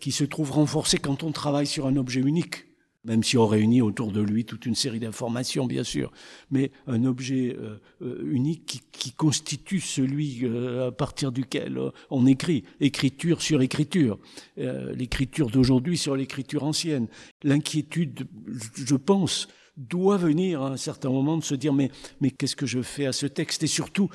qui 0.00 0.12
se 0.12 0.24
trouve 0.24 0.52
renforcé 0.52 0.98
quand 0.98 1.22
on 1.22 1.32
travaille 1.32 1.66
sur 1.66 1.86
un 1.86 1.96
objet 1.96 2.20
unique 2.20 2.66
même 3.04 3.22
si 3.22 3.38
on 3.38 3.46
réunit 3.46 3.80
autour 3.80 4.12
de 4.12 4.20
lui 4.20 4.44
toute 4.44 4.66
une 4.66 4.74
série 4.74 5.00
d'informations, 5.00 5.66
bien 5.66 5.84
sûr, 5.84 6.12
mais 6.50 6.70
un 6.86 7.04
objet 7.04 7.56
euh, 7.58 7.80
euh, 8.02 8.30
unique 8.30 8.82
qui, 8.92 9.12
constitue 9.12 9.80
celui 9.80 10.40
euh, 10.44 10.88
à 10.88 10.92
partir 10.92 11.32
duquel 11.32 11.78
on 12.10 12.26
écrit, 12.26 12.64
écriture 12.80 13.42
sur 13.42 13.60
écriture, 13.60 14.18
l'écriture 14.56 15.50
d'aujourd'hui 15.50 15.98
sur 15.98 16.16
l'écriture 16.16 16.64
ancienne. 16.64 17.08
L'inquiétude, 17.42 18.26
je 18.74 18.94
pense, 18.94 19.48
doit 19.76 20.16
venir 20.16 20.62
à 20.62 20.70
un 20.70 20.76
certain 20.76 21.10
moment 21.10 21.36
de 21.36 21.44
se 21.44 21.54
dire 21.54 21.72
mais 21.72 21.90
qu'est-ce 22.30 22.56
que 22.56 22.66
je 22.66 22.82
fais 22.82 23.06
à 23.06 23.12
ce 23.12 23.26
texte? 23.26 23.62
Et 23.62 23.66
surtout 23.66 24.08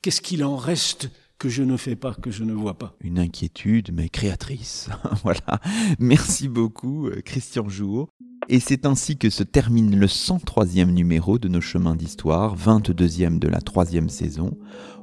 qu'est-ce 0.00 0.20
qu'il 0.20 0.44
en 0.44 0.56
reste 0.56 1.10
que 1.38 1.48
je 1.48 1.62
ne 1.62 1.76
fais 1.76 1.96
pas, 1.96 2.14
que 2.14 2.30
je 2.30 2.44
ne 2.44 2.52
vois 2.52 2.78
pas. 2.78 2.96
Une 3.00 3.18
inquiétude, 3.18 3.90
mais 3.92 4.08
créatrice. 4.08 4.88
voilà. 5.22 5.60
Merci 5.98 6.48
beaucoup, 6.48 7.08
euh, 7.08 7.20
Christian 7.24 7.68
Jouot. 7.68 8.08
Et 8.48 8.60
c'est 8.60 8.86
ainsi 8.86 9.16
que 9.16 9.28
se 9.28 9.42
termine 9.42 9.98
le 9.98 10.06
103e 10.06 10.92
numéro 10.92 11.38
de 11.38 11.48
nos 11.48 11.60
chemins 11.60 11.96
d'histoire, 11.96 12.56
22e 12.56 13.38
de 13.40 13.48
la 13.48 13.60
troisième 13.60 14.08
saison. 14.08 14.56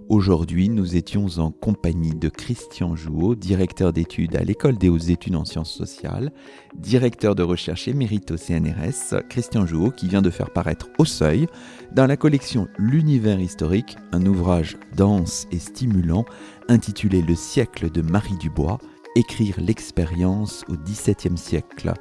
Aujourd'hui, 0.09 0.69
nous 0.69 0.97
étions 0.97 1.27
en 1.37 1.51
compagnie 1.51 2.13
de 2.13 2.27
Christian 2.27 2.95
Jouot, 2.95 3.35
directeur 3.35 3.93
d'études 3.93 4.35
à 4.35 4.43
l'École 4.43 4.77
des 4.77 4.89
hautes 4.89 5.09
études 5.09 5.35
en 5.35 5.45
sciences 5.45 5.73
sociales, 5.73 6.33
directeur 6.75 7.35
de 7.35 7.43
recherche 7.43 7.87
émérite 7.87 8.31
au 8.31 8.37
CNRS, 8.37 9.23
Christian 9.29 9.65
Jouot, 9.65 9.91
qui 9.91 10.09
vient 10.09 10.21
de 10.21 10.29
faire 10.29 10.51
paraître 10.51 10.89
au 10.97 11.05
seuil, 11.05 11.47
dans 11.93 12.05
la 12.05 12.17
collection 12.17 12.67
L'univers 12.77 13.39
historique, 13.39 13.95
un 14.11 14.25
ouvrage 14.25 14.77
dense 14.95 15.47
et 15.51 15.59
stimulant 15.59 16.25
intitulé 16.67 17.21
Le 17.21 17.35
siècle 17.35 17.89
de 17.89 18.01
Marie 18.01 18.37
Dubois, 18.37 18.79
écrire 19.15 19.55
l'expérience 19.59 20.65
au 20.67 20.73
XVIIe 20.75 21.37
siècle. 21.37 21.93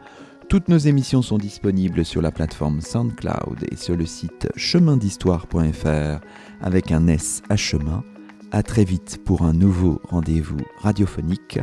Toutes 0.49 0.69
nos 0.69 0.79
émissions 0.79 1.23
sont 1.23 1.39
disponibles 1.39 2.05
sur 2.05 2.21
la 2.21 2.31
plateforme 2.31 2.81
SoundCloud 2.81 3.65
et 3.71 3.77
sur 3.77 3.97
le 3.97 4.07
site 4.07 4.49
chemindhistoire.fr 4.57 6.21
avec 6.63 6.93
un 6.93 7.07
S 7.09 7.43
à 7.49 7.57
chemin. 7.57 8.05
À 8.51 8.63
très 8.63 8.85
vite 8.85 9.19
pour 9.25 9.43
un 9.43 9.53
nouveau 9.53 10.01
rendez-vous 10.09 10.61
radiophonique. 10.79 11.59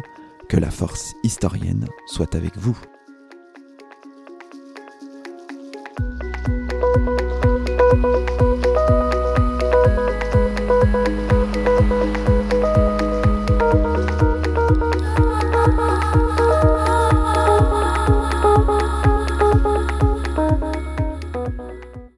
Que 0.49 0.57
la 0.57 0.71
force 0.71 1.13
historienne 1.23 1.87
soit 2.07 2.35
avec 2.35 2.57
vous. 2.57 2.77